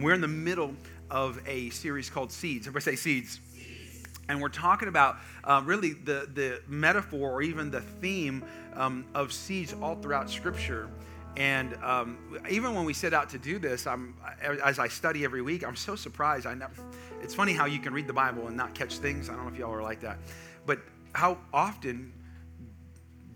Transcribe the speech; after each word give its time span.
We're 0.00 0.14
in 0.14 0.22
the 0.22 0.28
middle 0.28 0.74
of 1.10 1.38
a 1.46 1.68
series 1.70 2.08
called 2.08 2.32
Seeds. 2.32 2.66
Everybody 2.66 2.96
say 2.96 2.96
Seeds. 2.96 3.38
And 4.30 4.40
we're 4.40 4.48
talking 4.48 4.88
about 4.88 5.16
uh, 5.44 5.60
really 5.62 5.92
the, 5.92 6.26
the 6.32 6.62
metaphor 6.66 7.30
or 7.30 7.42
even 7.42 7.70
the 7.70 7.82
theme 7.82 8.42
um, 8.74 9.04
of 9.14 9.30
seeds 9.30 9.74
all 9.82 9.96
throughout 9.96 10.30
Scripture. 10.30 10.88
And 11.36 11.74
um, 11.82 12.40
even 12.48 12.74
when 12.74 12.86
we 12.86 12.94
set 12.94 13.12
out 13.12 13.28
to 13.30 13.38
do 13.38 13.58
this, 13.58 13.86
I'm, 13.86 14.16
as 14.40 14.78
I 14.78 14.88
study 14.88 15.22
every 15.22 15.42
week, 15.42 15.66
I'm 15.66 15.76
so 15.76 15.96
surprised. 15.96 16.46
I 16.46 16.54
never, 16.54 16.72
it's 17.22 17.34
funny 17.34 17.52
how 17.52 17.66
you 17.66 17.78
can 17.78 17.92
read 17.92 18.06
the 18.06 18.14
Bible 18.14 18.46
and 18.46 18.56
not 18.56 18.74
catch 18.74 18.96
things. 18.98 19.28
I 19.28 19.34
don't 19.34 19.44
know 19.44 19.52
if 19.52 19.58
y'all 19.58 19.74
are 19.74 19.82
like 19.82 20.00
that. 20.00 20.18
But 20.64 20.78
how 21.12 21.36
often 21.52 22.12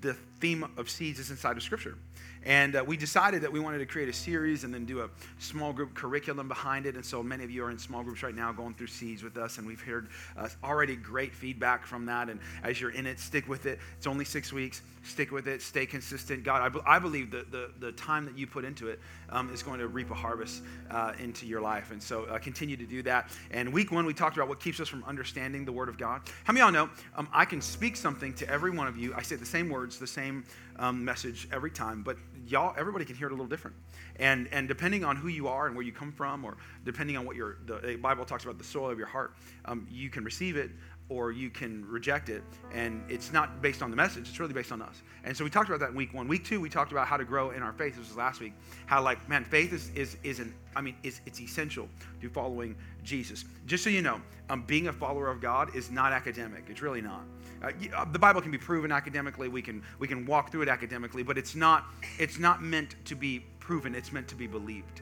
the 0.01 0.15
theme 0.41 0.67
of 0.79 0.89
seeds 0.89 1.19
is 1.19 1.31
inside 1.31 1.59
of 1.59 1.62
Scripture. 1.62 1.99
And 2.45 2.77
uh, 2.77 2.85
we 2.87 2.97
decided 2.97 3.43
that 3.43 3.53
we 3.53 3.59
wanted 3.59 3.79
to 3.79 3.87
create 3.87 4.09
a 4.09 4.13
series 4.13 4.65
and 4.65 4.73
then 4.73 4.85
do 4.85 5.01
a 5.01 5.09
small 5.39 5.73
group 5.73 5.95
curriculum 5.95 6.47
behind 6.47 6.87
it. 6.87 6.95
And 6.95 7.05
so 7.05 7.23
many 7.23 7.43
of 7.43 7.51
you 7.51 7.65
are 7.65 7.71
in 7.71 7.79
small 7.79 8.03
groups 8.03 8.23
right 8.23 8.35
now 8.35 8.53
going 8.53 8.75
through 8.75 8.89
seeds 8.89 9.23
with 9.23 9.39
us. 9.39 9.59
And 9.59 9.67
we've 9.67 9.81
heard 9.81 10.09
uh, 10.37 10.49
already 10.63 10.96
great 10.96 11.35
feedback 11.35 11.87
from 11.87 12.07
that. 12.07 12.29
And 12.29 12.41
as 12.63 12.81
you're 12.81 12.91
in 12.91 13.07
it, 13.07 13.18
stick 13.18 13.49
with 13.49 13.67
it. 13.67 13.79
It's 13.96 14.07
only 14.07 14.25
six 14.25 14.53
weeks. 14.53 14.82
Stick 15.04 15.32
with 15.32 15.49
it. 15.49 15.61
Stay 15.61 15.85
consistent. 15.85 16.45
God, 16.45 16.63
I, 16.63 16.68
be- 16.68 16.81
I 16.87 16.99
believe 16.99 17.31
that 17.32 17.51
the, 17.51 17.71
the 17.79 17.93
time 17.93 18.25
that 18.25 18.39
you 18.39 18.46
put 18.46 18.65
into 18.65 18.89
it 18.89 19.01
um, 19.29 19.53
is 19.53 19.63
going 19.63 19.79
to 19.79 19.89
reap 19.89 20.11
a 20.11 20.15
harvest 20.15 20.63
uh, 20.90 21.13
into 21.18 21.46
your 21.46 21.61
life. 21.61 21.90
And 21.90 22.03
so 22.03 22.25
uh, 22.25 22.39
continue 22.39 22.76
to 22.76 22.87
do 22.87 23.03
that. 23.03 23.31
And 23.51 23.73
week 23.73 23.93
one, 23.93 24.07
we 24.07 24.15
talked 24.15 24.37
about 24.37 24.49
what 24.49 24.61
keeps 24.61 24.81
us 24.81 24.89
from 24.89 25.04
understanding 25.04 25.65
the 25.65 25.73
Word 25.73 25.89
of 25.89 25.99
God. 25.99 26.23
How 26.45 26.53
many 26.53 26.63
of 26.63 26.75
y'all 26.75 26.87
know 26.87 26.93
um, 27.17 27.29
I 27.32 27.45
can 27.45 27.61
speak 27.61 27.96
something 27.96 28.32
to 28.35 28.49
every 28.49 28.71
one 28.71 28.87
of 28.87 28.96
you? 28.96 29.15
I 29.15 29.23
say 29.23 29.37
the 29.37 29.45
same 29.45 29.68
words, 29.68 29.99
the 29.99 30.07
same 30.07 30.45
um, 30.76 31.04
message 31.04 31.49
every 31.53 31.71
time, 31.71 32.03
but 32.03 32.17
y'all, 32.47 32.75
everybody 32.78 33.05
can 33.05 33.16
hear 33.16 33.27
it 33.27 33.33
a 33.33 33.34
little 33.34 33.47
different. 33.47 33.77
And, 34.16 34.48
and 34.53 34.69
depending 34.69 35.05
on 35.05 35.16
who 35.16 35.28
you 35.28 35.48
are 35.48 35.66
and 35.66 35.75
where 35.75 35.84
you 35.84 35.92
come 35.92 36.12
from, 36.12 36.44
or 36.44 36.56
depending 36.84 37.17
on 37.17 37.27
what 37.27 37.36
your, 37.36 37.58
the 37.67 37.98
Bible 38.00 38.25
talks 38.25 38.44
about 38.44 38.58
the 38.58 38.64
soil 38.64 38.91
of 38.91 38.98
your 38.98 39.06
heart, 39.06 39.34
um, 39.64 39.86
you 39.91 40.11
can 40.11 40.25
receive 40.25 40.56
it 40.56 40.70
or 41.09 41.33
you 41.33 41.51
can 41.51 41.84
reject 41.86 42.28
it. 42.28 42.42
And 42.73 43.03
it's 43.11 43.33
not 43.33 43.61
based 43.61 43.83
on 43.83 43.91
the 43.91 43.97
message, 43.97 44.28
it's 44.28 44.41
really 44.41 44.55
based 44.55 44.73
on 44.73 44.81
us. 44.81 45.03
And 45.25 45.36
so 45.36 45.45
we 45.45 45.51
talked 45.51 45.69
about 45.69 45.81
that 45.81 45.91
in 45.91 45.97
week 45.97 46.14
one. 46.14 46.28
Week 46.28 46.45
two, 46.45 46.61
we 46.61 46.70
talked 46.70 46.92
about 46.92 47.06
how 47.06 47.17
to 47.17 47.25
grow 47.25 47.51
in 47.51 47.62
our 47.62 47.73
faith. 47.73 47.97
This 47.97 48.09
was 48.09 48.17
last 48.17 48.41
week. 48.41 48.55
How, 48.86 49.03
like, 49.03 49.29
man, 49.29 49.45
faith 49.45 49.73
is, 49.73 49.91
is, 49.91 50.17
is 50.23 50.41
an, 50.41 50.55
I 50.75 50.81
mean, 50.81 50.97
is, 51.03 51.20
it's 51.27 51.41
essential 51.41 51.89
to 52.20 52.29
following 52.31 52.75
Jesus. 53.03 53.45
Just 53.67 53.84
so 53.84 53.91
you 53.91 54.03
know, 54.03 54.20
um, 54.48 54.62
being 54.62 54.89
a 54.89 54.92
follower 54.92 55.31
of 55.31 55.41
God 55.41 55.75
is 55.77 55.91
not 55.91 56.12
academic. 56.12 56.64
It's 56.69 56.81
really 56.81 57.03
not. 57.03 57.25
Uh, 57.65 57.70
uh, 57.97 58.05
the 58.12 58.19
Bible 58.19 58.41
can 58.41 58.51
be 58.51 58.59
proven 58.59 58.93
academically. 58.93 59.48
We 59.48 59.62
can, 59.62 59.83
we 59.98 60.07
can 60.07 60.27
walk 60.27 60.51
through 60.51 60.62
it 60.62 60.69
academically, 60.69 61.23
but 61.23 61.39
it's 61.39 61.55
not, 61.55 61.87
it's 62.19 62.39
not 62.39 62.62
meant 62.62 62.97
to 63.07 63.15
be 63.15 63.41
proven. 63.59 63.95
It's 63.95 64.12
meant 64.12 64.29
to 64.29 64.34
be 64.34 64.47
believed. 64.47 65.01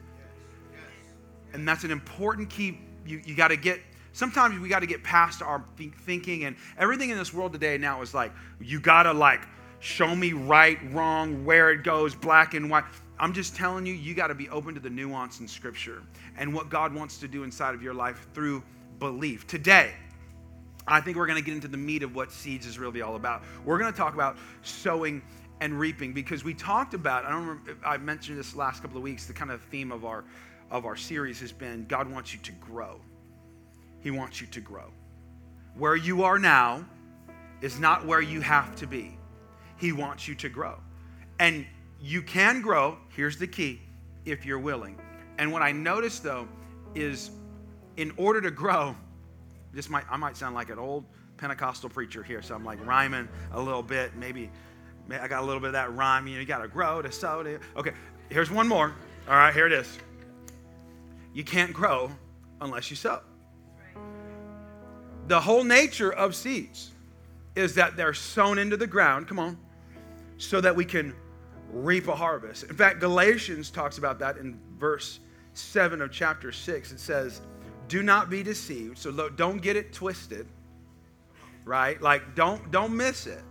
And 1.53 1.67
that's 1.67 1.83
an 1.83 1.91
important 1.91 2.49
key. 2.49 2.79
You, 3.05 3.21
you 3.25 3.35
got 3.35 3.49
to 3.49 3.57
get 3.57 3.81
sometimes 4.13 4.57
we 4.59 4.69
got 4.69 4.79
to 4.79 4.85
get 4.85 5.03
past 5.03 5.41
our 5.41 5.63
thinking 6.05 6.45
and 6.45 6.55
everything 6.77 7.09
in 7.09 7.17
this 7.17 7.33
world 7.33 7.51
today 7.51 7.77
now 7.77 8.01
is 8.01 8.13
like 8.13 8.31
you 8.61 8.79
got 8.79 9.03
to 9.03 9.11
like 9.11 9.41
show 9.79 10.15
me 10.15 10.33
right 10.33 10.77
wrong 10.93 11.43
where 11.43 11.71
it 11.71 11.83
goes 11.83 12.15
black 12.15 12.53
and 12.53 12.69
white 12.69 12.85
i'm 13.19 13.33
just 13.33 13.55
telling 13.55 13.85
you 13.85 13.93
you 13.93 14.13
got 14.13 14.27
to 14.27 14.35
be 14.35 14.47
open 14.49 14.73
to 14.73 14.79
the 14.79 14.89
nuance 14.89 15.39
in 15.39 15.47
scripture 15.47 16.03
and 16.37 16.53
what 16.53 16.69
god 16.69 16.93
wants 16.93 17.17
to 17.17 17.27
do 17.27 17.43
inside 17.43 17.75
of 17.75 17.81
your 17.81 17.93
life 17.93 18.27
through 18.33 18.63
belief 18.99 19.45
today 19.47 19.93
I 20.87 21.01
think 21.01 21.17
we're 21.17 21.27
going 21.27 21.39
to 21.39 21.45
get 21.45 21.53
into 21.55 21.67
the 21.67 21.77
meat 21.77 22.03
of 22.03 22.15
what 22.15 22.31
seeds 22.31 22.65
is 22.65 22.77
really 22.77 23.01
all 23.01 23.15
about. 23.15 23.43
We're 23.63 23.79
going 23.79 23.91
to 23.91 23.97
talk 23.97 24.13
about 24.13 24.37
sowing 24.63 25.21
and 25.61 25.79
reaping 25.79 26.13
because 26.13 26.43
we 26.43 26.53
talked 26.53 26.93
about, 26.93 27.25
I 27.25 27.29
don't 27.29 27.47
remember, 27.47 27.77
I 27.85 27.97
mentioned 27.97 28.37
this 28.37 28.55
last 28.55 28.81
couple 28.81 28.97
of 28.97 29.03
weeks, 29.03 29.25
the 29.25 29.33
kind 29.33 29.51
of 29.51 29.61
theme 29.61 29.91
of 29.91 30.03
our 30.03 30.23
of 30.71 30.85
our 30.85 30.95
series 30.95 31.39
has 31.39 31.51
been 31.51 31.85
God 31.87 32.11
wants 32.11 32.33
you 32.33 32.39
to 32.39 32.51
grow. 32.53 32.99
He 34.01 34.11
wants 34.11 34.41
you 34.41 34.47
to 34.47 34.59
grow. 34.59 34.91
Where 35.77 35.95
you 35.95 36.23
are 36.23 36.39
now 36.39 36.83
is 37.61 37.79
not 37.79 38.05
where 38.05 38.21
you 38.21 38.41
have 38.41 38.75
to 38.77 38.87
be. 38.87 39.17
He 39.77 39.91
wants 39.91 40.27
you 40.27 40.35
to 40.35 40.49
grow. 40.49 40.77
And 41.39 41.65
you 42.01 42.21
can 42.21 42.61
grow, 42.61 42.97
here's 43.09 43.37
the 43.37 43.47
key, 43.47 43.81
if 44.25 44.45
you're 44.45 44.59
willing. 44.59 44.99
And 45.37 45.51
what 45.51 45.61
I 45.61 45.71
noticed 45.71 46.23
though 46.23 46.47
is 46.95 47.29
in 47.95 48.11
order 48.17 48.41
to 48.41 48.51
grow, 48.51 48.95
this 49.73 49.89
might 49.89 50.05
I 50.09 50.17
might 50.17 50.37
sound 50.37 50.55
like 50.55 50.69
an 50.69 50.79
old 50.79 51.05
Pentecostal 51.37 51.89
preacher 51.89 52.23
here, 52.23 52.41
so 52.41 52.55
I'm 52.55 52.63
like 52.63 52.85
rhyming 52.85 53.27
a 53.51 53.61
little 53.61 53.83
bit. 53.83 54.15
Maybe, 54.15 54.49
I 55.09 55.27
got 55.27 55.43
a 55.43 55.45
little 55.45 55.59
bit 55.59 55.67
of 55.67 55.73
that 55.73 55.93
rhyme. 55.93 56.27
You 56.27 56.35
know, 56.35 56.39
you 56.41 56.45
got 56.45 56.61
to 56.61 56.67
grow 56.67 57.01
to 57.01 57.11
sow. 57.11 57.43
To, 57.43 57.59
okay, 57.75 57.91
here's 58.29 58.51
one 58.51 58.67
more. 58.67 58.93
All 59.27 59.35
right, 59.35 59.53
here 59.53 59.65
it 59.65 59.73
is. 59.73 59.97
You 61.33 61.43
can't 61.43 61.73
grow 61.73 62.11
unless 62.61 62.89
you 62.89 62.95
sow. 62.95 63.21
The 65.27 65.39
whole 65.39 65.63
nature 65.63 66.11
of 66.11 66.35
seeds 66.35 66.91
is 67.55 67.75
that 67.75 67.95
they're 67.95 68.13
sown 68.13 68.57
into 68.57 68.77
the 68.77 68.87
ground. 68.87 69.27
Come 69.27 69.39
on, 69.39 69.57
so 70.37 70.61
that 70.61 70.75
we 70.75 70.85
can 70.85 71.15
reap 71.71 72.07
a 72.07 72.15
harvest. 72.15 72.63
In 72.63 72.75
fact, 72.75 72.99
Galatians 72.99 73.71
talks 73.71 73.97
about 73.97 74.19
that 74.19 74.37
in 74.37 74.59
verse 74.77 75.19
7 75.53 76.01
of 76.01 76.11
chapter 76.11 76.51
6. 76.51 76.91
It 76.91 76.99
says, 76.99 77.41
do 77.87 78.03
not 78.03 78.29
be 78.29 78.43
deceived. 78.43 78.97
So 78.97 79.29
don't 79.29 79.61
get 79.61 79.75
it 79.75 79.93
twisted, 79.93 80.47
right? 81.65 82.01
Like 82.01 82.35
don't 82.35 82.71
don't 82.71 82.95
miss 82.95 83.27
it, 83.27 83.43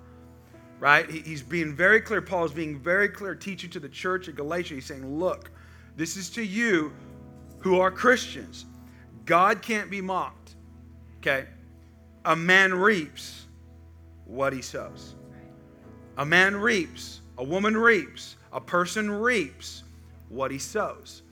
right? 0.80 1.08
He's 1.10 1.42
being 1.42 1.74
very 1.74 2.00
clear. 2.00 2.22
Paul 2.22 2.44
is 2.44 2.52
being 2.52 2.78
very 2.78 3.08
clear, 3.08 3.34
teaching 3.34 3.70
to 3.70 3.80
the 3.80 3.88
church 3.88 4.28
at 4.28 4.36
Galatia. 4.36 4.74
He's 4.74 4.86
saying, 4.86 5.18
look, 5.18 5.50
this 5.96 6.16
is 6.16 6.30
to 6.30 6.42
you 6.42 6.92
who 7.60 7.78
are 7.78 7.90
Christians. 7.90 8.66
God 9.24 9.62
can't 9.62 9.90
be 9.90 10.00
mocked. 10.00 10.56
Okay, 11.18 11.46
a 12.24 12.34
man 12.34 12.74
reaps 12.74 13.46
what 14.24 14.52
he 14.52 14.62
sows. 14.62 15.14
A 16.18 16.26
man 16.26 16.56
reaps. 16.56 17.20
A 17.38 17.44
woman 17.44 17.76
reaps. 17.76 18.36
A 18.52 18.60
person 18.60 19.10
reaps 19.10 19.84
what 20.28 20.50
he 20.50 20.58
sows. 20.58 21.22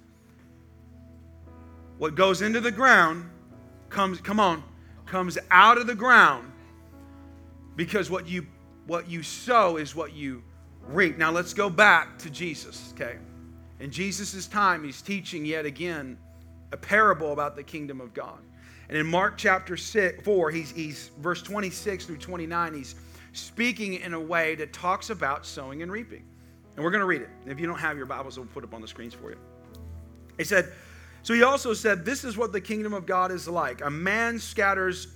What 2.00 2.14
goes 2.14 2.40
into 2.40 2.62
the 2.62 2.70
ground 2.70 3.28
comes, 3.90 4.22
come 4.22 4.40
on, 4.40 4.62
comes 5.04 5.36
out 5.50 5.76
of 5.76 5.86
the 5.86 5.94
ground 5.94 6.50
because 7.76 8.08
what 8.08 8.26
you 8.26 8.46
what 8.86 9.06
you 9.06 9.22
sow 9.22 9.76
is 9.76 9.94
what 9.94 10.14
you 10.14 10.42
reap. 10.88 11.18
Now 11.18 11.30
let's 11.30 11.52
go 11.52 11.68
back 11.68 12.18
to 12.20 12.30
Jesus, 12.30 12.94
okay? 12.94 13.18
In 13.80 13.90
Jesus' 13.90 14.46
time, 14.46 14.82
he's 14.82 15.02
teaching 15.02 15.44
yet 15.44 15.66
again 15.66 16.16
a 16.72 16.76
parable 16.78 17.34
about 17.34 17.54
the 17.54 17.62
kingdom 17.62 18.00
of 18.00 18.14
God. 18.14 18.38
And 18.88 18.96
in 18.96 19.06
Mark 19.06 19.36
chapter 19.36 19.76
six, 19.76 20.24
4, 20.24 20.50
he's, 20.50 20.70
he's 20.70 21.10
verse 21.18 21.42
26 21.42 22.06
through 22.06 22.16
29, 22.16 22.72
he's 22.72 22.94
speaking 23.34 23.96
in 23.96 24.14
a 24.14 24.20
way 24.20 24.54
that 24.54 24.72
talks 24.72 25.10
about 25.10 25.44
sowing 25.44 25.82
and 25.82 25.92
reaping. 25.92 26.24
And 26.76 26.82
we're 26.82 26.92
going 26.92 27.00
to 27.00 27.06
read 27.06 27.20
it. 27.20 27.28
If 27.44 27.60
you 27.60 27.66
don't 27.66 27.78
have 27.78 27.98
your 27.98 28.06
Bibles, 28.06 28.38
we'll 28.38 28.46
put 28.46 28.64
it 28.64 28.68
up 28.68 28.74
on 28.74 28.80
the 28.80 28.88
screens 28.88 29.12
for 29.12 29.28
you. 29.28 29.36
He 30.38 30.44
said, 30.44 30.72
so 31.22 31.34
he 31.34 31.42
also 31.42 31.74
said, 31.74 32.04
This 32.04 32.24
is 32.24 32.36
what 32.36 32.52
the 32.52 32.60
kingdom 32.60 32.94
of 32.94 33.06
God 33.06 33.30
is 33.30 33.46
like. 33.46 33.84
A 33.84 33.90
man 33.90 34.38
scatters 34.38 35.08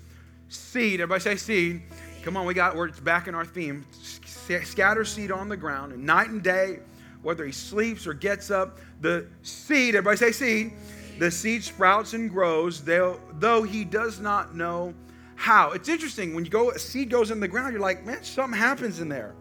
seed. 0.48 1.00
Everybody 1.00 1.20
say 1.20 1.36
seed. 1.36 1.82
Come 2.22 2.36
on, 2.36 2.46
we 2.46 2.54
got 2.54 2.74
we're 2.74 2.90
back 2.90 3.28
in 3.28 3.34
our 3.34 3.44
theme. 3.44 3.84
Scatter 3.92 5.04
seed 5.04 5.30
on 5.30 5.48
the 5.48 5.56
ground, 5.56 5.92
and 5.92 6.04
night 6.04 6.28
and 6.28 6.42
day, 6.42 6.78
whether 7.22 7.44
he 7.44 7.52
sleeps 7.52 8.06
or 8.06 8.14
gets 8.14 8.50
up, 8.50 8.78
the 9.00 9.26
seed, 9.42 9.94
everybody 9.94 10.16
say 10.16 10.32
seed, 10.32 10.72
the 11.18 11.30
seed 11.30 11.64
sprouts 11.64 12.12
and 12.12 12.30
grows, 12.30 12.82
though 12.82 13.62
he 13.62 13.84
does 13.84 14.20
not 14.20 14.54
know 14.54 14.94
how. 15.34 15.72
It's 15.72 15.88
interesting 15.88 16.34
when 16.34 16.44
you 16.44 16.50
go, 16.50 16.70
a 16.70 16.78
seed 16.78 17.10
goes 17.10 17.30
in 17.30 17.40
the 17.40 17.48
ground, 17.48 17.72
you're 17.72 17.80
like, 17.80 18.04
man, 18.04 18.22
something 18.22 18.58
happens 18.58 19.00
in 19.00 19.08
there. 19.08 19.34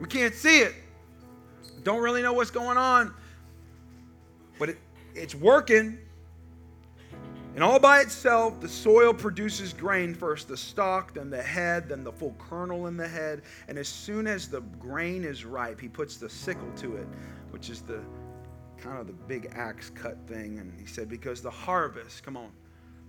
We 0.00 0.06
can't 0.06 0.34
see 0.34 0.60
it. 0.60 0.74
Don't 1.82 2.00
really 2.00 2.22
know 2.22 2.32
what's 2.32 2.50
going 2.50 2.76
on. 2.76 3.14
But 4.58 4.70
it, 4.70 4.78
it's 5.14 5.34
working. 5.34 5.98
And 7.54 7.62
all 7.62 7.78
by 7.78 8.00
itself, 8.00 8.60
the 8.60 8.68
soil 8.68 9.12
produces 9.12 9.74
grain 9.74 10.14
first 10.14 10.48
the 10.48 10.56
stalk, 10.56 11.14
then 11.14 11.28
the 11.28 11.42
head, 11.42 11.88
then 11.88 12.02
the 12.02 12.12
full 12.12 12.34
kernel 12.38 12.86
in 12.86 12.96
the 12.96 13.06
head. 13.06 13.42
And 13.68 13.78
as 13.78 13.88
soon 13.88 14.26
as 14.26 14.48
the 14.48 14.62
grain 14.78 15.22
is 15.22 15.44
ripe, 15.44 15.78
he 15.78 15.88
puts 15.88 16.16
the 16.16 16.30
sickle 16.30 16.70
to 16.76 16.96
it, 16.96 17.06
which 17.50 17.68
is 17.68 17.82
the 17.82 18.00
kind 18.78 18.98
of 18.98 19.06
the 19.06 19.12
big 19.12 19.52
axe 19.54 19.90
cut 19.90 20.16
thing. 20.26 20.58
And 20.58 20.72
he 20.80 20.86
said, 20.86 21.10
Because 21.10 21.42
the 21.42 21.50
harvest, 21.50 22.22
come 22.22 22.38
on, 22.38 22.52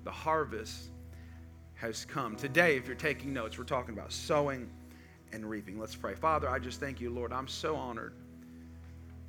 the 0.04 0.12
harvest 0.12 0.89
has 1.75 2.04
come. 2.04 2.36
Today, 2.36 2.75
if 2.75 2.86
you're 2.86 2.95
taking 2.98 3.31
notes, 3.33 3.57
we're 3.57 3.63
talking 3.63 3.94
about 3.94 4.12
sowing 4.12 4.69
and 5.31 5.50
reaping. 5.50 5.80
Let's 5.80 5.95
pray. 5.95 6.16
Father, 6.16 6.50
I 6.50 6.60
just 6.60 6.81
thank 6.81 7.00
you, 7.00 7.10
Lord. 7.10 7.31
I'm 7.31 7.48
so 7.48 7.78
honored 7.78 8.13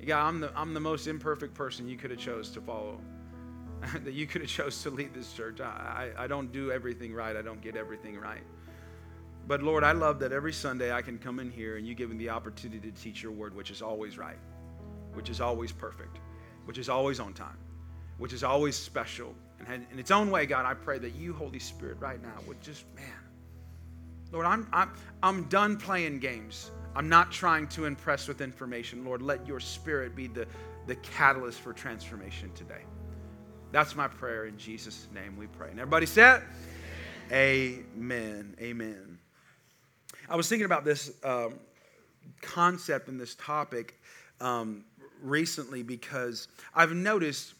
yeah, 0.01 0.23
I'm 0.23 0.39
the, 0.39 0.51
I'm 0.55 0.73
the 0.73 0.79
most 0.79 1.07
imperfect 1.07 1.53
person 1.53 1.87
you 1.87 1.97
could 1.97 2.11
have 2.11 2.19
chose 2.19 2.49
to 2.51 2.61
follow, 2.61 2.99
that 4.03 4.13
you 4.13 4.27
could 4.27 4.41
have 4.41 4.49
chose 4.49 4.81
to 4.83 4.89
lead 4.89 5.13
this 5.13 5.33
church. 5.33 5.61
I, 5.61 6.11
I, 6.17 6.23
I 6.23 6.27
don't 6.27 6.51
do 6.51 6.71
everything 6.71 7.13
right. 7.13 7.35
I 7.35 7.41
don't 7.41 7.61
get 7.61 7.75
everything 7.75 8.19
right. 8.19 8.43
But 9.47 9.61
Lord, 9.61 9.83
I 9.83 9.91
love 9.91 10.19
that 10.19 10.31
every 10.31 10.53
Sunday 10.53 10.91
I 10.91 11.01
can 11.01 11.19
come 11.19 11.39
in 11.39 11.51
here 11.51 11.77
and 11.77 11.85
you 11.85 11.93
give 11.93 12.09
me 12.09 12.17
the 12.17 12.29
opportunity 12.29 12.91
to 12.91 13.01
teach 13.01 13.21
your 13.21 13.31
word, 13.31 13.55
which 13.55 13.69
is 13.69 13.81
always 13.81 14.17
right, 14.17 14.39
which 15.13 15.29
is 15.29 15.39
always 15.39 15.71
perfect, 15.71 16.17
which 16.65 16.79
is 16.79 16.89
always 16.89 17.19
on 17.19 17.33
time, 17.33 17.57
which 18.17 18.33
is 18.33 18.43
always 18.43 18.75
special. 18.75 19.35
And 19.67 19.85
in 19.91 19.99
its 19.99 20.11
own 20.11 20.31
way, 20.31 20.45
God, 20.45 20.65
I 20.65 20.73
pray 20.73 20.97
that 20.97 21.13
you, 21.15 21.33
Holy 21.33 21.59
Spirit, 21.59 21.97
right 21.99 22.21
now 22.21 22.33
would 22.47 22.59
just, 22.61 22.85
man, 22.95 23.05
Lord, 24.31 24.47
I'm, 24.47 24.67
I'm, 24.73 24.91
I'm 25.21 25.43
done 25.43 25.77
playing 25.77 26.19
games. 26.19 26.71
I'm 26.95 27.09
not 27.09 27.31
trying 27.31 27.67
to 27.69 27.85
impress 27.85 28.27
with 28.27 28.39
information. 28.41 29.03
Lord, 29.03 29.21
let 29.21 29.45
your 29.45 29.59
spirit 29.59 30.15
be 30.15 30.27
the, 30.27 30.47
the 30.87 30.95
catalyst 30.95 31.59
for 31.59 31.73
transformation 31.73 32.51
today. 32.55 32.81
That's 33.71 33.95
my 33.95 34.07
prayer. 34.07 34.45
In 34.45 34.57
Jesus' 34.57 35.07
name 35.13 35.35
we 35.37 35.47
pray. 35.47 35.69
And 35.69 35.79
everybody 35.79 36.05
said, 36.05 36.43
Amen. 37.31 38.55
Amen. 38.61 39.17
I 40.29 40.35
was 40.35 40.47
thinking 40.47 40.65
about 40.65 40.85
this 40.85 41.11
um, 41.23 41.55
concept 42.41 43.09
and 43.09 43.19
this 43.19 43.35
topic 43.35 43.99
um, 44.39 44.85
recently 45.21 45.83
because 45.83 46.47
I've 46.73 46.93
noticed 46.93 47.53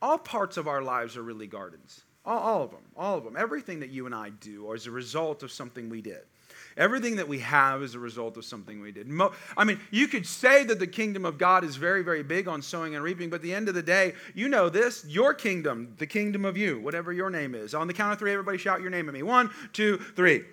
all 0.00 0.18
parts 0.18 0.56
of 0.56 0.68
our 0.68 0.80
lives 0.80 1.16
are 1.16 1.22
really 1.22 1.46
gardens. 1.46 2.02
All, 2.24 2.38
all 2.38 2.62
of 2.62 2.70
them. 2.70 2.80
All 2.96 3.18
of 3.18 3.24
them. 3.24 3.36
Everything 3.36 3.80
that 3.80 3.90
you 3.90 4.06
and 4.06 4.14
I 4.14 4.30
do 4.30 4.72
is 4.72 4.86
a 4.86 4.90
result 4.90 5.42
of 5.42 5.52
something 5.52 5.88
we 5.88 6.00
did. 6.00 6.22
Everything 6.78 7.16
that 7.16 7.26
we 7.26 7.40
have 7.40 7.82
is 7.82 7.96
a 7.96 7.98
result 7.98 8.36
of 8.36 8.44
something 8.44 8.80
we 8.80 8.92
did. 8.92 9.10
I 9.56 9.64
mean, 9.64 9.80
you 9.90 10.06
could 10.06 10.24
say 10.24 10.62
that 10.64 10.78
the 10.78 10.86
kingdom 10.86 11.24
of 11.24 11.36
God 11.36 11.64
is 11.64 11.74
very, 11.74 12.02
very 12.02 12.22
big 12.22 12.46
on 12.46 12.62
sowing 12.62 12.94
and 12.94 13.02
reaping, 13.02 13.28
but 13.30 13.36
at 13.36 13.42
the 13.42 13.52
end 13.52 13.68
of 13.68 13.74
the 13.74 13.82
day, 13.82 14.14
you 14.32 14.48
know 14.48 14.68
this 14.68 15.04
your 15.04 15.34
kingdom, 15.34 15.94
the 15.98 16.06
kingdom 16.06 16.44
of 16.44 16.56
you, 16.56 16.78
whatever 16.80 17.12
your 17.12 17.30
name 17.30 17.54
is. 17.54 17.74
On 17.74 17.88
the 17.88 17.92
count 17.92 18.12
of 18.12 18.18
three, 18.20 18.32
everybody 18.32 18.58
shout 18.58 18.80
your 18.80 18.90
name 18.90 19.08
at 19.08 19.14
me. 19.14 19.24
One, 19.24 19.50
two, 19.72 19.98
three. 20.14 20.44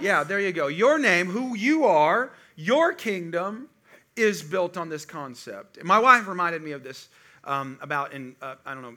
Yeah, 0.00 0.24
there 0.24 0.40
you 0.40 0.52
go. 0.52 0.68
Your 0.68 0.98
name, 0.98 1.26
who 1.26 1.54
you 1.54 1.84
are, 1.84 2.32
your 2.56 2.94
kingdom 2.94 3.68
is 4.16 4.42
built 4.42 4.76
on 4.76 4.88
this 4.88 5.04
concept. 5.04 5.84
My 5.84 5.98
wife 5.98 6.26
reminded 6.26 6.62
me 6.62 6.72
of 6.72 6.82
this 6.82 7.08
um, 7.44 7.78
about 7.82 8.12
in, 8.12 8.36
uh, 8.40 8.54
I 8.64 8.74
don't 8.74 8.82
know, 8.82 8.94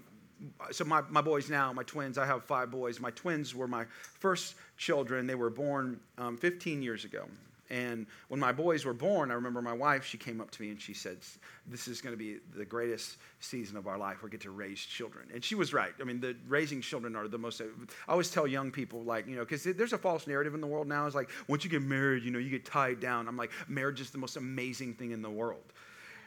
so 0.71 0.83
my, 0.83 1.01
my 1.09 1.21
boys 1.21 1.49
now, 1.49 1.71
my 1.73 1.83
twins, 1.83 2.17
I 2.17 2.25
have 2.25 2.43
five 2.43 2.71
boys. 2.71 2.99
My 2.99 3.11
twins 3.11 3.53
were 3.55 3.67
my 3.67 3.85
first 4.19 4.55
children. 4.77 5.27
They 5.27 5.35
were 5.35 5.49
born 5.49 5.99
um, 6.17 6.37
15 6.37 6.81
years 6.81 7.05
ago. 7.05 7.25
And 7.71 8.05
when 8.27 8.39
my 8.39 8.51
boys 8.51 8.83
were 8.83 8.93
born, 8.93 9.31
I 9.31 9.33
remember 9.33 9.61
my 9.61 9.71
wife, 9.71 10.03
she 10.03 10.17
came 10.17 10.41
up 10.41 10.51
to 10.51 10.61
me 10.61 10.71
and 10.71 10.81
she 10.81 10.93
said, 10.93 11.19
This 11.65 11.87
is 11.87 12.01
going 12.01 12.11
to 12.11 12.17
be 12.17 12.39
the 12.53 12.65
greatest 12.65 13.17
season 13.39 13.77
of 13.77 13.87
our 13.87 13.97
life. 13.97 14.21
We 14.21 14.29
get 14.29 14.41
to 14.41 14.51
raise 14.51 14.79
children. 14.79 15.29
And 15.33 15.41
she 15.41 15.55
was 15.55 15.73
right. 15.73 15.93
I 16.01 16.03
mean, 16.03 16.19
the 16.19 16.35
raising 16.49 16.81
children 16.81 17.15
are 17.15 17.29
the 17.29 17.37
most, 17.37 17.61
I 17.61 18.11
always 18.11 18.29
tell 18.29 18.45
young 18.45 18.71
people, 18.71 19.03
like, 19.03 19.25
you 19.25 19.37
know, 19.37 19.45
because 19.45 19.63
there's 19.63 19.93
a 19.93 19.97
false 19.97 20.27
narrative 20.27 20.53
in 20.53 20.59
the 20.59 20.67
world 20.67 20.85
now. 20.85 21.05
It's 21.05 21.15
like, 21.15 21.29
once 21.47 21.63
you 21.63 21.69
get 21.69 21.81
married, 21.81 22.23
you 22.23 22.31
know, 22.31 22.39
you 22.39 22.49
get 22.49 22.65
tied 22.65 22.99
down. 22.99 23.29
I'm 23.29 23.37
like, 23.37 23.51
marriage 23.69 24.01
is 24.01 24.11
the 24.11 24.17
most 24.17 24.35
amazing 24.35 24.95
thing 24.95 25.11
in 25.11 25.21
the 25.21 25.29
world. 25.29 25.63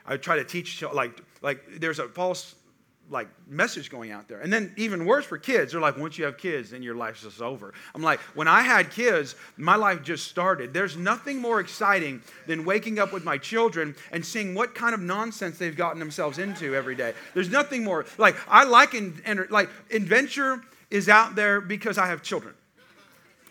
I 0.06 0.16
try 0.16 0.36
to 0.36 0.44
teach, 0.44 0.82
like, 0.94 1.20
like 1.42 1.62
there's 1.78 1.98
a 1.98 2.08
false 2.08 2.54
like 3.10 3.28
message 3.48 3.90
going 3.90 4.10
out 4.10 4.28
there. 4.28 4.40
And 4.40 4.52
then 4.52 4.72
even 4.76 5.04
worse 5.04 5.24
for 5.24 5.38
kids, 5.38 5.72
they're 5.72 5.80
like, 5.80 5.96
once 5.96 6.18
you 6.18 6.24
have 6.24 6.38
kids, 6.38 6.70
then 6.70 6.82
your 6.82 6.94
life's 6.94 7.22
just 7.22 7.40
over. 7.40 7.74
I'm 7.94 8.02
like, 8.02 8.20
when 8.34 8.48
I 8.48 8.62
had 8.62 8.90
kids, 8.90 9.34
my 9.56 9.76
life 9.76 10.02
just 10.02 10.28
started. 10.28 10.72
There's 10.72 10.96
nothing 10.96 11.40
more 11.40 11.60
exciting 11.60 12.22
than 12.46 12.64
waking 12.64 12.98
up 12.98 13.12
with 13.12 13.24
my 13.24 13.38
children 13.38 13.94
and 14.10 14.24
seeing 14.24 14.54
what 14.54 14.74
kind 14.74 14.94
of 14.94 15.00
nonsense 15.00 15.58
they've 15.58 15.76
gotten 15.76 15.98
themselves 15.98 16.38
into 16.38 16.74
every 16.74 16.94
day. 16.94 17.14
There's 17.34 17.50
nothing 17.50 17.84
more 17.84 18.06
like 18.18 18.36
I 18.48 18.64
like 18.64 18.94
in, 18.94 19.46
like 19.50 19.68
adventure 19.90 20.62
is 20.90 21.08
out 21.08 21.34
there 21.34 21.60
because 21.60 21.98
I 21.98 22.06
have 22.06 22.22
children. 22.22 22.54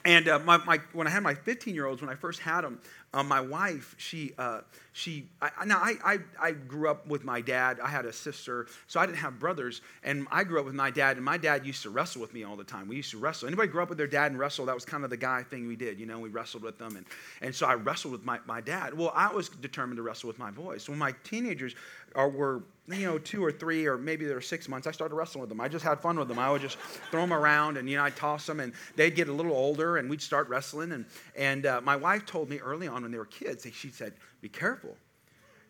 And 0.05 0.27
uh, 0.27 0.39
my, 0.39 0.57
my, 0.57 0.79
when 0.91 1.07
I 1.07 1.09
had 1.09 1.23
my 1.23 1.33
15 1.33 1.73
year 1.73 1.85
olds, 1.85 2.01
when 2.01 2.09
I 2.09 2.15
first 2.15 2.39
had 2.39 2.61
them, 2.61 2.79
uh, 3.13 3.21
my 3.21 3.39
wife, 3.39 3.95
she, 3.97 4.33
uh, 4.39 4.61
she, 4.91 5.29
I, 5.39 5.65
now 5.65 5.77
I, 5.77 5.95
I, 6.03 6.17
I 6.41 6.51
grew 6.51 6.89
up 6.89 7.05
with 7.07 7.23
my 7.23 7.41
dad. 7.41 7.79
I 7.79 7.87
had 7.87 8.05
a 8.05 8.13
sister, 8.13 8.67
so 8.87 8.99
I 8.99 9.05
didn't 9.05 9.19
have 9.19 9.39
brothers. 9.39 9.81
And 10.03 10.27
I 10.31 10.43
grew 10.43 10.59
up 10.59 10.65
with 10.65 10.73
my 10.73 10.89
dad, 10.89 11.17
and 11.17 11.25
my 11.25 11.37
dad 11.37 11.65
used 11.65 11.83
to 11.83 11.91
wrestle 11.91 12.21
with 12.21 12.33
me 12.33 12.43
all 12.43 12.55
the 12.55 12.63
time. 12.63 12.87
We 12.87 12.95
used 12.95 13.11
to 13.11 13.19
wrestle. 13.19 13.47
Anybody 13.47 13.67
grew 13.67 13.83
up 13.83 13.89
with 13.89 13.99
their 13.99 14.07
dad 14.07 14.31
and 14.31 14.39
wrestle? 14.39 14.65
That 14.65 14.75
was 14.75 14.85
kind 14.85 15.03
of 15.03 15.11
the 15.11 15.17
guy 15.17 15.43
thing 15.43 15.67
we 15.67 15.75
did, 15.75 15.99
you 15.99 16.07
know, 16.07 16.19
we 16.19 16.29
wrestled 16.29 16.63
with 16.63 16.79
them. 16.79 16.95
And, 16.95 17.05
and 17.41 17.53
so 17.53 17.67
I 17.67 17.75
wrestled 17.75 18.13
with 18.13 18.25
my, 18.25 18.39
my 18.47 18.61
dad. 18.61 18.95
Well, 18.95 19.11
I 19.13 19.31
was 19.31 19.49
determined 19.49 19.97
to 19.97 20.03
wrestle 20.03 20.27
with 20.27 20.39
my 20.39 20.49
boys. 20.49 20.83
So 20.83 20.91
when 20.91 20.99
my 20.99 21.13
teenagers 21.23 21.75
are, 22.15 22.29
were 22.29 22.63
you 22.89 23.05
know, 23.05 23.17
two 23.17 23.43
or 23.43 23.51
three, 23.51 23.85
or 23.85 23.97
maybe 23.97 24.25
they 24.25 24.33
were 24.33 24.41
six 24.41 24.67
months, 24.67 24.87
I 24.87 24.91
started 24.91 25.15
wrestling 25.15 25.39
with 25.39 25.49
them. 25.49 25.61
I 25.61 25.69
just 25.69 25.85
had 25.85 26.01
fun 26.01 26.19
with 26.19 26.27
them. 26.27 26.37
I 26.37 26.51
would 26.51 26.61
just 26.61 26.77
throw 27.11 27.21
them 27.21 27.31
around, 27.31 27.77
and 27.77 27.89
you 27.89 27.95
know, 27.95 28.03
I'd 28.03 28.15
toss 28.17 28.45
them, 28.45 28.59
and 28.59 28.73
they'd 28.97 29.15
get 29.15 29.29
a 29.29 29.31
little 29.31 29.53
older, 29.53 29.97
and 29.97 30.09
we'd 30.09 30.21
start 30.21 30.49
wrestling. 30.49 30.91
And 30.91 31.05
and 31.37 31.65
uh, 31.65 31.79
my 31.81 31.95
wife 31.95 32.25
told 32.25 32.49
me 32.49 32.59
early 32.59 32.87
on 32.89 33.02
when 33.03 33.11
they 33.11 33.17
were 33.17 33.25
kids, 33.25 33.67
she 33.73 33.89
said, 33.89 34.13
"Be 34.41 34.49
careful, 34.49 34.97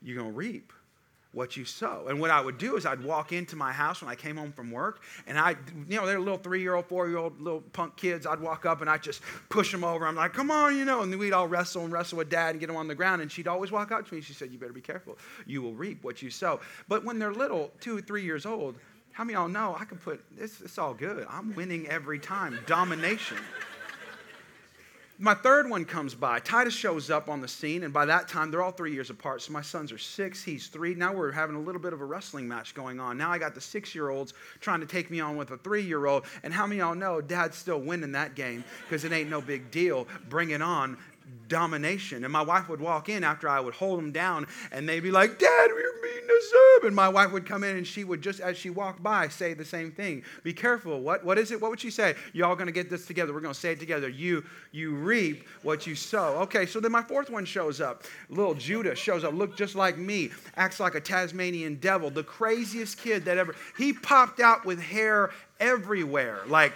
you're 0.02 0.18
gonna 0.18 0.32
reap." 0.32 0.72
what 1.34 1.58
you 1.58 1.66
sow. 1.66 2.06
And 2.08 2.20
what 2.20 2.30
I 2.30 2.40
would 2.40 2.58
do 2.58 2.78
is 2.78 2.86
I'd 2.86 3.04
walk 3.04 3.34
into 3.34 3.56
my 3.56 3.72
house 3.72 4.02
when 4.02 4.10
I 4.10 4.16
came 4.16 4.38
home 4.38 4.52
from 4.52 4.72
work, 4.72 5.02
and 5.28 5.38
I, 5.38 5.56
you 5.90 5.98
know, 5.98 6.06
they're 6.06 6.20
little 6.20 6.38
three-year-old, 6.38 6.86
four-year-old 6.86 7.42
little 7.42 7.62
punk 7.62 7.98
kids. 7.98 8.26
I'd 8.26 8.40
walk 8.40 8.66
up 8.66 8.82
and 8.82 8.90
I'd 8.90 9.04
just 9.04 9.22
push 9.50 9.72
them 9.72 9.84
over. 9.84 10.06
I'm 10.06 10.16
like, 10.16 10.34
come 10.34 10.52
on, 10.52 10.78
you 10.78 10.86
know, 10.86 11.02
and 11.02 11.18
we'd 11.18 11.34
all 11.34 11.48
wrestle 11.48 11.84
and 11.84 11.92
wrestle 11.92 12.20
with 12.20 12.30
dad 12.30 12.52
and 12.52 12.60
get 12.60 12.68
them 12.68 12.76
on 12.76 12.88
the 12.88 12.96
ground. 12.96 13.22
And 13.22 13.32
she'd 13.32 13.48
always 13.48 13.72
walk 13.72 13.92
up 13.92 14.08
to 14.08 14.16
me. 14.16 14.22
She 14.22 14.34
said, 14.34 14.52
you 14.52 14.60
better 14.60 14.74
be 14.74 14.82
careful. 14.82 15.18
You 15.48 15.62
will 15.62 15.74
reap 15.74 16.04
what 16.04 16.22
you 16.22 16.30
sow. 16.30 16.62
But 16.88 17.04
when 17.04 17.18
they're 17.18 17.34
little, 17.34 17.72
two 17.82 17.98
or 17.98 18.02
three 18.02 18.24
years 18.24 18.46
old, 18.46 18.76
how 19.12 19.24
many 19.24 19.36
of 19.36 19.42
y'all 19.42 19.50
know 19.50 19.76
I 19.80 19.86
can 19.86 19.98
put, 19.98 20.24
this? 20.38 20.62
it's 20.62 20.78
all 20.78 20.94
good. 20.94 21.26
I'm 21.30 21.56
winning 21.56 21.88
every 21.88 22.20
time. 22.20 22.60
Domination 22.68 23.38
my 25.20 25.34
third 25.34 25.70
one 25.70 25.86
comes 25.86 26.16
by. 26.16 26.40
Titus 26.40 26.74
shows 26.74 27.10
up 27.10 27.30
on 27.30 27.40
the 27.40 27.48
scene, 27.48 27.84
and 27.84 27.94
by 27.94 28.06
that 28.06 28.28
time, 28.28 28.50
they're 28.50 28.64
all 28.64 28.72
three 28.72 28.94
years 28.94 29.10
apart. 29.10 29.42
So 29.42 29.54
my 29.54 29.62
sons 29.62 29.92
are 29.92 29.98
six, 29.98 30.44
he's 30.44 30.68
three. 30.68 30.96
Now 30.96 31.14
we're 31.14 31.32
having 31.32 31.56
a 31.56 31.60
little 31.60 31.82
bit 31.82 31.94
of 31.94 32.02
a 32.02 32.06
wrestling 32.06 32.48
match 32.48 32.74
going 32.74 33.00
on. 33.00 33.18
Now 33.18 33.32
I 33.32 33.38
got 33.38 33.54
the 33.54 33.62
six 33.62 33.94
year 33.94 34.10
olds 34.10 34.34
trying 34.60 34.80
to 34.80 34.86
take 34.86 35.12
me 35.12 35.20
on 35.20 35.38
with 35.38 35.52
a 35.52 35.58
three 35.58 35.84
year 35.84 36.06
old. 36.08 36.26
And 36.42 36.54
how 36.54 36.66
many 36.66 36.82
of 36.82 36.88
y'all 36.88 36.96
know 36.96 37.22
dad's 37.22 37.58
still 37.58 37.80
winning 37.80 38.12
that 38.14 38.36
game 38.36 38.64
because 38.84 39.04
it 39.04 39.12
ain't 39.12 39.30
no 39.30 39.40
big 39.40 39.70
deal. 39.72 40.08
Bring 40.30 40.50
it 40.50 40.62
on 40.62 40.98
domination. 41.48 42.24
And 42.24 42.34
my 42.34 42.42
wife 42.42 42.70
would 42.70 42.82
walk 42.82 43.10
in 43.10 43.24
after 43.24 43.48
I 43.48 43.60
would 43.60 43.74
hold 43.74 44.00
them 44.00 44.12
down, 44.12 44.48
and 44.72 44.88
they'd 44.88 45.00
be 45.00 45.12
like, 45.12 45.40
Dad, 45.40 45.70
we're 45.72 45.93
up. 46.78 46.84
And 46.84 46.96
my 46.96 47.10
wife 47.10 47.32
would 47.32 47.46
come 47.46 47.64
in, 47.64 47.78
and 47.78 47.86
she 47.86 48.04
would 48.04 48.22
just, 48.22 48.40
as 48.40 48.58
she 48.58 48.70
walked 48.70 49.02
by, 49.02 49.28
say 49.28 49.54
the 49.54 49.66
same 49.66 49.92
thing. 49.92 50.24
Be 50.44 50.54
careful. 50.54 51.00
What, 51.00 51.24
what 51.24 51.38
is 51.38 51.52
it? 51.52 51.62
What 51.62 51.72
would 51.72 51.80
she 51.80 51.92
say? 51.92 52.16
Y'all 52.34 52.56
to 52.68 52.72
get 52.72 52.90
this 52.90 53.06
together. 53.06 53.34
We're 53.34 53.42
to 53.54 53.60
say 53.60 53.74
it 53.74 53.80
together. 53.80 54.10
You, 54.10 54.44
you 54.72 54.96
reap 54.96 55.48
what 55.62 55.86
you 55.88 55.96
sow. 55.96 56.38
Okay, 56.42 56.66
so 56.66 56.80
then 56.80 56.92
my 56.92 57.02
fourth 57.02 57.30
one 57.30 57.46
shows 57.46 57.82
up. 57.82 58.04
Little 58.30 58.54
Judah 58.54 58.96
shows 58.96 59.24
up, 59.24 59.34
look 59.34 59.56
just 59.56 59.76
like 59.76 59.98
me, 59.98 60.32
acts 60.56 60.80
like 60.80 60.96
a 60.96 61.02
Tasmanian 61.02 61.76
devil, 61.76 62.10
the 62.10 62.24
craziest 62.24 62.98
kid 62.98 63.26
that 63.26 63.38
ever. 63.38 63.56
He 63.78 63.94
popped 63.94 64.40
out 64.40 64.66
with 64.66 64.82
hair 64.82 65.32
everywhere. 65.60 66.42
Like, 66.48 66.74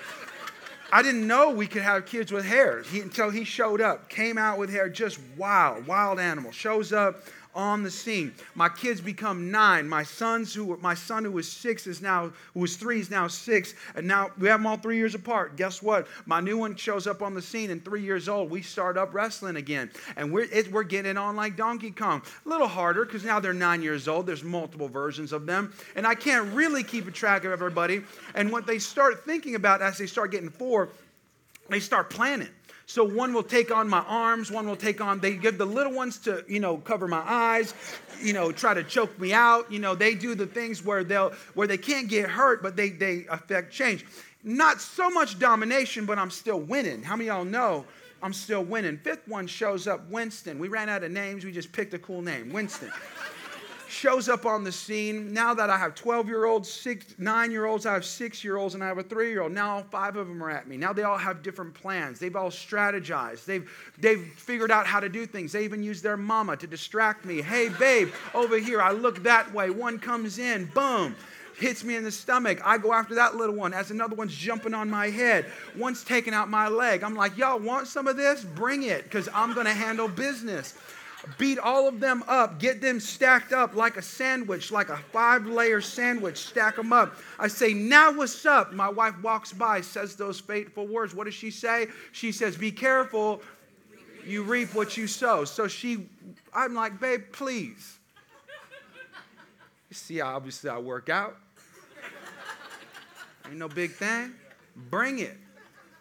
I 0.91 1.01
didn't 1.01 1.27
know 1.27 1.51
we 1.51 1.67
could 1.67 1.81
have 1.81 2.05
kids 2.05 2.31
with 2.31 2.45
hair 2.45 2.81
he, 2.83 3.01
until 3.01 3.29
he 3.29 3.43
showed 3.43 3.81
up. 3.81 4.07
Came 4.10 4.38
out 4.38 4.57
with 4.57 4.69
hair, 4.69 4.88
just 4.88 5.19
wild, 5.36 5.86
wild 5.86 6.19
animal. 6.19 6.51
Shows 6.51 6.93
up 6.93 7.24
on 7.57 7.81
the 7.81 7.89
scene. 7.89 8.33
My 8.53 8.69
kids 8.69 9.01
become 9.01 9.49
nine. 9.49 9.89
My 9.89 10.03
sons, 10.03 10.53
who 10.53 10.77
my 10.77 10.93
son 10.93 11.25
who 11.25 11.31
was 11.31 11.51
six 11.51 11.87
is 11.87 12.01
now 12.01 12.31
who 12.53 12.59
was 12.59 12.77
three 12.77 12.99
is 12.99 13.09
now 13.09 13.27
six, 13.27 13.73
and 13.95 14.07
now 14.07 14.29
we 14.37 14.47
have 14.47 14.59
them 14.59 14.67
all 14.67 14.77
three 14.77 14.97
years 14.97 15.15
apart. 15.15 15.57
Guess 15.57 15.81
what? 15.81 16.07
My 16.27 16.39
new 16.39 16.57
one 16.57 16.75
shows 16.75 17.07
up 17.07 17.23
on 17.23 17.33
the 17.33 17.41
scene, 17.41 17.71
and 17.71 17.83
three 17.83 18.03
years 18.03 18.29
old, 18.29 18.51
we 18.51 18.61
start 18.61 18.95
up 18.95 19.13
wrestling 19.13 19.55
again, 19.55 19.89
and 20.15 20.31
we're 20.31 20.47
it, 20.51 20.71
we're 20.71 20.83
getting 20.83 21.17
on 21.17 21.35
like 21.35 21.57
Donkey 21.57 21.91
Kong. 21.91 22.21
A 22.45 22.49
little 22.49 22.67
harder 22.67 23.03
because 23.03 23.25
now 23.25 23.39
they're 23.39 23.53
nine 23.53 23.81
years 23.81 24.07
old. 24.07 24.27
There's 24.27 24.43
multiple 24.43 24.87
versions 24.87 25.33
of 25.33 25.47
them, 25.47 25.73
and 25.95 26.05
I 26.05 26.13
can't 26.13 26.53
really 26.53 26.83
keep 26.83 27.07
a 27.07 27.11
track 27.11 27.43
of 27.43 27.51
everybody. 27.51 28.03
And 28.35 28.51
what 28.51 28.67
they 28.67 28.77
start 28.77 29.25
thinking 29.25 29.55
about 29.55 29.81
as 29.81 29.97
they 29.97 30.05
start 30.05 30.29
getting 30.29 30.49
four, 30.49 30.89
they 31.69 31.79
start 31.79 32.11
planning. 32.11 32.49
So 32.89 33.03
one 33.03 33.34
will 33.34 33.44
take 33.44 33.70
on 33.70 33.89
my 33.89 34.00
arms, 34.08 34.50
one 34.50 34.65
will 34.65 34.77
take 34.77 35.01
on, 35.01 35.20
they 35.20 35.36
give 35.36 35.58
the 35.58 35.65
little 35.65 35.91
ones 35.91 36.17
to, 36.20 36.46
you 36.48 36.62
know, 36.62 36.77
cover 36.77 37.06
my 37.06 37.22
eyes, 37.25 37.74
you 38.24 38.32
know, 38.32 38.53
try 38.53 38.74
to 38.74 38.82
choke 38.82 39.20
me 39.20 39.34
out. 39.34 39.70
You 39.70 39.79
know, 39.79 39.94
they 39.94 40.15
do 40.15 40.36
the 40.36 40.48
things 40.48 40.86
where 40.86 41.03
they'll, 41.03 41.34
where 41.53 41.67
they 41.67 41.77
can't 41.77 42.08
get 42.08 42.29
hurt, 42.29 42.63
but 42.63 42.77
they, 42.77 42.89
they 42.89 43.25
affect 43.29 43.74
change. 43.74 44.06
Not 44.41 44.79
so 44.79 45.10
much 45.10 45.38
domination, 45.38 46.06
but 46.06 46.17
I'm 46.17 46.32
still 46.32 46.62
winning. 46.62 47.03
How 47.03 47.17
many 47.17 47.27
y'all 47.27 47.44
know 47.44 47.84
I'm 48.24 48.32
still 48.32 48.63
winning? 48.63 48.98
Fifth 49.00 49.27
one 49.27 49.48
shows 49.48 49.86
up, 49.86 50.10
Winston. 50.10 50.58
We 50.58 50.70
ran 50.70 50.88
out 50.88 51.03
of 51.03 51.12
names, 51.12 51.44
we 51.44 51.51
just 51.51 51.74
picked 51.74 51.94
a 51.94 52.00
cool 52.00 52.22
name, 52.22 52.53
Winston 52.53 52.89
shows 53.98 54.30
up 54.30 54.46
on 54.46 54.63
the 54.63 54.72
scene. 54.72 55.34
Now 55.34 55.54
that 55.56 55.70
I 55.72 55.77
have 55.77 55.96
12 55.96 56.27
year 56.27 56.46
olds, 56.46 56.72
six, 56.72 57.16
nine 57.18 57.50
year 57.50 57.66
olds, 57.66 57.86
I 57.86 57.94
have 57.94 58.06
six 58.06 58.44
year 58.44 58.58
olds, 58.58 58.75
and 58.75 58.84
I 58.84 58.88
have 58.88 59.00
a 59.00 59.04
three 59.04 59.30
year 59.30 59.42
old. 59.42 59.51
Now 59.51 59.82
five 59.89 60.16
of 60.16 60.27
them 60.27 60.44
are 60.44 60.51
at 60.51 60.68
me. 60.68 60.77
Now 60.77 60.94
they 60.94 61.04
all 61.04 61.18
have 61.18 61.42
different 61.42 61.74
plans. 61.74 62.20
They've 62.20 62.36
all 62.36 62.51
strategized. 62.51 63.46
They've, 63.46 63.70
they've 63.98 64.22
figured 64.38 64.72
out 64.72 64.86
how 64.86 65.00
to 65.00 65.10
do 65.10 65.25
things. 65.25 65.51
They 65.51 65.63
even 65.63 65.82
use 65.82 66.01
their 66.01 66.18
mama 66.18 66.56
to 66.58 66.68
distract 66.68 67.25
me. 67.25 67.42
Hey, 67.42 67.70
babe, 67.70 68.10
over 68.36 68.58
here, 68.58 68.82
I 68.82 68.92
look 68.92 69.24
that 69.24 69.51
way. 69.51 69.72
One 69.72 69.98
comes 69.98 70.38
in, 70.38 70.66
boom 70.66 71.16
hits 71.60 71.84
me 71.84 71.96
in 71.96 72.04
the 72.04 72.12
stomach. 72.12 72.60
I 72.63 72.77
go 72.77 72.94
after 72.94 73.16
that 73.16 73.36
little 73.36 73.56
one 73.56 73.74
as 73.74 73.89
another 73.89 74.16
one's 74.16 74.36
jumping 74.36 74.75
on 74.75 74.92
my 74.92 75.10
head. 75.10 75.48
One's 75.75 76.04
taking 76.04 76.32
out 76.32 76.50
my 76.50 76.68
leg. 76.68 77.01
I'm 77.01 77.16
like, 77.16 77.36
y'all 77.36 77.58
want 77.58 77.88
some 77.88 78.08
of 78.08 78.16
this? 78.16 78.44
Bring 78.44 78.84
it, 78.84 79.06
because 79.06 79.27
I'm 79.34 79.56
going 79.56 79.66
to 79.66 79.74
handle 79.74 80.08
business 80.08 80.75
beat 81.38 81.60
all 81.60 81.88
of 81.88 82.00
them 82.00 82.24
up, 82.27 82.60
get 82.60 82.81
them 82.81 83.00
stacked 83.00 83.53
up 83.53 83.75
like 83.75 83.98
a 83.98 84.01
sandwich, 84.01 84.72
like 84.72 84.89
a 84.89 84.98
five 84.98 85.46
layer 85.46 85.81
sandwich, 85.81 86.38
stack 86.38 86.75
them 86.75 86.93
up. 86.93 87.15
I 87.39 87.48
say, 87.48 87.74
Now 87.74 88.12
what's 88.12 88.46
up? 88.46 88.74
My 88.74 88.89
wife 88.89 89.15
walks 89.22 89.53
by, 89.53 89.81
says 89.81 90.15
those 90.15 90.39
fateful 90.39 90.88
words. 90.88 91.13
What 91.13 91.25
does 91.25 91.34
she 91.34 91.51
say? 91.51 91.88
She 92.12 92.31
says, 92.31 92.57
Be 92.57 92.72
careful, 92.72 93.41
you 94.25 94.43
reap 94.43 94.74
what 94.74 94.98
you 94.98 95.07
sow. 95.07 95.46
So 95.46 95.67
she, 95.67 96.07
I'm 96.53 96.74
like, 96.74 97.00
Babe, 97.00 97.24
please. 97.31 97.98
You 99.89 99.96
see, 99.96 100.22
obviously, 100.22 100.69
I 100.69 100.77
work 100.79 101.10
out. 101.10 101.38
Ain't 103.46 103.57
no 103.57 103.69
big 103.69 103.91
thing. 103.91 104.34
Bring 104.75 105.19
it. 105.19 105.38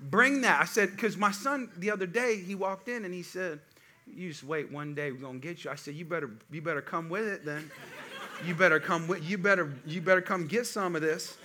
Bring 0.01 0.41
that. 0.43 0.61
I 0.61 0.65
said, 0.65 0.91
because 0.91 1.17
my 1.17 1.31
son 1.31 1.71
the 1.77 1.91
other 1.91 2.07
day, 2.07 2.41
he 2.41 2.55
walked 2.55 2.89
in 2.89 3.05
and 3.05 3.15
he 3.15 3.23
said, 3.23 3.61
you 4.07 4.29
just 4.29 4.45
wait 4.45 4.71
one 4.71 4.95
day 4.95 5.13
we're 5.13 5.19
gonna 5.19 5.39
get 5.39 5.65
you. 5.65 5.71
I 5.71 5.75
said 5.75 5.95
you 5.95 6.05
better 6.05 6.31
you 6.51 6.63
better 6.63 6.83
come 6.83 7.09
with 7.09 7.27
it 7.27 7.45
then. 7.45 7.71
You 8.47 8.55
better 8.55 8.81
come 8.81 9.09
with 9.09 9.23
you 9.29 9.39
better 9.39 9.73
you 9.87 10.01
better 10.01 10.23
come 10.23 10.47
get 10.47 10.67
some 10.67 10.95
of 10.97 11.03
this. 11.03 11.39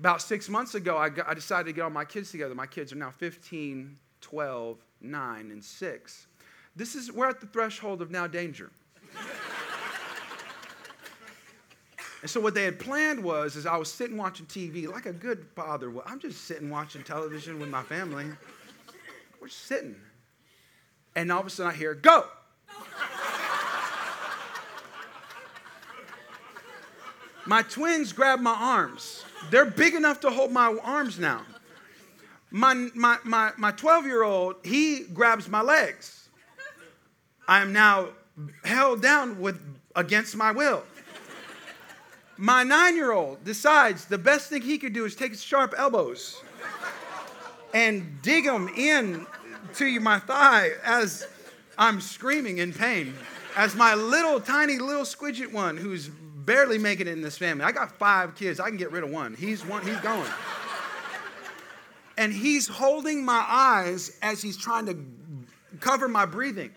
About 0.00 0.20
six 0.20 0.48
months 0.48 0.74
ago 0.74 0.96
I, 0.98 1.08
got, 1.08 1.28
I 1.28 1.34
decided 1.34 1.66
to 1.66 1.72
get 1.72 1.82
all 1.82 1.90
my 1.90 2.04
kids 2.04 2.30
together. 2.30 2.54
My 2.54 2.66
kids 2.66 2.92
are 2.92 2.96
now 2.96 3.10
15 3.10 3.96
12 4.20 4.78
9 5.00 5.50
and 5.50 5.62
6 5.62 6.26
this 6.76 6.94
is 6.94 7.12
we're 7.12 7.28
at 7.28 7.40
the 7.40 7.46
threshold 7.46 8.02
of 8.02 8.10
now 8.10 8.26
danger. 8.26 8.70
And 12.22 12.30
so 12.30 12.40
what 12.40 12.54
they 12.54 12.64
had 12.64 12.78
planned 12.78 13.22
was 13.22 13.54
is 13.54 13.66
i 13.66 13.76
was 13.76 13.92
sitting 13.92 14.16
watching 14.16 14.46
tv 14.46 14.90
like 14.90 15.04
a 15.04 15.12
good 15.12 15.46
father 15.54 15.92
i'm 16.06 16.18
just 16.18 16.46
sitting 16.46 16.70
watching 16.70 17.02
television 17.02 17.58
with 17.58 17.68
my 17.68 17.82
family. 17.82 18.24
We're 19.40 19.48
sitting 19.48 19.94
and 21.16 21.30
all 21.32 21.40
of 21.40 21.46
a 21.46 21.50
sudden 21.50 21.72
I 21.72 21.74
hear, 21.74 21.94
go. 21.94 22.26
my 27.46 27.62
twins 27.62 28.12
grab 28.12 28.40
my 28.40 28.54
arms. 28.58 29.24
They're 29.50 29.66
big 29.66 29.94
enough 29.94 30.20
to 30.20 30.30
hold 30.30 30.52
my 30.52 30.76
arms 30.82 31.18
now. 31.18 31.42
My, 32.50 32.74
my, 32.94 33.18
my, 33.24 33.52
my 33.56 33.72
12 33.72 34.06
year 34.06 34.22
old, 34.22 34.56
he 34.64 35.00
grabs 35.12 35.48
my 35.48 35.60
legs. 35.60 36.28
I 37.46 37.60
am 37.60 37.72
now 37.72 38.08
held 38.64 39.02
down 39.02 39.40
with 39.40 39.60
against 39.94 40.36
my 40.36 40.50
will. 40.50 40.82
My 42.36 42.64
nine 42.64 42.96
year 42.96 43.12
old 43.12 43.44
decides 43.44 44.06
the 44.06 44.18
best 44.18 44.48
thing 44.48 44.62
he 44.62 44.78
could 44.78 44.92
do 44.92 45.04
is 45.04 45.14
take 45.14 45.30
his 45.30 45.42
sharp 45.42 45.74
elbows 45.76 46.42
and 47.72 48.20
dig 48.22 48.44
them 48.44 48.68
in 48.76 49.26
to 49.76 49.86
you 49.86 50.00
my 50.00 50.18
thigh 50.18 50.70
as 50.84 51.26
I'm 51.76 52.00
screaming 52.00 52.58
in 52.58 52.72
pain. 52.72 53.14
As 53.56 53.74
my 53.74 53.94
little, 53.94 54.40
tiny, 54.40 54.78
little 54.78 55.04
squidget 55.04 55.52
one 55.52 55.76
who's 55.76 56.08
barely 56.08 56.78
making 56.78 57.06
it 57.06 57.12
in 57.12 57.22
this 57.22 57.38
family. 57.38 57.64
I 57.64 57.72
got 57.72 57.92
five 57.92 58.34
kids. 58.34 58.60
I 58.60 58.68
can 58.68 58.76
get 58.76 58.92
rid 58.92 59.04
of 59.04 59.10
one. 59.10 59.34
He's 59.34 59.64
one, 59.64 59.86
he's 59.86 60.00
going. 60.00 60.30
and 62.16 62.32
he's 62.32 62.68
holding 62.68 63.24
my 63.24 63.44
eyes 63.48 64.16
as 64.22 64.42
he's 64.42 64.56
trying 64.56 64.86
to 64.86 64.96
cover 65.80 66.08
my 66.08 66.26
breathing. 66.26 66.70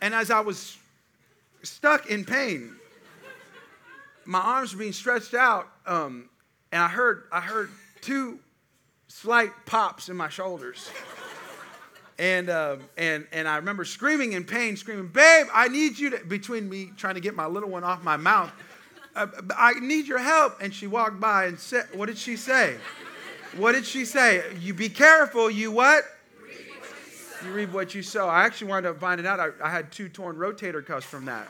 and 0.00 0.14
as 0.14 0.30
I 0.30 0.40
was 0.40 0.76
stuck 1.62 2.10
in 2.10 2.24
pain, 2.24 2.74
my 4.24 4.40
arms 4.40 4.72
were 4.72 4.80
being 4.80 4.92
stretched 4.92 5.34
out, 5.34 5.68
um, 5.86 6.28
and 6.70 6.82
I 6.82 6.88
heard, 6.88 7.24
I 7.32 7.40
heard 7.40 7.70
two 8.02 8.38
slight 9.08 9.50
pops 9.64 10.10
in 10.10 10.16
my 10.16 10.28
shoulders. 10.28 10.90
And, 12.18 12.50
uh, 12.50 12.76
and, 12.98 13.26
and 13.32 13.48
I 13.48 13.56
remember 13.56 13.84
screaming 13.84 14.34
in 14.34 14.44
pain, 14.44 14.76
screaming, 14.76 15.08
Babe, 15.08 15.46
I 15.52 15.68
need 15.68 15.98
you 15.98 16.10
to, 16.10 16.24
between 16.24 16.68
me 16.68 16.92
trying 16.96 17.14
to 17.14 17.20
get 17.20 17.34
my 17.34 17.46
little 17.46 17.70
one 17.70 17.84
off 17.84 18.04
my 18.04 18.16
mouth, 18.16 18.52
uh, 19.16 19.26
I 19.56 19.74
need 19.80 20.06
your 20.06 20.18
help. 20.18 20.60
And 20.60 20.74
she 20.74 20.86
walked 20.86 21.18
by 21.18 21.46
and 21.46 21.58
said, 21.58 21.88
What 21.94 22.06
did 22.06 22.18
she 22.18 22.36
say? 22.36 22.76
What 23.56 23.72
did 23.72 23.84
she 23.84 24.04
say? 24.04 24.44
You 24.60 24.74
be 24.74 24.88
careful, 24.88 25.50
you 25.50 25.70
what? 25.70 26.04
You 27.44 27.50
reap 27.50 27.72
what 27.72 27.94
you 27.94 28.02
sow. 28.02 28.28
I 28.28 28.44
actually 28.44 28.68
wound 28.68 28.86
up 28.86 29.00
finding 29.00 29.26
out 29.26 29.40
I, 29.40 29.48
I 29.62 29.68
had 29.68 29.90
two 29.90 30.08
torn 30.08 30.36
rotator 30.36 30.84
cuffs 30.84 31.06
from 31.06 31.24
that. 31.24 31.48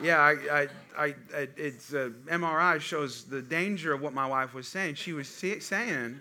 Yeah, 0.00 0.20
I, 0.20 0.32
I, 0.52 0.68
I, 0.98 1.14
it's 1.56 1.92
uh, 1.92 2.10
MRI 2.26 2.80
shows 2.80 3.24
the 3.24 3.42
danger 3.42 3.92
of 3.92 4.00
what 4.00 4.12
my 4.12 4.26
wife 4.26 4.54
was 4.54 4.66
saying. 4.66 4.94
She 4.94 5.12
was 5.12 5.28
saying, 5.28 6.20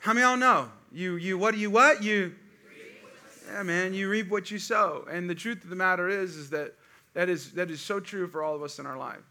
"How 0.00 0.12
many 0.12 0.26
y'all 0.26 0.36
know 0.36 0.70
you, 0.92 1.16
you, 1.16 1.38
what 1.38 1.54
do 1.54 1.60
you 1.60 1.70
what 1.70 2.02
you? 2.02 2.34
Yeah, 3.52 3.62
man, 3.62 3.94
you 3.94 4.10
reap 4.10 4.28
what 4.30 4.50
you 4.50 4.58
sow." 4.58 5.06
And 5.10 5.30
the 5.30 5.34
truth 5.34 5.62
of 5.64 5.70
the 5.70 5.76
matter 5.76 6.08
is, 6.08 6.36
is 6.36 6.50
that 6.50 6.74
that 7.14 7.28
is 7.28 7.52
that 7.52 7.70
is 7.70 7.80
so 7.80 8.00
true 8.00 8.26
for 8.26 8.42
all 8.42 8.54
of 8.54 8.62
us 8.62 8.78
in 8.78 8.86
our 8.86 8.98
life. 8.98 9.22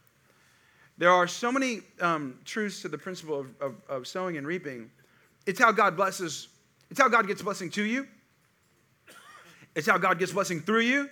There 0.97 1.11
are 1.11 1.27
so 1.27 1.51
many 1.51 1.81
um, 1.99 2.39
truths 2.45 2.81
to 2.83 2.87
the 2.87 2.97
principle 2.97 3.39
of, 3.39 3.47
of, 3.59 3.75
of 3.89 4.07
sowing 4.07 4.37
and 4.37 4.45
reaping. 4.45 4.89
It's 5.45 5.59
how 5.59 5.71
God 5.71 5.95
blesses. 5.95 6.47
It's 6.89 6.99
how 6.99 7.09
God 7.09 7.27
gets 7.27 7.41
blessing 7.41 7.69
to 7.71 7.83
you. 7.83 8.07
It's 9.75 9.87
how 9.87 9.97
God 9.97 10.19
gets 10.19 10.31
blessing 10.31 10.61
through 10.61 10.81
you. 10.81 11.09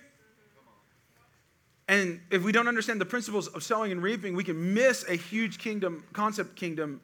And 1.88 2.20
if 2.30 2.42
we 2.42 2.52
don't 2.52 2.68
understand 2.68 3.00
the 3.00 3.06
principles 3.06 3.48
of 3.48 3.62
sowing 3.62 3.92
and 3.92 4.02
reaping, 4.02 4.34
we 4.34 4.44
can 4.44 4.74
miss 4.74 5.04
a 5.08 5.16
huge 5.16 5.58
kingdom 5.58 6.04
concept, 6.12 6.56
kingdom, 6.56 7.00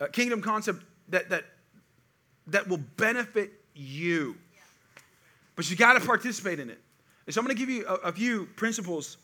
uh, 0.00 0.06
kingdom 0.06 0.40
concept 0.40 0.84
that, 1.08 1.28
that, 1.30 1.44
that 2.46 2.68
will 2.68 2.80
benefit 2.96 3.52
you. 3.74 4.36
But 5.56 5.68
you 5.70 5.76
got 5.76 5.94
to 5.94 6.00
participate 6.00 6.60
in 6.60 6.70
it. 6.70 6.80
And 7.26 7.34
so 7.34 7.40
I'm 7.40 7.46
going 7.46 7.56
to 7.56 7.60
give 7.60 7.68
you 7.68 7.86
a, 7.86 7.94
a, 7.94 8.12
few 8.12 8.46
principles 8.56 9.18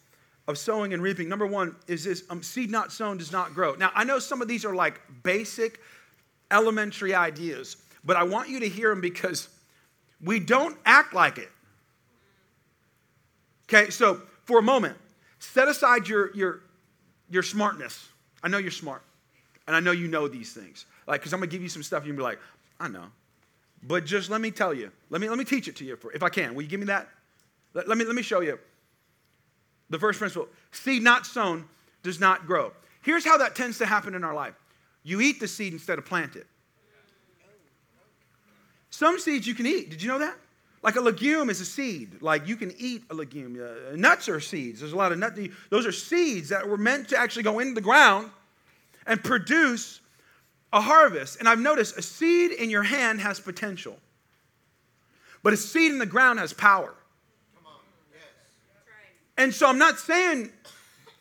of 0.48 0.58
sowing 0.58 0.92
and 0.92 1.02
reaping. 1.02 1.28
Number 1.28 1.46
one 1.46 1.76
is 1.86 2.04
this 2.04 2.25
um, 2.30 2.42
seed 2.42 2.70
not 2.70 2.92
sown 2.92 3.16
does 3.16 3.32
not 3.32 3.54
grow. 3.54 3.75
Now, 3.75 3.90
I 3.94 4.04
know 4.04 4.18
some 4.18 4.42
of 4.42 4.48
these 4.48 4.64
are 4.64 4.75
like 4.75 5.00
basic, 5.22 5.80
elementary 6.50 7.14
ideas, 7.14 7.76
but 8.04 8.16
I 8.16 8.22
want 8.22 8.48
you 8.48 8.60
to 8.60 8.68
hear 8.68 8.90
them 8.90 9.00
because 9.00 9.48
we 10.20 10.38
don't 10.38 10.76
act 10.84 11.14
like 11.14 11.38
it. 11.38 11.50
Okay, 13.68 13.90
so 13.90 14.22
for 14.47 14.59
a 14.59 14.62
moment, 14.62 14.97
set 15.38 15.69
aside 15.69 16.09
your, 16.09 16.35
your, 16.35 16.61
your 17.29 17.43
smartness. 17.43 18.09
I 18.43 18.49
know 18.49 18.59
you're 18.59 18.71
smart, 18.71 19.03
and 19.67 19.76
I 19.76 19.81
know 19.81 19.93
you 19.93 20.09
know 20.09 20.29
these 20.29 20.53
things. 20.53 20.87
Like, 21.07 21.21
because 21.21 21.33
I'm 21.33 21.41
going 21.41 21.50
to 21.50 21.55
give 21.55 21.62
you 21.62 21.69
some 21.69 21.83
stuff, 21.83 22.00
and 22.00 22.09
you'll 22.09 22.17
be 22.17 22.23
like, 22.23 22.38
I 22.81 22.88
know. 22.88 23.07
But 23.83 24.07
just 24.07 24.31
let 24.31 24.41
me 24.41 24.50
tell 24.50 24.73
you, 24.73 24.91
let 25.11 25.21
me, 25.21 25.29
let 25.29 25.38
me 25.38 25.45
teach 25.45 25.69
it 25.69 25.76
to 25.76 25.85
you 25.85 25.97
for, 25.97 26.12
if 26.12 26.23
I 26.23 26.29
can. 26.29 26.55
Will 26.55 26.62
you 26.62 26.69
give 26.69 26.81
me 26.81 26.87
that? 26.87 27.09
Let, 27.75 27.88
let, 27.88 27.99
me, 27.99 28.05
let 28.05 28.15
me 28.15 28.23
show 28.23 28.41
you. 28.41 28.59
The 29.91 29.99
first 29.99 30.19
principle 30.19 30.49
seed 30.73 31.03
not 31.03 31.26
sown 31.26 31.65
does 32.03 32.19
not 32.19 32.47
grow. 32.47 32.73
Here's 33.03 33.25
how 33.25 33.37
that 33.38 33.55
tends 33.55 33.79
to 33.79 33.87
happen 33.87 34.15
in 34.15 34.25
our 34.25 34.35
life 34.35 34.55
you 35.05 35.21
eat 35.21 35.38
the 35.38 35.47
seed 35.47 35.73
instead 35.73 35.99
of 35.99 36.05
plant 36.05 36.35
it. 36.35 36.47
Some 38.91 39.19
seeds 39.19 39.47
you 39.47 39.55
can 39.55 39.67
eat. 39.67 39.91
Did 39.91 40.03
you 40.03 40.09
know 40.09 40.19
that? 40.19 40.37
Like 40.87 40.95
a 40.95 41.00
legume 41.00 41.50
is 41.50 41.61
a 41.61 41.64
seed. 41.64 42.23
Like 42.23 42.47
you 42.47 42.55
can 42.55 42.73
eat 42.78 43.02
a 43.11 43.14
legume. 43.14 43.61
Uh, 43.61 43.97
nuts 43.97 44.28
are 44.28 44.38
seeds. 44.38 44.78
There's 44.78 44.93
a 44.93 44.97
lot 44.97 45.11
of 45.11 45.19
nuts. 45.19 45.37
Those 45.69 45.85
are 45.85 45.90
seeds 45.90 46.50
that 46.50 46.69
were 46.69 46.76
meant 46.76 47.09
to 47.09 47.19
actually 47.19 47.43
go 47.43 47.59
into 47.59 47.75
the 47.75 47.81
ground 47.81 48.31
and 49.05 49.23
produce 49.23 50.00
a 50.73 50.81
harvest. 50.81 51.40
And 51.40 51.49
I've 51.49 51.59
noticed 51.59 51.99
a 51.99 52.02
seed 52.02 52.52
in 52.52 52.71
your 52.71 52.85
hand 52.85 53.21
has 53.21 53.40
potential, 53.40 53.99
but 55.43 55.52
a 55.52 55.57
seed 55.57 55.90
in 55.90 55.99
the 55.99 56.07
ground 56.07 56.38
has 56.38 56.52
power. 56.52 56.95
And 59.37 59.52
so 59.52 59.69
I'm 59.69 59.78
not 59.78 59.99
saying 59.99 60.50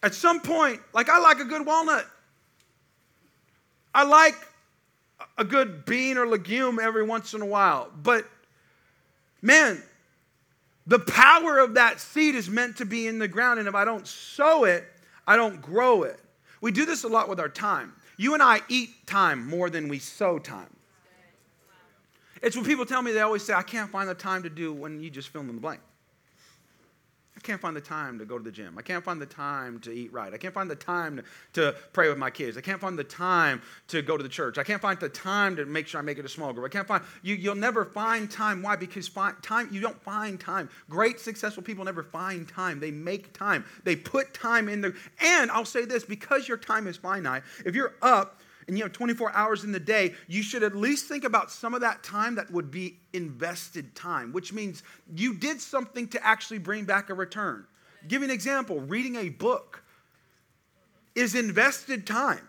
at 0.03 0.13
some 0.13 0.41
point, 0.41 0.79
like 0.93 1.09
I 1.09 1.17
like 1.17 1.39
a 1.39 1.43
good 1.45 1.65
walnut. 1.65 2.05
I 3.95 4.03
like 4.03 4.35
a 5.39 5.43
good 5.43 5.85
bean 5.87 6.19
or 6.19 6.27
legume 6.27 6.77
every 6.79 7.03
once 7.03 7.33
in 7.33 7.41
a 7.41 7.47
while, 7.47 7.89
but 8.03 8.27
man, 9.41 9.81
the 10.87 10.99
power 10.99 11.59
of 11.59 11.73
that 11.75 11.99
seed 11.99 12.35
is 12.35 12.49
meant 12.49 12.77
to 12.77 12.85
be 12.85 13.07
in 13.07 13.19
the 13.19 13.27
ground. 13.27 13.59
And 13.59 13.67
if 13.67 13.75
I 13.75 13.85
don't 13.85 14.07
sow 14.07 14.65
it, 14.65 14.85
I 15.27 15.35
don't 15.35 15.61
grow 15.61 16.03
it. 16.03 16.19
We 16.61 16.71
do 16.71 16.85
this 16.85 17.03
a 17.03 17.07
lot 17.07 17.27
with 17.29 17.39
our 17.39 17.49
time. 17.49 17.93
You 18.17 18.33
and 18.33 18.41
I 18.41 18.61
eat 18.69 19.07
time 19.07 19.47
more 19.47 19.69
than 19.69 19.87
we 19.87 19.99
sow 19.99 20.39
time. 20.39 20.69
It's 22.41 22.55
when 22.55 22.65
people 22.65 22.85
tell 22.85 23.01
me, 23.01 23.11
they 23.11 23.21
always 23.21 23.43
say, 23.43 23.53
I 23.53 23.63
can't 23.63 23.89
find 23.89 24.07
the 24.07 24.13
time 24.13 24.43
to 24.43 24.49
do 24.49 24.71
when 24.71 25.01
you 25.01 25.09
just 25.09 25.29
fill 25.29 25.41
in 25.41 25.47
the 25.47 25.53
blank. 25.53 25.81
Can't 27.45 27.61
find 27.61 27.77
the 27.77 27.81
time 27.81 28.17
to 28.17 28.25
go 28.25 28.39
to 28.39 28.43
the 28.43 28.51
gym. 28.51 28.75
I 28.75 28.81
can't 28.81 29.03
find 29.03 29.21
the 29.21 29.27
time 29.27 29.79
to 29.81 29.91
eat 29.91 30.11
right. 30.11 30.33
I 30.33 30.37
can't 30.37 30.53
find 30.53 30.67
the 30.67 30.75
time 30.75 31.17
to, 31.17 31.23
to 31.53 31.75
pray 31.93 32.09
with 32.09 32.17
my 32.17 32.31
kids. 32.31 32.57
I 32.57 32.61
can't 32.61 32.81
find 32.81 32.97
the 32.97 33.03
time 33.03 33.61
to 33.89 34.01
go 34.01 34.17
to 34.17 34.23
the 34.23 34.29
church. 34.29 34.57
I 34.57 34.63
can't 34.63 34.81
find 34.81 34.99
the 34.99 35.09
time 35.09 35.55
to 35.57 35.65
make 35.67 35.85
sure 35.85 35.99
I 35.99 36.03
make 36.03 36.17
it 36.17 36.25
a 36.25 36.29
small 36.29 36.53
group. 36.53 36.65
I 36.65 36.69
can't 36.69 36.87
find, 36.87 37.03
you, 37.21 37.35
you'll 37.35 37.53
never 37.53 37.85
find 37.85 38.31
time. 38.31 38.63
Why? 38.63 38.75
Because 38.75 39.07
time, 39.43 39.69
you 39.71 39.79
don't 39.79 40.01
find 40.01 40.39
time. 40.39 40.69
Great, 40.89 41.19
successful 41.19 41.61
people 41.61 41.85
never 41.85 42.01
find 42.01 42.47
time. 42.47 42.79
They 42.79 42.89
make 42.89 43.31
time. 43.31 43.63
They 43.83 43.95
put 43.95 44.33
time 44.33 44.67
in 44.67 44.81
there. 44.81 44.95
And 45.21 45.51
I'll 45.51 45.65
say 45.65 45.85
this 45.85 46.03
because 46.03 46.47
your 46.47 46.57
time 46.57 46.87
is 46.87 46.97
finite, 46.97 47.43
if 47.63 47.75
you're 47.75 47.93
up, 48.01 48.41
and 48.67 48.77
you 48.77 48.83
have 48.83 48.93
24 48.93 49.31
hours 49.33 49.63
in 49.63 49.71
the 49.71 49.79
day, 49.79 50.13
you 50.27 50.41
should 50.41 50.63
at 50.63 50.75
least 50.75 51.05
think 51.05 51.23
about 51.23 51.51
some 51.51 51.73
of 51.73 51.81
that 51.81 52.03
time 52.03 52.35
that 52.35 52.49
would 52.51 52.71
be 52.71 52.97
invested 53.13 53.95
time, 53.95 54.31
which 54.31 54.53
means 54.53 54.83
you 55.15 55.35
did 55.35 55.61
something 55.61 56.07
to 56.09 56.25
actually 56.25 56.57
bring 56.57 56.85
back 56.85 57.09
a 57.09 57.13
return. 57.13 57.65
Give 58.07 58.21
you 58.21 58.25
an 58.25 58.33
example 58.33 58.81
reading 58.81 59.15
a 59.15 59.29
book 59.29 59.83
is 61.13 61.35
invested 61.35 62.05
time. 62.05 62.47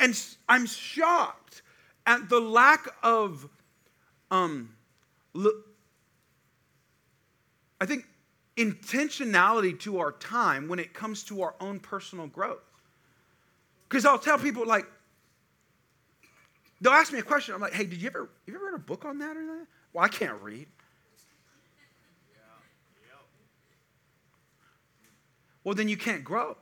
And 0.00 0.18
I'm 0.48 0.66
shocked 0.66 1.62
at 2.06 2.28
the 2.28 2.40
lack 2.40 2.86
of, 3.02 3.48
um, 4.30 4.74
I 7.80 7.86
think, 7.86 8.06
intentionality 8.56 9.78
to 9.80 9.98
our 9.98 10.12
time 10.12 10.68
when 10.68 10.78
it 10.78 10.94
comes 10.94 11.22
to 11.24 11.42
our 11.42 11.54
own 11.60 11.80
personal 11.80 12.26
growth. 12.26 12.62
Because 13.88 14.04
I'll 14.04 14.18
tell 14.18 14.38
people, 14.38 14.66
like, 14.66 14.86
they'll 16.80 16.92
ask 16.92 17.12
me 17.12 17.18
a 17.18 17.22
question. 17.22 17.54
I'm 17.54 17.60
like, 17.60 17.72
hey, 17.72 17.84
did 17.84 18.00
you 18.00 18.08
ever, 18.08 18.28
you 18.46 18.54
ever 18.54 18.66
read 18.66 18.74
a 18.74 18.78
book 18.78 19.04
on 19.04 19.18
that 19.18 19.36
or 19.36 19.46
that? 19.46 19.66
Well, 19.92 20.04
I 20.04 20.08
can't 20.08 20.40
read. 20.42 20.66
Well, 25.64 25.74
then 25.74 25.88
you 25.88 25.96
can't 25.96 26.22
grow. 26.22 26.56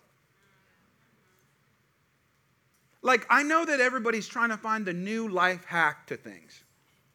Like, 3.03 3.27
I 3.29 3.43
know 3.43 3.67
that 3.67 3.81
everybody's 3.81 4.27
trying 4.27 4.49
to 4.49 4.57
find 4.57 4.87
the 4.87 4.95
new 4.95 5.29
life 5.29 5.63
hack 5.67 6.07
to 6.07 6.17
things, 6.17 6.65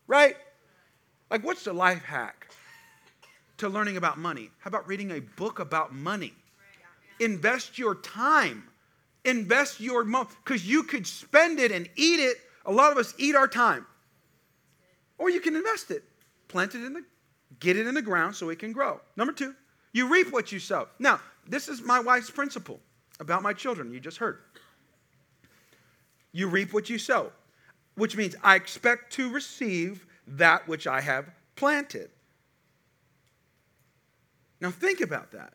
right? 0.06 0.38
Like, 1.32 1.44
what's 1.44 1.64
the 1.64 1.74
life 1.74 2.04
hack 2.04 2.48
to 3.58 3.70
learning 3.70 3.98
about 3.98 4.20
money? 4.20 4.52
How 4.60 4.68
about 4.68 4.88
reading 4.88 5.10
a 5.12 5.20
book 5.20 5.58
about 5.58 5.92
money? 5.92 6.34
Invest 7.20 7.80
your 7.80 7.96
time 7.96 8.69
invest 9.30 9.80
your 9.80 10.04
money 10.04 10.30
because 10.44 10.66
you 10.66 10.84
could 10.84 11.06
spend 11.06 11.60
it 11.60 11.72
and 11.72 11.90
eat 11.96 12.20
it. 12.20 12.38
A 12.66 12.72
lot 12.72 12.92
of 12.92 12.98
us 12.98 13.14
eat 13.18 13.36
our 13.36 13.48
time. 13.48 13.86
Or 15.18 15.30
you 15.30 15.40
can 15.40 15.56
invest 15.56 15.92
it, 15.92 16.04
plant 16.48 16.76
it 16.76 16.84
in 16.84 16.94
the, 16.94 17.04
get 17.60 17.78
it 17.78 17.88
in 17.88 17.96
the 17.96 18.02
ground 18.02 18.36
so 18.36 18.50
it 18.50 18.60
can 18.60 18.72
grow. 18.72 19.00
Number 19.16 19.34
two, 19.34 19.54
you 19.92 20.08
reap 20.12 20.32
what 20.32 20.52
you 20.52 20.60
sow. 20.60 20.88
Now, 20.98 21.20
this 21.48 21.68
is 21.68 21.82
my 21.82 22.00
wife's 22.00 22.30
principle 22.30 22.80
about 23.20 23.42
my 23.42 23.54
children. 23.54 23.92
You 23.92 24.00
just 24.00 24.18
heard. 24.18 24.40
You 26.32 26.48
reap 26.48 26.74
what 26.74 26.90
you 26.90 26.98
sow, 26.98 27.32
which 27.96 28.16
means 28.16 28.36
I 28.44 28.56
expect 28.56 29.14
to 29.14 29.32
receive 29.32 30.06
that 30.28 30.68
which 30.68 30.88
I 30.88 31.02
have 31.02 31.30
planted. 31.56 32.12
Now, 34.62 34.72
think 34.72 35.02
about 35.02 35.32
that. 35.32 35.54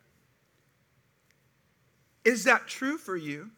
Is 2.24 2.44
that 2.44 2.66
true 2.66 2.96
for 2.96 3.16
you? 3.16 3.50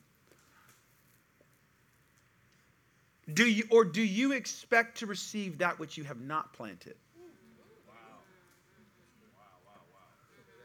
Do 3.34 3.44
you 3.44 3.64
or 3.70 3.84
do 3.84 4.02
you 4.02 4.32
expect 4.32 4.98
to 4.98 5.06
receive 5.06 5.58
that 5.58 5.78
which 5.78 5.96
you 5.96 6.04
have 6.04 6.20
not 6.20 6.52
planted? 6.52 6.96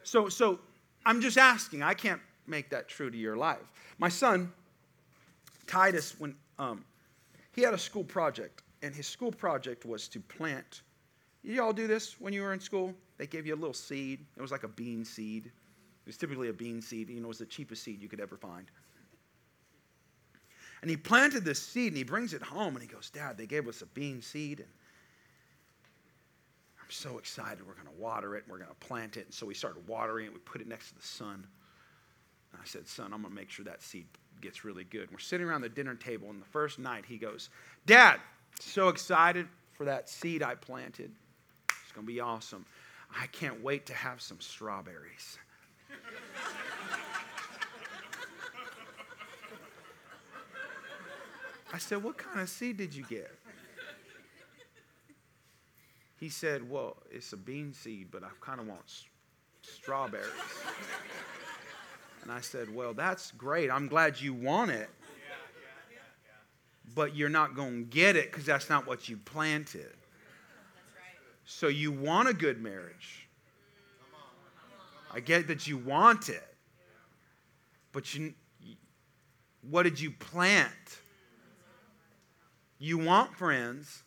So 0.03 0.29
so 0.29 0.59
I'm 1.05 1.21
just 1.21 1.37
asking. 1.37 1.83
I 1.83 1.93
can't 1.93 2.21
make 2.47 2.69
that 2.69 2.87
true 2.87 3.09
to 3.09 3.17
your 3.17 3.37
life. 3.37 3.71
My 3.97 4.09
son 4.09 4.51
Titus 5.65 6.15
when 6.19 6.35
um, 6.59 6.83
he 7.53 7.61
had 7.61 7.73
a 7.73 7.77
school 7.77 8.03
project 8.03 8.61
and 8.81 8.93
his 8.93 9.07
school 9.07 9.31
project 9.31 9.85
was 9.85 10.07
to 10.09 10.19
plant 10.19 10.81
you 11.43 11.61
all 11.63 11.73
do 11.73 11.87
this 11.87 12.19
when 12.19 12.33
you 12.33 12.43
were 12.43 12.53
in 12.53 12.59
school? 12.59 12.93
They 13.17 13.25
gave 13.25 13.47
you 13.47 13.55
a 13.55 13.57
little 13.57 13.73
seed. 13.73 14.19
It 14.37 14.41
was 14.41 14.51
like 14.51 14.63
a 14.63 14.67
bean 14.67 15.03
seed. 15.03 15.47
It 15.47 16.07
was 16.07 16.17
typically 16.17 16.49
a 16.49 16.53
bean 16.53 16.81
seed. 16.81 17.09
You 17.09 17.19
know, 17.19 17.25
it 17.25 17.29
was 17.29 17.39
the 17.39 17.45
cheapest 17.45 17.83
seed 17.83 18.01
you 18.01 18.07
could 18.07 18.19
ever 18.19 18.37
find. 18.37 18.69
And 20.81 20.89
he 20.89 20.97
planted 20.97 21.45
this 21.45 21.61
seed 21.61 21.89
and 21.89 21.97
he 21.97 22.03
brings 22.03 22.33
it 22.33 22.41
home 22.41 22.75
and 22.75 22.81
he 22.81 22.87
goes, 22.87 23.09
Dad, 23.09 23.37
they 23.37 23.45
gave 23.45 23.67
us 23.67 23.81
a 23.81 23.85
bean 23.87 24.21
seed 24.21 24.59
and 24.59 24.69
I'm 26.81 26.89
so 26.89 27.17
excited. 27.17 27.65
We're 27.65 27.75
going 27.75 27.85
to 27.85 28.01
water 28.01 28.35
it 28.35 28.43
and 28.43 28.51
we're 28.51 28.57
going 28.57 28.69
to 28.69 28.87
plant 28.87 29.17
it. 29.17 29.25
And 29.25 29.33
so 29.33 29.45
we 29.45 29.53
started 29.53 29.87
watering 29.87 30.25
it. 30.25 30.33
We 30.33 30.39
put 30.39 30.59
it 30.59 30.67
next 30.67 30.89
to 30.89 30.95
the 30.95 31.05
sun. 31.05 31.45
And 32.51 32.61
I 32.61 32.65
said, 32.65 32.87
Son, 32.87 33.13
I'm 33.13 33.21
going 33.21 33.33
to 33.33 33.39
make 33.39 33.49
sure 33.49 33.63
that 33.65 33.81
seed 33.81 34.07
gets 34.41 34.65
really 34.65 34.83
good. 34.83 35.03
And 35.03 35.11
we're 35.11 35.19
sitting 35.19 35.45
around 35.45 35.61
the 35.61 35.69
dinner 35.69 35.95
table 35.95 36.29
and 36.29 36.41
the 36.41 36.47
first 36.47 36.79
night 36.79 37.05
he 37.07 37.17
goes, 37.17 37.49
Dad, 37.85 38.19
so 38.59 38.89
excited 38.89 39.47
for 39.73 39.85
that 39.85 40.09
seed 40.09 40.41
I 40.41 40.55
planted. 40.55 41.11
It's 41.69 41.91
going 41.93 42.07
to 42.07 42.11
be 42.11 42.19
awesome. 42.19 42.65
I 43.19 43.27
can't 43.27 43.61
wait 43.63 43.85
to 43.87 43.93
have 43.93 44.21
some 44.21 44.39
strawberries. 44.39 45.37
I 51.73 51.77
said, 51.77 52.03
What 52.03 52.17
kind 52.17 52.39
of 52.39 52.49
seed 52.49 52.77
did 52.77 52.93
you 52.93 53.03
get? 53.09 53.31
He 56.19 56.29
said, 56.29 56.69
Well, 56.69 56.97
it's 57.09 57.33
a 57.33 57.37
bean 57.37 57.73
seed, 57.73 58.09
but 58.11 58.23
I 58.23 58.29
kind 58.41 58.59
of 58.59 58.67
want 58.67 58.81
s- 58.85 59.05
strawberries. 59.63 60.27
And 62.23 62.31
I 62.31 62.41
said, 62.41 62.73
Well, 62.73 62.93
that's 62.93 63.31
great. 63.31 63.71
I'm 63.71 63.87
glad 63.87 64.19
you 64.19 64.33
want 64.33 64.71
it. 64.71 64.89
But 66.93 67.15
you're 67.15 67.29
not 67.29 67.55
going 67.55 67.85
to 67.85 67.89
get 67.89 68.15
it 68.15 68.31
because 68.31 68.45
that's 68.45 68.69
not 68.69 68.85
what 68.85 69.07
you 69.07 69.17
planted. 69.17 69.93
So 71.45 71.67
you 71.67 71.91
want 71.91 72.27
a 72.29 72.33
good 72.33 72.61
marriage. 72.61 73.27
I 75.13 75.19
get 75.19 75.47
that 75.47 75.67
you 75.67 75.77
want 75.77 76.29
it. 76.29 76.43
But 77.91 78.13
you, 78.15 78.33
what 79.69 79.83
did 79.83 79.99
you 79.99 80.11
plant? 80.11 80.71
You 82.81 82.97
want 82.97 83.37
friends. 83.37 84.01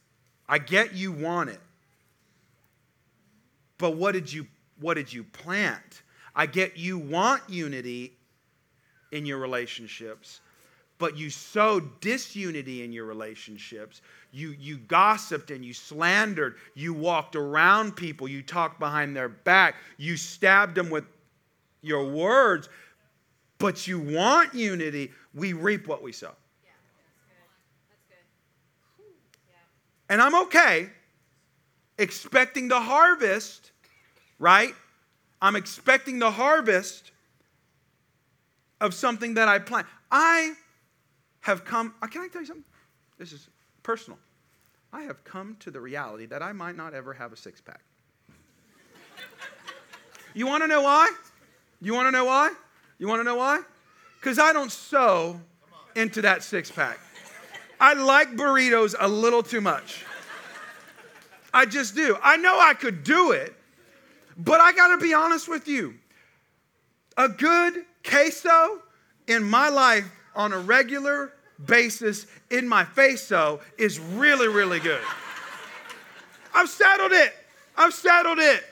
I 0.49 0.59
get 0.59 0.95
you 0.95 1.13
want 1.13 1.49
it. 1.49 1.61
But 3.79 3.97
what 3.97 4.13
did 4.13 4.33
you 4.33 4.49
what 4.81 4.95
did 4.95 5.13
you 5.13 5.23
plant? 5.23 6.03
I 6.35 6.47
get 6.47 6.77
you 6.77 6.99
want 6.99 7.43
unity 7.49 8.15
in 9.13 9.25
your 9.25 9.39
relationships, 9.39 10.41
but 10.99 11.17
you 11.17 11.31
sowed 11.31 12.01
disunity 12.01 12.83
in 12.83 12.93
your 12.93 13.05
relationships. 13.05 14.03
You, 14.33 14.57
you 14.59 14.79
gossiped 14.79 15.53
and 15.53 15.65
you 15.65 15.73
slandered. 15.73 16.57
You 16.75 16.93
walked 16.93 17.37
around 17.37 17.95
people. 17.95 18.27
You 18.27 18.43
talked 18.43 18.81
behind 18.81 19.15
their 19.15 19.29
back. 19.29 19.77
You 19.97 20.17
stabbed 20.17 20.75
them 20.75 20.91
with 20.91 21.05
your 21.83 22.11
words, 22.11 22.69
but 23.59 23.87
you 23.87 24.01
want 24.01 24.53
unity. 24.53 25.13
We 25.33 25.53
reap 25.53 25.87
what 25.87 26.03
we 26.03 26.11
sow. 26.11 26.33
And 30.09 30.21
I'm 30.21 30.35
okay 30.47 30.91
expecting 31.99 32.69
the 32.69 32.81
harvest, 32.81 33.71
right? 34.39 34.75
I'm 35.41 35.57
expecting 35.57 36.19
the 36.19 36.31
harvest 36.31 37.13
of 38.81 38.95
something 38.95 39.35
that 39.35 39.49
I 39.49 39.59
plant. 39.59 39.87
I 40.11 40.53
have 41.41 41.65
come, 41.65 41.95
uh, 42.03 42.07
can 42.07 42.23
I 42.23 42.29
tell 42.29 42.43
you 42.43 42.47
something? 42.47 42.65
This 43.19 43.33
is 43.33 43.49
personal. 43.83 44.19
I 44.93 45.03
have 45.03 45.25
come 45.25 45.57
to 45.61 45.71
the 45.71 45.81
reality 45.81 46.27
that 46.27 46.43
I 46.43 46.53
might 46.53 46.77
not 46.77 46.95
ever 46.95 47.13
have 47.13 47.33
a 47.33 47.37
six 47.37 47.61
pack. 47.61 47.81
you 50.35 50.47
want 50.47 50.63
to 50.63 50.69
know 50.69 50.83
why? 50.83 51.11
You 51.81 51.95
want 51.95 52.07
to 52.09 52.13
know 52.13 52.25
why? 52.25 52.53
You 52.99 53.09
want 53.09 53.21
to 53.21 53.25
know 53.25 53.37
why? 53.37 53.61
Because 54.21 54.39
I 54.39 54.53
don't 54.53 54.73
sow 54.73 55.41
into 55.95 56.23
that 56.23 56.43
six 56.43 56.71
pack. 56.71 56.99
I 57.85 57.93
like 57.93 58.35
burritos 58.35 58.95
a 58.99 59.07
little 59.07 59.43
too 59.43 59.61
much. 59.61 60.07
I 61.53 61.67
just 61.67 61.95
do. 61.95 62.17
I 62.23 62.39
know 62.39 62.59
I 62.59 62.73
could 62.73 63.05
do 63.05 63.33
it, 63.33 63.55
but 64.39 64.59
I 64.59 64.73
got 64.73 64.89
to 64.89 64.97
be 64.97 65.13
honest 65.13 65.49
with 65.49 65.69
you. 65.69 65.93
A 67.19 67.29
good 67.29 67.85
queso 68.03 68.81
in 69.27 69.45
my 69.45 69.69
life 69.69 70.11
on 70.35 70.55
a 70.55 70.59
regular 70.61 71.35
basis 71.67 72.27
in 72.49 72.67
my 72.67 72.85
queso 72.85 73.61
is 73.77 74.01
really, 74.01 74.49
really 74.49 74.81
good. 74.81 75.03
I've 76.55 76.71
settled 76.71 77.13
it. 77.13 77.35
I've 77.77 77.93
settled 77.93 78.39
it. 78.39 78.65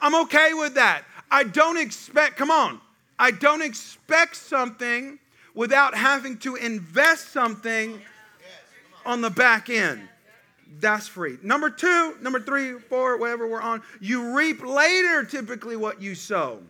I'm 0.00 0.14
okay 0.26 0.54
with 0.54 0.74
that. 0.74 1.02
I 1.28 1.42
don't 1.42 1.76
expect, 1.76 2.36
come 2.36 2.52
on, 2.52 2.80
I 3.18 3.32
don't 3.32 3.62
expect 3.62 4.36
something 4.36 5.18
without 5.56 5.96
having 5.96 6.38
to 6.38 6.54
invest 6.54 7.32
something 7.32 8.00
on 9.04 9.20
the 9.20 9.30
back 9.30 9.70
end. 9.70 10.08
That's 10.80 11.06
free. 11.06 11.38
Number 11.42 11.70
two, 11.70 12.16
number 12.20 12.40
three, 12.40 12.78
four, 12.78 13.16
whatever 13.18 13.46
we're 13.46 13.60
on, 13.60 13.82
you 14.00 14.36
reap 14.36 14.64
later 14.64 15.24
typically 15.24 15.76
what 15.76 16.02
you 16.02 16.14
sow. 16.14 16.60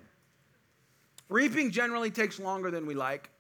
Reaping 1.28 1.70
generally 1.70 2.10
takes 2.10 2.38
longer 2.38 2.70
than 2.70 2.86
we 2.86 2.94
like. 2.94 3.30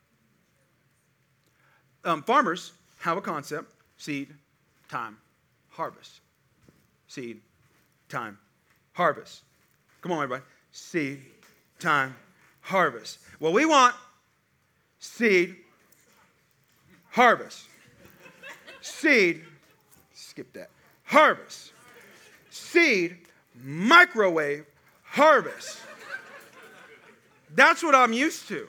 Um, 2.04 2.22
farmers 2.22 2.72
have 2.98 3.16
a 3.16 3.20
concept 3.20 3.72
seed, 3.96 4.34
time, 4.88 5.18
harvest. 5.68 6.20
Seed, 7.08 7.40
time, 8.08 8.38
harvest. 8.92 9.42
Come 10.00 10.12
on, 10.12 10.22
everybody. 10.22 10.44
Seed, 10.72 11.20
time, 11.78 12.16
harvest. 12.60 13.18
What 13.38 13.52
we 13.52 13.64
want 13.66 13.94
seed, 15.04 15.56
harvest. 17.10 17.66
Seed, 18.84 19.42
skip 20.12 20.52
that, 20.52 20.68
harvest, 21.04 21.72
seed, 22.50 23.16
microwave, 23.62 24.66
harvest. 25.02 25.80
That's 27.54 27.82
what 27.82 27.94
I'm 27.94 28.12
used 28.12 28.46
to. 28.48 28.68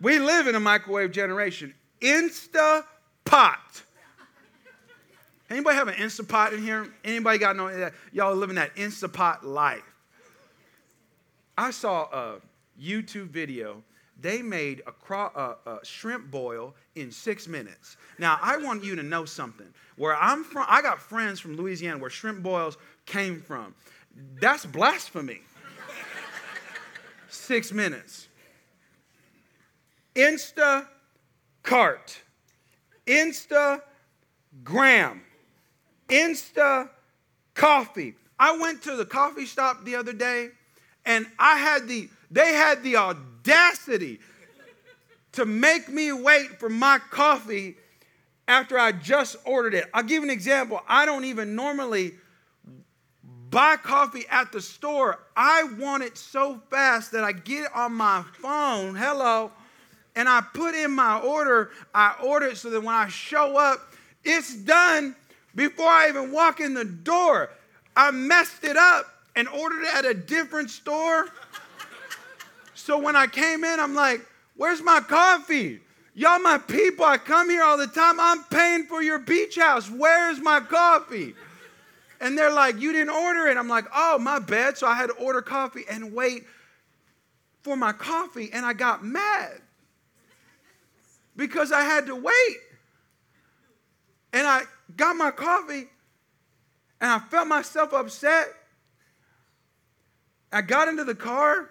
We 0.00 0.18
live 0.18 0.46
in 0.46 0.54
a 0.54 0.60
microwave 0.60 1.12
generation. 1.12 1.74
Insta 2.00 2.84
pot. 3.24 3.82
Anybody 5.50 5.76
have 5.76 5.88
an 5.88 5.94
Instapot 5.94 6.52
in 6.52 6.62
here? 6.62 6.88
Anybody 7.04 7.38
got 7.38 7.56
no 7.56 7.90
y'all 8.12 8.34
living 8.34 8.56
that 8.56 8.74
Instapot 8.76 9.42
life? 9.42 9.82
I 11.58 11.70
saw 11.70 12.04
a 12.12 12.36
YouTube 12.80 13.28
video. 13.28 13.82
They 14.20 14.42
made 14.42 14.82
a, 14.86 14.92
cro- 14.92 15.56
a, 15.66 15.78
shrimp 15.84 16.30
boil 16.30 16.74
in 16.94 17.10
six 17.10 17.48
minutes. 17.48 17.96
Now 18.18 18.38
I 18.42 18.58
want 18.58 18.84
you 18.84 18.94
to 18.96 19.02
know 19.02 19.24
something. 19.24 19.66
Where 19.96 20.14
I'm 20.14 20.44
from, 20.44 20.66
I 20.68 20.82
got 20.82 21.00
friends 21.00 21.40
from 21.40 21.56
Louisiana 21.56 21.98
where 21.98 22.10
shrimp 22.10 22.42
boils 22.42 22.76
came 23.06 23.40
from. 23.40 23.74
That's 24.40 24.66
blasphemy. 24.66 25.40
six 27.28 27.72
minutes. 27.72 28.28
Insta 30.14 30.86
cart. 31.62 32.20
Instagram. 33.06 33.80
Insta 36.08 36.90
coffee. 37.54 38.14
I 38.38 38.58
went 38.58 38.82
to 38.82 38.96
the 38.96 39.04
coffee 39.04 39.46
shop 39.46 39.84
the 39.84 39.96
other 39.96 40.12
day 40.12 40.50
and 41.04 41.26
I 41.38 41.58
had 41.58 41.88
the, 41.88 42.08
they 42.30 42.54
had 42.54 42.82
the 42.82 42.96
audacity 42.96 44.20
to 45.32 45.44
make 45.44 45.88
me 45.88 46.12
wait 46.12 46.58
for 46.58 46.68
my 46.68 46.98
coffee 47.10 47.76
after 48.48 48.78
I 48.78 48.92
just 48.92 49.36
ordered 49.44 49.74
it. 49.74 49.88
I'll 49.94 50.02
give 50.02 50.22
an 50.22 50.30
example. 50.30 50.82
I 50.88 51.06
don't 51.06 51.24
even 51.24 51.54
normally 51.54 52.14
buy 53.50 53.76
coffee 53.76 54.24
at 54.30 54.52
the 54.52 54.60
store. 54.60 55.20
I 55.36 55.64
want 55.78 56.02
it 56.02 56.16
so 56.18 56.60
fast 56.70 57.12
that 57.12 57.24
I 57.24 57.32
get 57.32 57.74
on 57.74 57.92
my 57.92 58.24
phone. 58.38 58.94
Hello. 58.94 59.52
And 60.16 60.28
I 60.28 60.40
put 60.40 60.74
in 60.74 60.90
my 60.90 61.20
order. 61.20 61.70
I 61.94 62.14
order 62.22 62.46
it 62.46 62.56
so 62.56 62.70
that 62.70 62.80
when 62.80 62.94
I 62.94 63.08
show 63.08 63.56
up, 63.56 63.94
it's 64.24 64.54
done 64.54 65.14
before 65.54 65.86
I 65.86 66.08
even 66.08 66.32
walk 66.32 66.60
in 66.60 66.74
the 66.74 66.84
door, 66.84 67.50
I 67.96 68.10
messed 68.10 68.64
it 68.64 68.76
up 68.76 69.06
and 69.40 69.48
ordered 69.48 69.82
it 69.82 69.94
at 69.94 70.04
a 70.04 70.12
different 70.12 70.68
store. 70.68 71.26
So 72.74 72.98
when 72.98 73.16
I 73.16 73.26
came 73.26 73.64
in, 73.64 73.80
I'm 73.80 73.94
like, 73.94 74.20
where's 74.54 74.82
my 74.82 75.00
coffee? 75.00 75.80
Y'all, 76.14 76.38
my 76.40 76.58
people, 76.58 77.06
I 77.06 77.16
come 77.16 77.48
here 77.48 77.62
all 77.62 77.78
the 77.78 77.86
time. 77.86 78.20
I'm 78.20 78.44
paying 78.44 78.84
for 78.84 79.02
your 79.02 79.18
beach 79.18 79.56
house. 79.56 79.90
Where's 79.90 80.40
my 80.40 80.60
coffee? 80.60 81.34
And 82.20 82.36
they're 82.36 82.52
like, 82.52 82.78
You 82.78 82.92
didn't 82.92 83.14
order 83.14 83.46
it. 83.46 83.56
I'm 83.56 83.68
like, 83.68 83.86
Oh, 83.94 84.18
my 84.18 84.38
bad. 84.38 84.76
So 84.76 84.86
I 84.86 84.94
had 84.94 85.06
to 85.06 85.14
order 85.14 85.40
coffee 85.40 85.84
and 85.88 86.12
wait 86.12 86.44
for 87.62 87.76
my 87.76 87.92
coffee. 87.92 88.50
And 88.52 88.66
I 88.66 88.74
got 88.74 89.02
mad 89.02 89.62
because 91.34 91.72
I 91.72 91.80
had 91.80 92.04
to 92.06 92.14
wait. 92.14 92.56
And 94.34 94.46
I 94.46 94.64
got 94.96 95.16
my 95.16 95.30
coffee 95.30 95.86
and 97.00 97.10
I 97.10 97.18
felt 97.18 97.48
myself 97.48 97.94
upset. 97.94 98.48
I 100.52 100.62
got 100.62 100.88
into 100.88 101.04
the 101.04 101.14
car. 101.14 101.70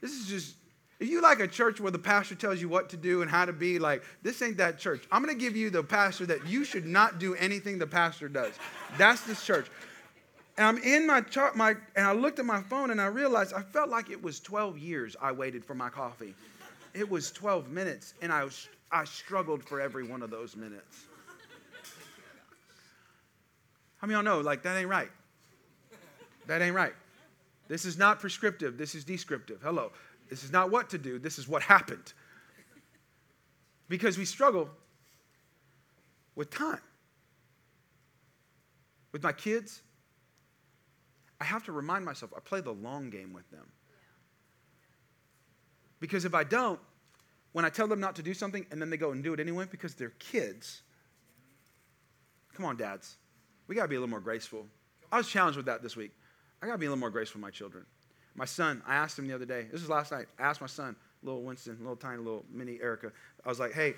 This 0.00 0.12
is 0.12 0.26
just, 0.26 0.56
if 0.98 1.08
you 1.08 1.22
like 1.22 1.40
a 1.40 1.46
church 1.46 1.80
where 1.80 1.92
the 1.92 1.98
pastor 1.98 2.34
tells 2.34 2.60
you 2.60 2.68
what 2.68 2.90
to 2.90 2.96
do 2.96 3.22
and 3.22 3.30
how 3.30 3.44
to 3.44 3.52
be, 3.52 3.78
like, 3.78 4.02
this 4.22 4.42
ain't 4.42 4.56
that 4.56 4.78
church. 4.78 5.04
I'm 5.12 5.22
going 5.22 5.36
to 5.36 5.40
give 5.40 5.56
you 5.56 5.70
the 5.70 5.82
pastor 5.82 6.26
that 6.26 6.46
you 6.46 6.64
should 6.64 6.86
not 6.86 7.18
do 7.18 7.34
anything 7.36 7.78
the 7.78 7.86
pastor 7.86 8.28
does. 8.28 8.52
That's 8.98 9.22
this 9.22 9.44
church. 9.44 9.66
And 10.58 10.66
I'm 10.66 10.78
in 10.82 11.06
my 11.06 11.20
chart, 11.22 11.56
my, 11.56 11.74
and 11.96 12.06
I 12.06 12.12
looked 12.12 12.38
at 12.38 12.44
my 12.44 12.62
phone 12.62 12.90
and 12.90 13.00
I 13.00 13.06
realized 13.06 13.54
I 13.54 13.62
felt 13.62 13.88
like 13.88 14.10
it 14.10 14.22
was 14.22 14.40
12 14.40 14.78
years 14.78 15.16
I 15.20 15.32
waited 15.32 15.64
for 15.64 15.74
my 15.74 15.88
coffee. 15.88 16.34
It 16.94 17.08
was 17.08 17.30
12 17.30 17.70
minutes, 17.70 18.12
and 18.20 18.30
I, 18.30 18.44
was, 18.44 18.68
I 18.90 19.04
struggled 19.04 19.64
for 19.64 19.80
every 19.80 20.04
one 20.04 20.20
of 20.22 20.30
those 20.30 20.56
minutes. 20.56 21.04
How 23.96 24.06
many 24.06 24.18
of 24.18 24.24
y'all 24.24 24.36
know, 24.36 24.40
like, 24.42 24.62
that 24.64 24.76
ain't 24.76 24.88
right? 24.88 25.08
That 26.48 26.60
ain't 26.60 26.74
right. 26.74 26.92
This 27.72 27.86
is 27.86 27.96
not 27.96 28.20
prescriptive, 28.20 28.76
this 28.76 28.94
is 28.94 29.02
descriptive. 29.02 29.62
Hello. 29.62 29.92
This 30.28 30.44
is 30.44 30.52
not 30.52 30.70
what 30.70 30.90
to 30.90 30.98
do, 30.98 31.18
this 31.18 31.38
is 31.38 31.48
what 31.48 31.62
happened. 31.62 32.12
Because 33.88 34.18
we 34.18 34.26
struggle 34.26 34.68
with 36.34 36.50
time. 36.50 36.82
With 39.12 39.22
my 39.22 39.32
kids, 39.32 39.80
I 41.40 41.44
have 41.44 41.64
to 41.64 41.72
remind 41.72 42.04
myself 42.04 42.34
I 42.36 42.40
play 42.40 42.60
the 42.60 42.72
long 42.72 43.08
game 43.08 43.32
with 43.32 43.50
them. 43.50 43.64
Because 45.98 46.26
if 46.26 46.34
I 46.34 46.44
don't, 46.44 46.78
when 47.52 47.64
I 47.64 47.70
tell 47.70 47.88
them 47.88 48.00
not 48.00 48.16
to 48.16 48.22
do 48.22 48.34
something 48.34 48.66
and 48.70 48.82
then 48.82 48.90
they 48.90 48.98
go 48.98 49.12
and 49.12 49.24
do 49.24 49.32
it 49.32 49.40
anyway 49.40 49.64
because 49.70 49.94
they're 49.94 50.12
kids, 50.18 50.82
come 52.52 52.66
on, 52.66 52.76
dads. 52.76 53.16
We 53.66 53.74
got 53.74 53.84
to 53.84 53.88
be 53.88 53.96
a 53.96 53.98
little 53.98 54.10
more 54.10 54.20
graceful. 54.20 54.66
I 55.10 55.16
was 55.16 55.26
challenged 55.26 55.56
with 55.56 55.64
that 55.64 55.82
this 55.82 55.96
week. 55.96 56.12
I 56.62 56.66
got 56.66 56.72
to 56.72 56.78
be 56.78 56.86
a 56.86 56.88
little 56.88 57.00
more 57.00 57.10
graceful 57.10 57.40
with 57.40 57.42
my 57.42 57.50
children. 57.50 57.84
My 58.34 58.44
son, 58.44 58.82
I 58.86 58.94
asked 58.94 59.18
him 59.18 59.26
the 59.26 59.34
other 59.34 59.44
day, 59.44 59.66
this 59.70 59.80
was 59.80 59.90
last 59.90 60.12
night, 60.12 60.26
I 60.38 60.44
asked 60.44 60.60
my 60.60 60.66
son, 60.66 60.96
little 61.22 61.42
Winston, 61.42 61.76
little 61.80 61.96
tiny 61.96 62.18
little 62.18 62.44
mini 62.50 62.78
Erica, 62.80 63.12
I 63.44 63.48
was 63.48 63.60
like, 63.60 63.72
hey, 63.72 63.94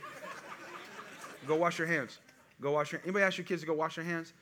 go 1.47 1.57
wash 1.57 1.79
your 1.79 1.87
hands. 1.87 2.19
Go 2.61 2.73
wash 2.73 2.93
your 2.93 3.01
Anybody 3.05 3.25
ask 3.25 3.37
your 3.37 3.45
kids 3.45 3.61
to 3.63 3.67
go 3.67 3.75
wash 3.75 3.97
their 3.97 4.05
hands? 4.05 4.33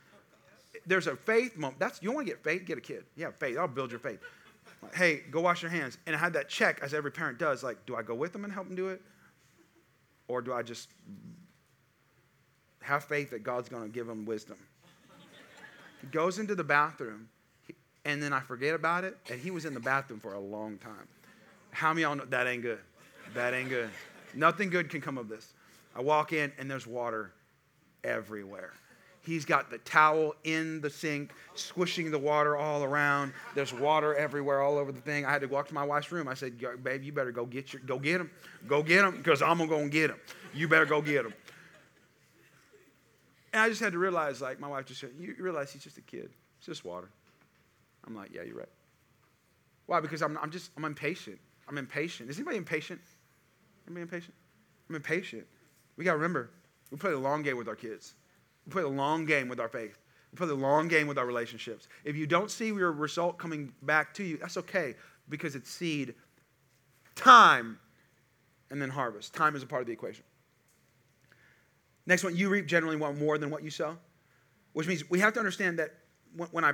There's 0.87 1.07
a 1.07 1.17
faith 1.17 1.57
moment. 1.57 1.81
That's 1.81 2.03
you 2.03 2.13
want 2.13 2.27
to 2.27 2.33
get 2.33 2.43
faith, 2.43 2.65
get 2.65 2.79
a 2.79 2.81
kid. 2.81 3.05
Yeah, 3.17 3.31
faith. 3.39 3.59
I'll 3.59 3.69
build 3.69 3.91
your 3.91 4.01
faith. 4.01 4.21
Hey, 4.95 5.23
go 5.31 5.41
wash 5.41 5.63
your 5.63 5.71
hands. 5.71 5.99
And 6.07 6.17
I 6.17 6.19
had 6.19 6.33
that 6.33 6.49
check, 6.49 6.81
as 6.83 6.95
every 6.95 7.13
parent 7.13 7.39
does, 7.39 7.63
like, 7.63 7.85
do 7.87 7.97
I 7.97 8.03
go 8.03 8.15
with 8.15 8.33
them 8.33 8.45
and 8.45 8.53
help 8.53 8.67
them 8.67 8.77
do 8.77 8.89
it? 8.89 9.01
Or 10.29 10.41
do 10.41 10.53
I 10.53 10.63
just 10.63 10.89
have 12.81 13.05
faith 13.05 13.31
that 13.31 13.43
God's 13.43 13.69
going 13.69 13.83
to 13.83 13.89
give 13.89 14.07
them 14.07 14.25
wisdom? 14.25 14.57
He 16.01 16.07
goes 16.09 16.39
into 16.39 16.55
the 16.55 16.65
bathroom, 16.65 17.29
and 18.05 18.23
then 18.23 18.33
I 18.33 18.41
forget 18.41 18.75
about 18.75 19.05
it, 19.05 19.17
and 19.31 19.41
he 19.41 19.51
was 19.51 19.65
in 19.65 19.75
the 19.75 19.81
bathroom 19.81 20.21
for 20.21 20.35
a 20.35 20.41
long 20.41 20.79
time. 20.79 21.09
How 21.71 21.93
many 21.93 22.03
y'all 22.03 22.17
know 22.17 22.25
that 22.27 22.47
ain't 22.47 22.63
good? 22.63 22.81
That 23.35 23.55
ain't 23.55 23.69
good. 23.69 23.91
Nothing 24.35 24.71
good 24.71 24.89
can 24.91 25.01
come 25.01 25.19
of 25.19 25.29
this. 25.29 25.53
I 25.95 26.03
walk 26.03 26.33
in, 26.33 26.53
and 26.59 26.71
there's 26.71 26.87
water 26.87 27.33
everywhere. 28.05 28.73
He's 29.25 29.45
got 29.45 29.71
the 29.71 29.79
towel 29.79 30.35
in 30.43 30.81
the 30.81 30.91
sink, 30.91 31.31
squishing 31.55 32.11
the 32.11 32.19
water 32.19 32.57
all 32.57 32.83
around. 32.83 33.33
There's 33.55 33.73
water 33.73 34.17
everywhere, 34.17 34.61
all 34.61 34.77
over 34.79 34.91
the 34.91 35.01
thing. 35.01 35.25
I 35.25 35.31
had 35.31 35.43
to 35.43 35.47
walk 35.47 35.69
to 35.69 35.75
my 35.75 35.85
wife's 35.85 36.11
room. 36.11 36.27
I 36.27 36.35
said, 36.35 36.59
"Babe, 36.83 37.05
you 37.05 37.13
better 37.13 37.31
go 37.31 37.47
get 37.47 37.73
your, 37.73 37.83
go 37.83 38.01
get 38.01 38.21
him, 38.21 38.31
go 38.67 38.83
get 38.83 39.05
him, 39.05 39.17
because 39.17 39.41
I'm 39.41 39.59
gonna 39.59 39.71
go 39.71 39.79
and 39.79 39.93
get 39.93 40.11
him. 40.11 40.19
You 40.53 40.67
better 40.67 40.87
go 40.87 41.01
get 41.01 41.25
him." 41.25 41.35
And 43.53 43.61
I 43.61 43.69
just 43.69 43.81
had 43.81 43.93
to 43.93 43.99
realize, 43.99 44.41
like, 44.41 44.59
my 44.59 44.69
wife 44.69 44.87
just 44.87 45.01
said, 45.01 45.11
You 45.19 45.35
realize 45.39 45.73
he's 45.73 45.85
just 45.85 45.99
a 45.99 46.03
kid. 46.03 46.31
It's 46.59 46.67
just 46.67 46.85
water. 46.85 47.11
I'm 48.07 48.15
like, 48.15 48.31
Yeah, 48.35 48.43
you're 48.43 48.57
right. 48.57 48.69
Why? 49.87 50.01
Because 50.01 50.23
I'm, 50.23 50.39
I'm 50.39 50.51
just, 50.51 50.71
I'm 50.77 50.85
impatient. 50.85 51.39
I'm 51.69 51.79
impatient. 51.79 52.31
Is 52.31 52.39
anybody 52.39 52.57
impatient? 52.57 53.01
Anybody 53.87 54.03
impatient? 54.03 54.35
I'm 54.89 54.97
impatient. 54.97 55.47
We 55.97 56.05
got 56.05 56.13
to 56.13 56.17
remember, 56.17 56.51
we 56.91 56.99
play 56.99 57.11
the 57.11 57.19
long 57.19 57.43
game 57.43 57.57
with 57.57 57.69
our 57.69 57.77
kids. 57.77 58.15
We 58.67 58.73
play 58.73 58.83
the 58.83 58.89
long 58.89 59.25
game 59.25 59.49
with 59.49 59.61
our 59.61 59.69
faith. 59.69 59.99
We 60.33 60.37
play 60.37 60.47
the 60.47 60.55
long 60.55 60.89
game 60.89 61.07
with 61.07 61.19
our 61.19 61.27
relationships. 61.27 61.89
If 62.05 62.17
you 62.17 62.27
don't 62.27 62.51
see 62.51 62.69
your 62.69 62.93
result 62.93 63.39
coming 63.39 63.73
back 63.83 64.15
to 64.15 64.25
you, 64.25 64.39
that's 64.39 64.57
okay 64.57 64.95
because 65.29 65.55
it's 65.55 65.71
seed, 65.71 66.15
time, 67.15 67.79
and 68.71 68.81
then 68.81 68.89
harvest. 68.89 69.35
Time 69.35 69.55
is 69.55 69.63
a 69.63 69.67
part 69.67 69.83
of 69.83 69.87
the 69.87 69.93
equation. 69.93 70.25
Next 72.07 72.25
one, 72.25 72.37
you 72.37 72.49
reap 72.49 72.67
generally 72.67 72.97
want 72.97 73.19
more 73.19 73.39
than 73.39 73.51
what 73.51 73.63
you 73.63 73.71
sow, 73.71 73.97
which 74.73 74.89
means 74.89 75.09
we 75.09 75.21
have 75.21 75.33
to 75.35 75.39
understand 75.39 75.79
that 75.79 75.91
when 76.51 76.65
I, 76.65 76.73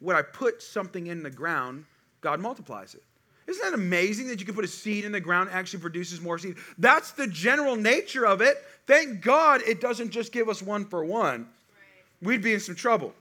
when 0.00 0.16
I 0.16 0.22
put 0.22 0.62
something 0.62 1.06
in 1.06 1.22
the 1.22 1.30
ground, 1.30 1.84
God 2.20 2.40
multiplies 2.40 2.94
it. 2.94 3.02
Isn't 3.46 3.62
that 3.62 3.74
amazing 3.74 4.28
that 4.28 4.38
you 4.38 4.46
can 4.46 4.54
put 4.54 4.64
a 4.64 4.68
seed 4.68 5.04
in 5.04 5.12
the 5.12 5.20
ground 5.20 5.48
and 5.48 5.58
actually 5.58 5.80
produces 5.80 6.20
more 6.20 6.38
seed? 6.38 6.56
That's 6.78 7.12
the 7.12 7.26
general 7.26 7.76
nature 7.76 8.26
of 8.26 8.40
it. 8.40 8.56
Thank 8.86 9.22
God 9.22 9.62
it 9.66 9.80
doesn't 9.80 10.10
just 10.10 10.32
give 10.32 10.48
us 10.48 10.62
one 10.62 10.84
for 10.84 11.04
one. 11.04 11.48
We'd 12.22 12.42
be 12.42 12.54
in 12.54 12.60
some 12.60 12.74
trouble. 12.74 13.14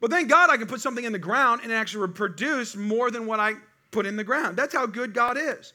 But 0.00 0.10
thank 0.10 0.30
God 0.30 0.50
I 0.50 0.56
can 0.56 0.66
put 0.66 0.80
something 0.80 1.04
in 1.04 1.12
the 1.12 1.18
ground 1.18 1.60
and 1.62 1.72
actually 1.72 2.08
produce 2.08 2.74
more 2.74 3.10
than 3.10 3.26
what 3.26 3.38
I 3.38 3.54
put 3.90 4.06
in 4.06 4.16
the 4.16 4.24
ground. 4.24 4.56
That's 4.56 4.74
how 4.74 4.86
good 4.86 5.12
God 5.12 5.36
is. 5.38 5.74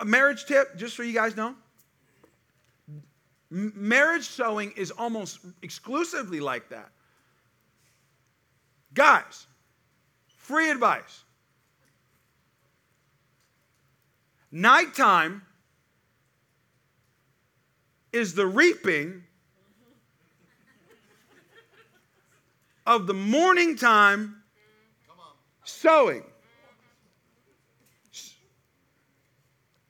A 0.00 0.04
marriage 0.04 0.44
tip, 0.44 0.76
just 0.76 0.96
so 0.96 1.02
you 1.02 1.14
guys 1.14 1.36
know 1.36 1.54
Marriage 3.54 4.24
sowing 4.24 4.72
is 4.72 4.90
almost 4.90 5.38
exclusively 5.62 6.40
like 6.40 6.68
that. 6.70 6.90
Guys, 8.94 9.46
free 10.28 10.70
advice. 10.70 11.24
Nighttime 14.52 15.42
is 18.12 18.34
the 18.34 18.46
reaping 18.46 19.24
of 22.86 23.08
the 23.08 23.14
morning 23.14 23.76
time 23.76 24.36
sowing. 25.64 26.22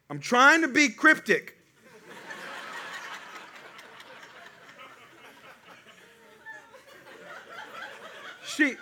I'm 0.09 0.21
trying 0.21 0.63
to 0.63 0.69
be 0.69 0.89
cryptic. 0.89 1.59
she, 8.47 8.77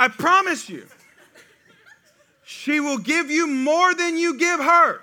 I 0.00 0.08
promise 0.08 0.70
you, 0.70 0.86
she 2.42 2.80
will 2.80 2.96
give 2.96 3.30
you 3.30 3.46
more 3.46 3.94
than 3.94 4.16
you 4.16 4.38
give 4.38 4.58
her 4.58 5.02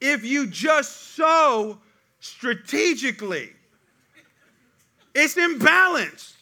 if 0.00 0.24
you 0.24 0.46
just 0.46 1.16
sow 1.16 1.78
strategically. 2.20 3.50
It's 5.12 5.34
imbalanced. 5.34 6.34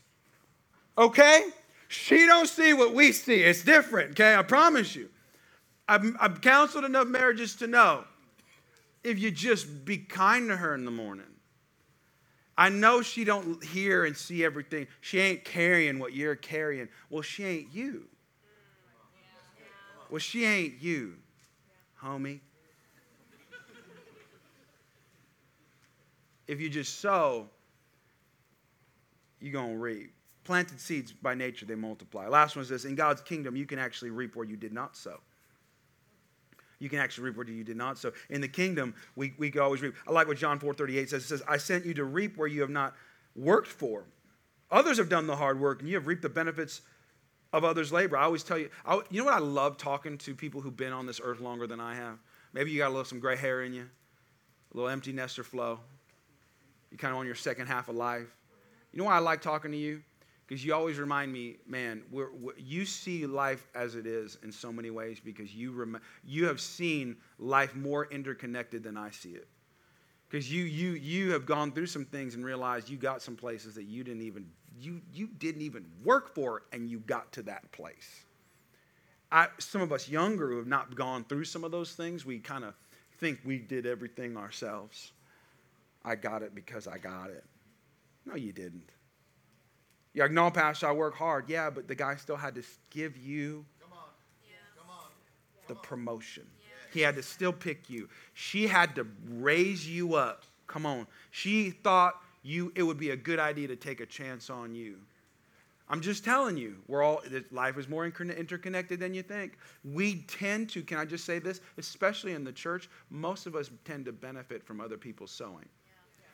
Okay? 0.98 1.44
She 1.88 2.26
don't 2.26 2.46
see 2.46 2.74
what 2.74 2.92
we 2.92 3.12
see. 3.12 3.44
It's 3.44 3.64
different, 3.64 4.10
okay? 4.10 4.34
I 4.34 4.42
promise 4.42 4.94
you. 4.94 5.08
I've, 5.88 6.04
I've 6.20 6.42
counseled 6.42 6.84
enough 6.84 7.06
marriages 7.06 7.56
to 7.56 7.66
know 7.66 8.04
if 9.02 9.18
you 9.18 9.30
just 9.30 9.86
be 9.86 9.96
kind 9.96 10.50
to 10.50 10.56
her 10.58 10.74
in 10.74 10.84
the 10.84 10.90
morning. 10.90 11.30
I 12.61 12.68
know 12.68 13.01
she 13.01 13.25
don't 13.25 13.64
hear 13.64 14.05
and 14.05 14.14
see 14.14 14.44
everything. 14.44 14.87
She 15.01 15.18
ain't 15.18 15.46
carrying 15.46 15.99
what 15.99 16.12
you're 16.12 16.37
carrying. 16.37 16.90
Well, 17.09 17.23
she 17.23 17.42
ain't 17.42 17.73
you. 17.73 18.05
Well, 20.11 20.18
she 20.18 20.44
ain't 20.44 20.75
you, 20.79 21.14
homie. 22.03 22.40
If 26.46 26.61
you 26.61 26.68
just 26.68 27.01
sow, 27.01 27.49
you're 29.40 29.55
going 29.55 29.70
to 29.70 29.79
reap. 29.79 30.12
Planted 30.44 30.81
seeds, 30.81 31.12
by 31.12 31.35
nature, 31.35 31.64
they 31.64 31.77
multiply. 31.77 32.29
Last 32.29 32.57
one 32.57 32.62
is 32.62 32.68
this 32.68 32.85
In 32.85 32.94
God's 32.94 33.23
kingdom, 33.23 33.57
you 33.57 33.64
can 33.64 33.79
actually 33.79 34.11
reap 34.11 34.37
where 34.37 34.44
you 34.44 34.57
did 34.57 34.75
not 34.75 34.99
sow. 34.99 35.18
You 36.81 36.88
can 36.88 36.99
actually 36.99 37.25
reap 37.25 37.37
where 37.37 37.47
you 37.47 37.62
did 37.62 37.77
not 37.77 37.99
sow. 37.99 38.11
In 38.31 38.40
the 38.40 38.49
kingdom, 38.49 38.95
we, 39.14 39.35
we 39.38 39.51
can 39.51 39.61
always 39.61 39.83
reap. 39.83 39.95
I 40.09 40.12
like 40.12 40.27
what 40.27 40.38
John 40.38 40.59
4 40.59 40.75
38 40.75 41.11
says. 41.11 41.23
It 41.23 41.27
says, 41.27 41.43
I 41.47 41.59
sent 41.59 41.85
you 41.85 41.95
to 41.95 42.05
reap 42.05 42.37
where 42.37 42.49
you 42.49 42.62
have 42.62 42.71
not 42.71 42.95
worked 43.37 43.69
for. 43.69 44.05
Others 44.71 44.99
have 44.99 45.09
done 45.09 45.27
the 45.27 45.37
hard 45.37 45.61
work, 45.61 45.81
and 45.81 45.88
you 45.88 45.97
have 45.97 46.07
reaped 46.07 46.23
the 46.23 46.29
benefits 46.29 46.81
of 47.53 47.64
others' 47.64 47.93
labor. 47.93 48.16
I 48.16 48.25
always 48.25 48.43
tell 48.43 48.59
you, 48.59 48.71
I, 48.87 49.01
you 49.11 49.19
know 49.19 49.27
what 49.27 49.35
I 49.35 49.40
love 49.40 49.77
talking 49.77 50.16
to 50.19 50.35
people 50.35 50.61
who've 50.61 50.77
been 50.77 50.93
on 50.93 51.07
this 51.07 51.21
earth 51.23 51.40
longer 51.40 51.66
than 51.66 51.81
I 51.81 51.95
have? 51.95 52.19
Maybe 52.53 52.71
you 52.71 52.79
got 52.79 52.88
a 52.88 52.90
little 52.90 53.05
some 53.05 53.21
gray 53.21 53.37
hair 53.37 53.62
in 53.62 53.75
you, 53.75 53.83
a 53.83 54.77
little 54.77 54.88
empty 54.88 55.12
nester 55.12 55.45
flow. 55.45 55.81
You're 56.90 56.99
kind 56.99 57.12
of 57.12 57.19
on 57.21 57.27
your 57.27 57.35
second 57.35 57.66
half 57.66 57.88
of 57.88 57.97
life. 57.97 58.29
You 58.93 58.99
know 58.99 59.05
why 59.05 59.16
I 59.16 59.19
like 59.19 59.43
talking 59.43 59.71
to 59.71 59.77
you? 59.77 60.03
Because 60.50 60.64
you 60.64 60.74
always 60.74 60.98
remind 60.98 61.32
me, 61.32 61.58
man, 61.64 62.02
we're, 62.10 62.32
we're, 62.32 62.58
you 62.58 62.84
see 62.84 63.24
life 63.24 63.68
as 63.76 63.94
it 63.94 64.04
is 64.04 64.36
in 64.42 64.50
so 64.50 64.72
many 64.72 64.90
ways 64.90 65.20
because 65.20 65.54
you, 65.54 65.70
rem- 65.70 66.00
you 66.24 66.44
have 66.46 66.60
seen 66.60 67.16
life 67.38 67.76
more 67.76 68.06
interconnected 68.06 68.82
than 68.82 68.96
I 68.96 69.12
see 69.12 69.28
it. 69.28 69.46
Because 70.28 70.52
you, 70.52 70.64
you, 70.64 70.94
you 70.94 71.30
have 71.30 71.46
gone 71.46 71.70
through 71.70 71.86
some 71.86 72.04
things 72.04 72.34
and 72.34 72.44
realized 72.44 72.88
you 72.88 72.96
got 72.96 73.22
some 73.22 73.36
places 73.36 73.76
that 73.76 73.84
you 73.84 74.02
didn't 74.02 74.22
even, 74.22 74.44
you, 74.76 75.00
you 75.14 75.28
didn't 75.38 75.62
even 75.62 75.86
work 76.02 76.34
for 76.34 76.62
and 76.72 76.90
you 76.90 76.98
got 76.98 77.30
to 77.34 77.42
that 77.42 77.70
place. 77.70 78.24
I, 79.30 79.46
some 79.58 79.82
of 79.82 79.92
us 79.92 80.08
younger 80.08 80.48
who 80.48 80.56
have 80.56 80.66
not 80.66 80.96
gone 80.96 81.22
through 81.22 81.44
some 81.44 81.62
of 81.62 81.70
those 81.70 81.92
things, 81.92 82.26
we 82.26 82.40
kind 82.40 82.64
of 82.64 82.74
think 83.20 83.38
we 83.44 83.58
did 83.58 83.86
everything 83.86 84.36
ourselves. 84.36 85.12
I 86.04 86.16
got 86.16 86.42
it 86.42 86.56
because 86.56 86.88
I 86.88 86.98
got 86.98 87.30
it. 87.30 87.44
No, 88.26 88.34
you 88.34 88.52
didn't. 88.52 88.90
You're 90.12 90.27
like, 90.27 90.33
no, 90.33 90.51
Pastor, 90.51 90.88
I 90.88 90.92
work 90.92 91.14
hard. 91.14 91.49
Yeah, 91.49 91.70
but 91.70 91.87
the 91.87 91.94
guy 91.94 92.16
still 92.16 92.37
had 92.37 92.55
to 92.57 92.62
give 92.90 93.16
you 93.16 93.64
the 95.68 95.75
promotion. 95.77 96.46
He 96.92 97.01
had 97.01 97.14
to 97.14 97.23
still 97.23 97.53
pick 97.53 97.88
you. 97.88 98.09
She 98.35 98.66
had 98.66 98.96
to 98.96 99.07
raise 99.29 99.88
you 99.88 100.16
up. 100.16 100.44
Come 100.66 100.87
on. 100.87 101.07
She 101.31 101.70
thought 101.70 102.14
you 102.42 102.73
it 102.75 102.83
would 102.83 102.99
be 102.99 103.11
a 103.11 103.16
good 103.16 103.38
idea 103.38 103.68
to 103.68 103.77
take 103.77 104.01
a 104.01 104.07
chance 104.07 104.51
on 104.51 104.75
you. 104.75 104.96
I'm 105.88 106.01
just 106.01 106.25
telling 106.25 106.57
you, 106.57 106.77
we're 106.87 107.03
all 107.03 107.23
life 107.51 107.77
is 107.77 107.88
more 107.88 108.07
interconnected 108.07 109.01
than 109.01 109.12
you 109.12 109.23
think. 109.23 109.59
We 109.85 110.23
tend 110.23 110.68
to, 110.70 110.83
can 110.83 110.99
I 110.99 111.05
just 111.05 111.25
say 111.25 111.40
this, 111.40 111.61
especially 111.79 112.33
in 112.33 112.44
the 112.44 112.53
church, 112.53 112.88
most 113.11 113.46
of 113.46 113.57
us 113.57 113.70
tend 113.85 114.05
to 114.05 114.12
benefit 114.12 114.64
from 114.64 114.81
other 114.81 114.96
people's 114.96 115.33
sowing. 115.33 115.68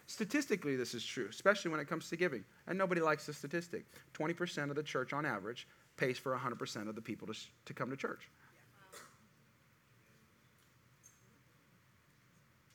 Statistically, 0.07 0.77
this 0.77 0.95
is 0.95 1.05
true, 1.05 1.27
especially 1.29 1.71
when 1.71 1.81
it 1.81 1.88
comes 1.88 2.09
to 2.09 2.16
giving. 2.16 2.45
And 2.69 2.79
nobody 2.79 3.01
likes 3.01 3.27
the 3.27 3.33
statistic. 3.33 3.85
20% 4.14 4.71
of 4.71 4.77
the 4.77 4.83
church, 4.83 5.12
on 5.12 5.27
average, 5.27 5.66
pays 5.97 6.16
for 6.16 6.37
100% 6.37 6.88
of 6.88 6.95
the 6.95 7.01
people 7.01 7.27
to, 7.27 7.35
to 7.64 7.75
come 7.75 7.90
to 7.90 7.97
church. 7.97 8.29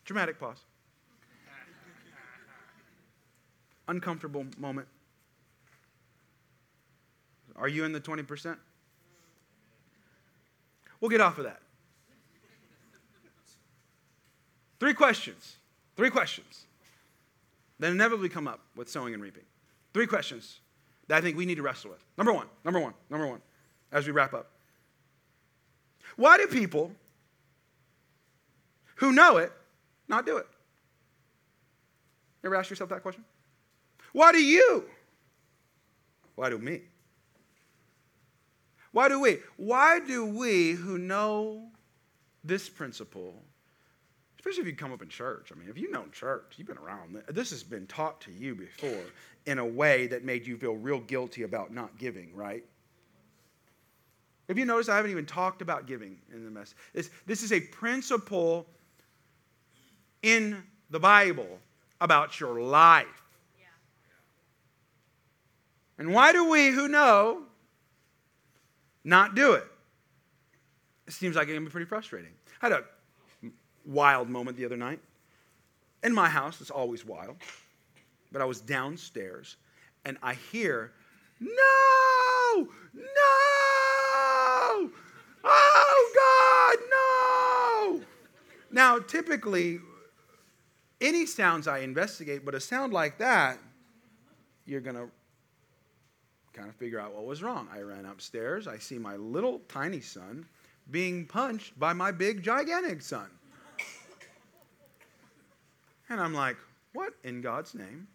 Dramatic 0.04 0.40
pause. 0.40 0.58
Uncomfortable 3.88 4.46
moment. 4.58 4.88
Are 7.56 7.70
you 7.70 7.86
in 7.86 7.94
the 7.94 8.02
20%? 8.02 8.58
We'll 11.00 11.10
get 11.10 11.22
off 11.22 11.38
of 11.38 11.46
that. 11.46 11.62
Three 14.80 14.94
questions. 14.94 15.58
Three 15.96 16.10
questions 16.10 16.66
that 17.82 17.92
inevitably 17.92 18.30
come 18.30 18.48
up 18.48 18.62
with 18.76 18.88
sowing 18.88 19.16
and 19.16 19.22
reaping. 19.22 19.44
Three 19.92 20.06
questions 20.06 20.60
that 21.08 21.18
I 21.18 21.22
think 21.22 21.36
we 21.36 21.48
need 21.48 21.56
to 21.56 21.64
wrestle 21.64 21.90
with. 21.90 22.06
Number 22.16 22.32
one, 22.32 22.46
number 22.64 22.80
one, 22.80 22.94
number 23.10 23.28
one, 23.28 23.42
as 23.92 24.06
we 24.06 24.14
wrap 24.14 24.34
up. 24.34 24.52
Why 26.16 26.38
do 26.38 26.46
people 26.46 26.92
who 28.96 29.12
know 29.12 29.38
it 29.38 29.52
not 30.08 30.28
do 30.28 30.38
it? 30.38 30.48
Ever 32.46 32.56
ask 32.56 32.70
yourself 32.70 32.92
that 32.92 33.02
question? 33.02 33.26
Why 34.14 34.32
do 34.32 34.44
you? 34.44 34.86
Why 36.36 36.52
do 36.52 36.60
me? 36.60 36.82
Why 38.92 39.10
do 39.10 39.20
we? 39.20 39.40
Why 39.58 40.00
do 40.00 40.26
we 40.26 40.74
who 40.74 41.00
know 41.00 41.70
this 42.44 42.70
principle 42.70 43.42
Especially 44.42 44.62
if 44.62 44.68
you 44.70 44.76
come 44.76 44.92
up 44.92 45.04
in 45.04 45.08
church. 45.08 45.52
I 45.56 45.60
mean, 45.60 45.70
if 45.70 45.78
you 45.78 45.92
know 45.92 46.06
church, 46.12 46.56
you've 46.58 46.66
been 46.66 46.80
around. 46.80 47.22
This 47.30 47.52
has 47.52 47.62
been 47.62 47.86
taught 47.86 48.20
to 48.22 48.32
you 48.32 48.56
before 48.56 49.04
in 49.46 49.60
a 49.60 49.66
way 49.66 50.08
that 50.08 50.26
made 50.26 50.48
you 50.48 50.58
feel 50.58 50.76
real 50.76 51.00
guilty 51.00 51.44
about 51.44 51.72
not 51.72 51.96
giving, 52.00 52.36
right? 52.36 52.66
Have 54.50 54.58
you 54.58 54.66
noticed 54.66 54.90
I 54.90 54.96
haven't 54.96 55.12
even 55.12 55.28
talked 55.28 55.62
about 55.62 55.86
giving 55.86 56.18
in 56.34 56.44
the 56.44 56.50
message? 56.50 56.76
This, 56.92 57.12
this 57.28 57.44
is 57.44 57.54
a 57.54 57.60
principle 57.60 58.66
in 60.24 60.64
the 60.90 61.00
Bible 61.00 61.60
about 62.00 62.40
your 62.40 62.60
life. 62.60 63.06
Yeah. 63.60 63.66
And 66.00 66.16
why 66.16 66.32
do 66.32 66.50
we 66.50 66.70
who 66.70 66.88
know 66.88 67.44
not 69.04 69.36
do 69.36 69.54
it? 69.54 69.68
It 71.06 71.14
seems 71.14 71.36
like 71.36 71.48
it 71.48 71.54
can 71.54 71.64
be 71.64 71.70
pretty 71.70 71.86
frustrating. 71.86 72.32
I 72.60 72.70
had 72.70 72.72
a 72.72 72.84
wild 73.86 74.30
moment 74.30 74.58
the 74.58 74.66
other 74.66 74.78
night. 74.78 75.00
In 76.04 76.14
my 76.14 76.30
house, 76.30 76.62
it's 76.62 76.72
always 76.72 77.06
wild. 77.06 77.38
But 78.32 78.42
I 78.42 78.46
was 78.46 78.62
downstairs 78.62 79.58
and 80.06 80.18
I 80.24 80.34
hear, 80.34 80.94
No! 81.40 82.68
No! 82.94 84.90
Oh, 85.44 86.12
God, 86.16 88.00
no! 88.00 88.06
Now, 88.72 89.00
typically, 89.00 89.80
any 91.00 91.26
sounds 91.26 91.68
I 91.68 91.80
investigate, 91.80 92.46
but 92.46 92.56
a 92.56 92.60
sound 92.60 92.94
like 92.94 93.18
that, 93.18 93.58
you're 94.66 94.82
going 94.82 94.96
to 94.96 95.10
kind 96.54 96.70
of 96.70 96.76
figure 96.76 97.00
out 97.00 97.14
what 97.14 97.26
was 97.26 97.42
wrong. 97.44 97.68
I 97.74 97.82
ran 97.82 98.06
upstairs. 98.06 98.68
I 98.68 98.78
see 98.78 98.98
my 98.98 99.16
little 99.16 99.60
tiny 99.68 100.02
son 100.02 100.46
being 100.90 101.26
punched 101.26 101.80
by 101.80 101.94
my 101.94 102.12
big, 102.12 102.44
gigantic 102.44 103.02
son. 103.02 103.30
And 106.12 106.20
I'm 106.20 106.34
like, 106.34 106.58
what 106.92 107.14
in 107.24 107.40
God's 107.40 107.74
name 107.74 108.06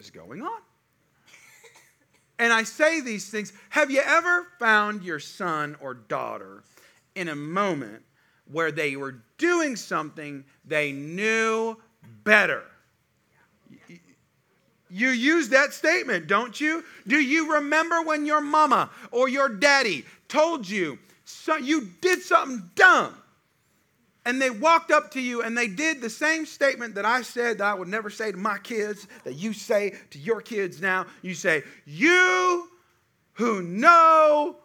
is 0.00 0.10
going 0.10 0.40
on? 0.40 0.60
And 2.38 2.54
I 2.54 2.62
say 2.62 3.02
these 3.02 3.28
things. 3.28 3.52
Have 3.68 3.90
you 3.90 4.00
ever 4.02 4.46
found 4.58 5.02
your 5.04 5.20
son 5.20 5.76
or 5.78 5.92
daughter 5.92 6.62
in 7.14 7.28
a 7.28 7.34
moment 7.34 8.02
where 8.50 8.72
they 8.72 8.96
were 8.96 9.16
doing 9.36 9.76
something 9.76 10.42
they 10.64 10.90
knew 10.90 11.76
better? 12.24 12.62
You 14.88 15.10
use 15.10 15.50
that 15.50 15.74
statement, 15.74 16.28
don't 16.28 16.58
you? 16.58 16.82
Do 17.06 17.18
you 17.18 17.56
remember 17.56 18.00
when 18.00 18.24
your 18.24 18.40
mama 18.40 18.88
or 19.10 19.28
your 19.28 19.50
daddy 19.50 20.06
told 20.28 20.66
you 20.66 20.98
so 21.26 21.56
you 21.56 21.90
did 22.00 22.22
something 22.22 22.70
dumb 22.74 23.14
and 24.28 24.42
they 24.42 24.50
walked 24.50 24.90
up 24.90 25.10
to 25.12 25.22
you 25.22 25.40
and 25.40 25.56
they 25.56 25.68
did 25.68 26.02
the 26.02 26.10
same 26.10 26.44
statement 26.44 26.94
that 26.96 27.06
I 27.06 27.22
said 27.22 27.56
that 27.58 27.64
I 27.64 27.72
would 27.72 27.88
never 27.88 28.10
say 28.10 28.30
to 28.30 28.36
my 28.36 28.58
kids, 28.58 29.06
that 29.24 29.36
you 29.36 29.54
say 29.54 29.94
to 30.10 30.18
your 30.18 30.42
kids 30.42 30.82
now. 30.82 31.06
You 31.22 31.32
say, 31.32 31.62
You 31.86 32.68
who 33.32 33.62
know 33.62 34.56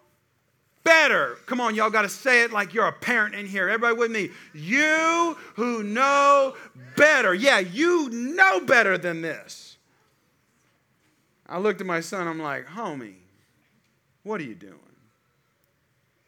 better. 0.84 1.38
Come 1.46 1.62
on, 1.62 1.76
y'all 1.76 1.90
got 1.90 2.02
to 2.02 2.10
say 2.10 2.44
it 2.44 2.52
like 2.52 2.74
you're 2.74 2.88
a 2.88 2.92
parent 2.92 3.36
in 3.36 3.46
here. 3.46 3.70
Everybody 3.70 3.96
with 3.96 4.12
me. 4.12 4.32
You 4.54 5.38
who 5.56 5.82
know 5.82 6.58
better. 6.98 7.34
Yeah, 7.34 7.60
you 7.60 8.10
know 8.10 8.60
better 8.60 8.98
than 8.98 9.22
this. 9.22 9.78
I 11.48 11.58
looked 11.60 11.80
at 11.80 11.88
my 11.88 12.02
son, 12.02 12.28
I'm 12.28 12.42
like, 12.42 12.66
homie, 12.66 13.16
what 14.24 14.42
are 14.42 14.44
you 14.44 14.56
doing? 14.56 14.83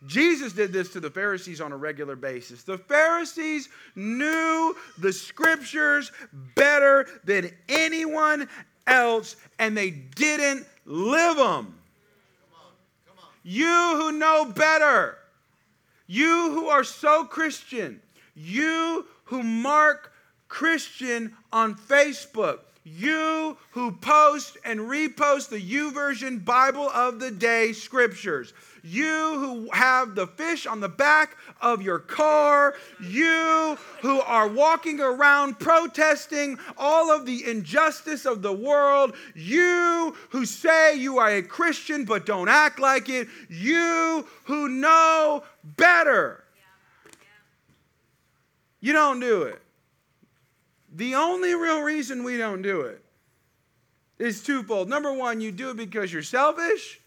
Jesus 0.05 0.53
did 0.53 0.71
this 0.71 0.89
to 0.93 0.99
the 0.99 1.09
Pharisees 1.09 1.61
on 1.61 1.71
a 1.71 1.77
regular 1.77 2.15
basis. 2.15 2.63
The 2.63 2.77
Pharisees 2.77 3.69
knew 3.95 4.75
the 4.97 5.13
scriptures 5.13 6.11
better 6.55 7.07
than 7.23 7.51
anyone 7.69 8.47
else, 8.87 9.35
and 9.59 9.75
they 9.75 9.89
didn't 9.91 10.65
live 10.85 11.37
them. 11.37 11.75
You 13.43 13.65
who 13.97 14.11
know 14.11 14.45
better, 14.45 15.17
you 16.07 16.51
who 16.51 16.67
are 16.67 16.83
so 16.83 17.25
Christian, 17.25 18.01
you 18.35 19.05
who 19.25 19.43
mark 19.43 20.11
Christian 20.47 21.35
on 21.51 21.75
Facebook, 21.75 22.59
you 22.83 23.57
who 23.71 23.91
post 23.91 24.57
and 24.63 24.79
repost 24.79 25.49
the 25.49 25.61
YouVersion 25.61 26.45
Bible 26.45 26.89
of 26.89 27.19
the 27.19 27.31
Day 27.31 27.73
scriptures, 27.73 28.53
you 28.85 29.39
who 29.39 29.69
have 29.71 30.13
the 30.13 30.27
fish 30.27 30.67
on 30.67 30.79
the 30.79 30.89
back 30.89 31.37
of 31.59 31.81
your 31.81 31.99
car, 31.99 32.75
you 33.01 33.77
who 34.01 34.21
are 34.21 34.47
walking 34.47 34.99
around 34.99 35.59
protesting 35.59 36.59
all 36.77 37.11
of 37.11 37.25
the 37.25 37.49
injustice 37.49 38.25
of 38.25 38.41
the 38.41 38.53
world, 38.53 39.15
you 39.33 40.15
who 40.29 40.45
say 40.45 40.95
you 40.95 41.17
are 41.17 41.31
a 41.31 41.41
Christian 41.41 42.05
but 42.05 42.25
don't 42.25 42.47
act 42.47 42.79
like 42.79 43.09
it, 43.09 43.27
you 43.49 44.27
who 44.43 44.69
know 44.69 45.43
better. 45.63 46.43
You 48.81 48.93
don't 48.93 49.19
do 49.19 49.43
it. 49.43 49.59
The 50.93 51.15
only 51.15 51.55
real 51.55 51.81
reason 51.81 52.23
we 52.23 52.37
don't 52.37 52.61
do 52.61 52.81
it 52.81 53.03
is 54.19 54.43
twofold. 54.43 54.87
Number 54.87 55.11
one, 55.11 55.41
you 55.41 55.51
do 55.51 55.71
it 55.71 55.77
because 55.77 56.13
you're 56.13 56.21
selfish 56.21 57.01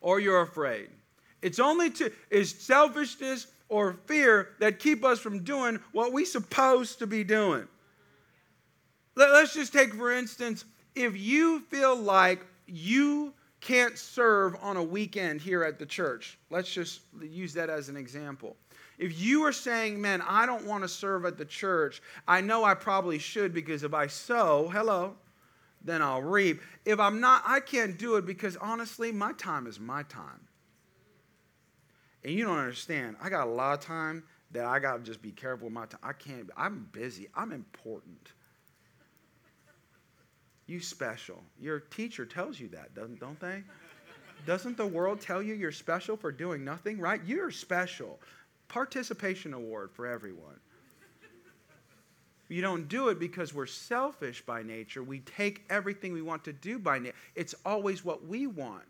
or 0.00 0.20
you're 0.20 0.42
afraid. 0.42 0.88
It's 1.42 1.58
only 1.58 1.90
to 1.90 2.12
is 2.30 2.50
selfishness 2.50 3.46
or 3.68 3.94
fear 4.06 4.50
that 4.60 4.78
keep 4.78 5.04
us 5.04 5.18
from 5.18 5.44
doing 5.44 5.78
what 5.92 6.12
we 6.12 6.24
supposed 6.24 6.98
to 6.98 7.06
be 7.06 7.22
doing. 7.22 7.68
Let, 9.14 9.30
us 9.30 9.54
just 9.54 9.72
take 9.72 9.94
for 9.94 10.12
instance, 10.12 10.64
if 10.94 11.16
you 11.16 11.60
feel 11.60 11.96
like 11.96 12.44
you 12.66 13.32
can't 13.60 13.98
serve 13.98 14.56
on 14.62 14.76
a 14.76 14.82
weekend 14.82 15.40
here 15.40 15.64
at 15.64 15.78
the 15.78 15.86
church, 15.86 16.38
let's 16.50 16.72
just 16.72 17.00
use 17.20 17.52
that 17.54 17.68
as 17.68 17.88
an 17.88 17.96
example. 17.96 18.56
If 18.98 19.20
you 19.20 19.44
are 19.44 19.52
saying, 19.52 20.00
man, 20.00 20.22
I 20.26 20.46
don't 20.46 20.66
want 20.66 20.82
to 20.82 20.88
serve 20.88 21.24
at 21.24 21.36
the 21.38 21.44
church, 21.44 22.02
I 22.26 22.40
know 22.40 22.64
I 22.64 22.74
probably 22.74 23.18
should 23.18 23.52
because 23.52 23.84
if 23.84 23.94
I 23.94 24.08
sow, 24.08 24.68
hello, 24.72 25.16
then 25.82 26.02
I'll 26.02 26.22
reap. 26.22 26.60
If 26.84 26.98
I'm 27.00 27.20
not, 27.20 27.42
I 27.46 27.60
can't 27.60 27.98
do 27.98 28.16
it 28.16 28.26
because 28.26 28.56
honestly, 28.56 29.12
my 29.12 29.32
time 29.32 29.66
is 29.66 29.78
my 29.78 30.02
time. 30.04 30.40
And 32.24 32.34
you 32.34 32.44
don't 32.44 32.58
understand. 32.58 33.16
I 33.22 33.30
got 33.30 33.46
a 33.46 33.50
lot 33.50 33.78
of 33.78 33.84
time 33.84 34.24
that 34.50 34.64
I 34.64 34.78
got 34.78 34.96
to 34.96 35.02
just 35.02 35.22
be 35.22 35.30
careful 35.30 35.66
with 35.66 35.74
my 35.74 35.86
time. 35.86 36.00
I 36.02 36.12
can't, 36.12 36.50
I'm 36.56 36.88
busy. 36.92 37.28
I'm 37.34 37.52
important. 37.52 38.32
You 40.66 40.80
special. 40.80 41.42
Your 41.60 41.80
teacher 41.80 42.26
tells 42.26 42.60
you 42.60 42.68
that, 42.68 42.94
doesn't, 42.94 43.20
don't 43.20 43.40
they? 43.40 43.62
Doesn't 44.46 44.76
the 44.76 44.86
world 44.86 45.20
tell 45.20 45.42
you 45.42 45.54
you're 45.54 45.72
special 45.72 46.16
for 46.16 46.30
doing 46.30 46.64
nothing, 46.64 46.98
right? 46.98 47.20
You're 47.24 47.50
special. 47.50 48.20
Participation 48.68 49.54
award 49.54 49.90
for 49.92 50.06
everyone. 50.06 50.60
You 52.48 52.62
don't 52.62 52.88
do 52.88 53.08
it 53.08 53.18
because 53.18 53.52
we're 53.52 53.66
selfish 53.66 54.44
by 54.44 54.62
nature. 54.62 55.02
We 55.02 55.20
take 55.20 55.64
everything 55.68 56.12
we 56.12 56.22
want 56.22 56.44
to 56.44 56.52
do 56.52 56.78
by 56.78 56.98
nature. 56.98 57.14
It's 57.34 57.54
always 57.64 58.04
what 58.04 58.26
we 58.26 58.46
want. 58.46 58.84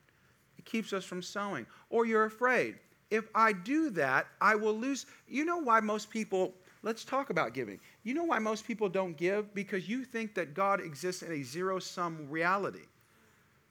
It 0.59 0.65
keeps 0.65 0.93
us 0.93 1.05
from 1.05 1.23
sowing. 1.23 1.67
Or 1.91 2.07
you're 2.07 2.25
afraid. 2.25 2.77
If 3.11 3.29
I 3.35 3.53
do 3.53 3.91
that, 3.91 4.27
I 4.41 4.55
will 4.55 4.75
lose. 4.75 5.07
You 5.27 5.45
know 5.45 5.59
why 5.59 5.81
most 5.81 6.09
people, 6.11 6.55
let's 6.83 7.05
talk 7.05 7.31
about 7.31 7.55
giving. 7.55 7.81
You 8.05 8.15
know 8.15 8.25
why 8.25 8.39
most 8.39 8.67
people 8.67 8.89
don't 8.89 9.17
give? 9.17 9.53
Because 9.55 9.89
you 9.89 10.05
think 10.05 10.35
that 10.35 10.55
God 10.55 10.81
exists 10.81 11.23
in 11.23 11.33
a 11.33 11.43
zero 11.43 11.81
sum 11.81 12.27
reality. 12.31 12.87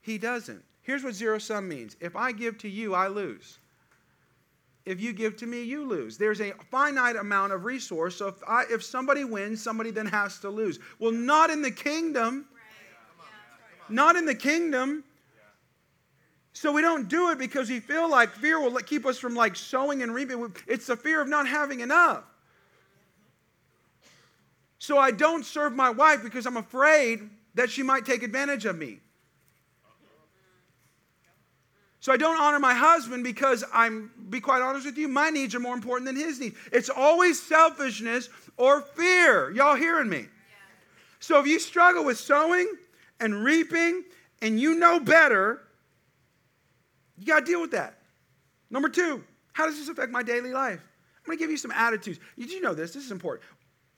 He 0.01 0.17
doesn't. 0.17 0.63
Here's 0.81 1.03
what 1.03 1.13
zero 1.13 1.37
sum 1.37 1.67
means 1.67 1.95
if 2.01 2.15
I 2.15 2.31
give 2.31 2.57
to 2.59 2.69
you, 2.69 2.93
I 2.93 3.07
lose 3.07 3.59
if 4.87 5.01
you 5.01 5.11
give 5.11 5.35
to 5.37 5.45
me, 5.45 5.63
you 5.63 5.85
lose. 5.85 6.17
There's 6.17 6.39
a 6.39 6.53
finite 6.71 7.17
amount 7.17 7.51
of 7.51 7.65
resource. 7.65 8.15
So 8.15 8.29
if, 8.29 8.35
I, 8.47 8.63
if 8.71 8.81
somebody 8.81 9.25
wins, 9.25 9.61
somebody 9.61 9.91
then 9.91 10.05
has 10.05 10.39
to 10.39 10.49
lose. 10.49 10.79
Well, 10.97 11.11
not 11.11 11.49
in 11.49 11.61
the 11.61 11.71
kingdom. 11.71 12.45
Not 13.89 14.15
in 14.15 14.25
the 14.25 14.33
kingdom. 14.33 15.03
So 16.53 16.71
we 16.71 16.81
don't 16.81 17.09
do 17.09 17.31
it 17.31 17.37
because 17.37 17.69
we 17.69 17.81
feel 17.81 18.09
like 18.09 18.29
fear 18.29 18.61
will 18.61 18.73
keep 18.77 19.05
us 19.05 19.19
from 19.19 19.35
like 19.35 19.57
sowing 19.57 20.03
and 20.03 20.13
reaping. 20.13 20.55
It's 20.67 20.87
the 20.87 20.95
fear 20.95 21.21
of 21.21 21.27
not 21.27 21.47
having 21.47 21.81
enough. 21.81 22.23
So 24.79 24.97
I 24.97 25.11
don't 25.11 25.45
serve 25.45 25.75
my 25.75 25.89
wife 25.89 26.23
because 26.23 26.45
I'm 26.45 26.57
afraid 26.57 27.29
that 27.55 27.69
she 27.69 27.83
might 27.83 28.05
take 28.05 28.23
advantage 28.23 28.65
of 28.65 28.77
me. 28.77 29.01
So 32.07 32.13
I 32.13 32.15
don't 32.15 32.39
honor 32.39 32.57
my 32.57 32.73
husband 32.73 33.25
because 33.25 33.65
I'm, 33.73 34.09
be 34.29 34.39
quite 34.39 34.61
honest 34.61 34.85
with 34.85 34.97
you, 34.97 35.09
my 35.09 35.29
needs 35.29 35.53
are 35.55 35.59
more 35.59 35.75
important 35.75 36.05
than 36.05 36.15
his 36.15 36.39
needs. 36.39 36.55
It's 36.71 36.89
always 36.89 37.37
selfishness 37.37 38.29
or 38.55 38.79
fear. 38.79 39.51
Y'all 39.51 39.75
hearing 39.75 40.07
me? 40.07 40.27
So 41.19 41.37
if 41.37 41.45
you 41.45 41.59
struggle 41.59 42.05
with 42.05 42.17
sowing 42.17 42.71
and 43.19 43.43
reaping 43.43 44.05
and 44.41 44.57
you 44.57 44.75
know 44.75 45.01
better, 45.01 45.63
you 47.17 47.25
got 47.25 47.41
to 47.41 47.45
deal 47.45 47.59
with 47.59 47.71
that. 47.71 47.97
Number 48.69 48.87
two, 48.87 49.21
how 49.51 49.65
does 49.65 49.77
this 49.77 49.89
affect 49.89 50.09
my 50.09 50.23
daily 50.23 50.53
life? 50.53 50.79
I'm 50.79 51.25
going 51.25 51.37
to 51.37 51.43
give 51.43 51.51
you 51.51 51.57
some 51.57 51.71
attitudes. 51.71 52.21
Did 52.39 52.49
you 52.51 52.61
know 52.61 52.73
this? 52.73 52.93
This 52.93 53.03
is 53.03 53.11
important. 53.11 53.45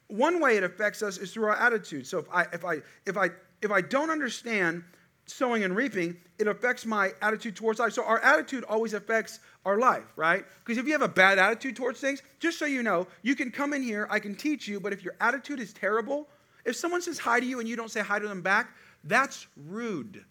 One 0.07 0.39
way 0.39 0.57
it 0.57 0.63
affects 0.63 1.03
us 1.03 1.19
is 1.19 1.31
through 1.31 1.45
our 1.45 1.57
attitude. 1.57 2.07
So 2.07 2.17
if 2.17 2.25
I 2.33 2.47
if 2.53 2.65
I 2.65 2.77
if 3.05 3.17
I 3.17 3.29
if 3.61 3.69
I 3.69 3.81
don't 3.81 4.09
understand 4.09 4.83
sowing 5.29 5.63
and 5.63 5.75
reaping, 5.75 6.17
it 6.37 6.47
affects 6.47 6.85
my 6.85 7.11
attitude 7.21 7.55
towards 7.55 7.79
life. 7.79 7.93
So 7.93 8.03
our 8.03 8.19
attitude 8.19 8.63
always 8.63 8.93
affects 8.93 9.39
our 9.65 9.77
life, 9.79 10.05
right? 10.15 10.45
Because 10.63 10.77
if 10.77 10.85
you 10.85 10.93
have 10.93 11.01
a 11.01 11.07
bad 11.07 11.37
attitude 11.39 11.75
towards 11.75 11.99
things, 11.99 12.21
just 12.39 12.57
so 12.57 12.65
you 12.65 12.83
know, 12.83 13.07
you 13.21 13.35
can 13.35 13.51
come 13.51 13.73
in 13.73 13.81
here, 13.81 14.07
I 14.09 14.19
can 14.19 14.35
teach 14.35 14.67
you, 14.67 14.79
but 14.79 14.93
if 14.93 15.03
your 15.03 15.15
attitude 15.19 15.59
is 15.59 15.73
terrible, 15.73 16.27
if 16.65 16.75
someone 16.75 17.01
says 17.01 17.19
hi 17.19 17.39
to 17.39 17.45
you 17.45 17.59
and 17.59 17.67
you 17.67 17.75
don't 17.75 17.91
say 17.91 18.01
hi 18.01 18.19
to 18.19 18.27
them 18.27 18.41
back, 18.41 18.75
that's 19.03 19.47
rude. 19.67 20.23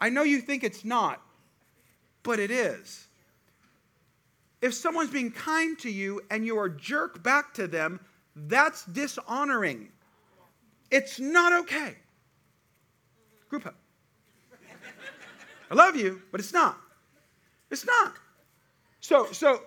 I 0.00 0.08
know 0.08 0.22
you 0.22 0.40
think 0.40 0.64
it's 0.64 0.84
not, 0.84 1.20
but 2.22 2.38
it 2.38 2.50
is. 2.50 3.06
If 4.60 4.74
someone's 4.74 5.10
being 5.10 5.30
kind 5.30 5.78
to 5.80 5.90
you 5.90 6.20
and 6.30 6.44
you 6.46 6.58
are 6.58 6.68
jerk 6.68 7.22
back 7.22 7.54
to 7.54 7.66
them, 7.66 8.00
that's 8.34 8.84
dishonoring. 8.86 9.88
It's 10.90 11.18
not 11.18 11.52
okay. 11.52 11.96
Group 13.52 13.64
hug. 13.64 13.74
I 15.70 15.74
love 15.74 15.94
you, 15.94 16.22
but 16.30 16.40
it's 16.40 16.54
not. 16.54 16.78
It's 17.70 17.84
not. 17.84 18.14
So, 19.00 19.30
so 19.30 19.60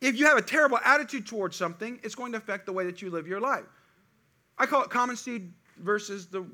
if 0.00 0.16
you 0.16 0.26
have 0.26 0.38
a 0.38 0.42
terrible 0.42 0.78
attitude 0.84 1.26
towards 1.26 1.56
something, 1.56 1.98
it's 2.04 2.14
going 2.14 2.30
to 2.30 2.38
affect 2.38 2.66
the 2.66 2.72
way 2.72 2.86
that 2.86 3.02
you 3.02 3.10
live 3.10 3.26
your 3.26 3.40
life. 3.40 3.64
I 4.58 4.66
call 4.66 4.84
it 4.84 4.90
common 4.90 5.16
seed 5.16 5.52
versus 5.78 6.26
the 6.26 6.46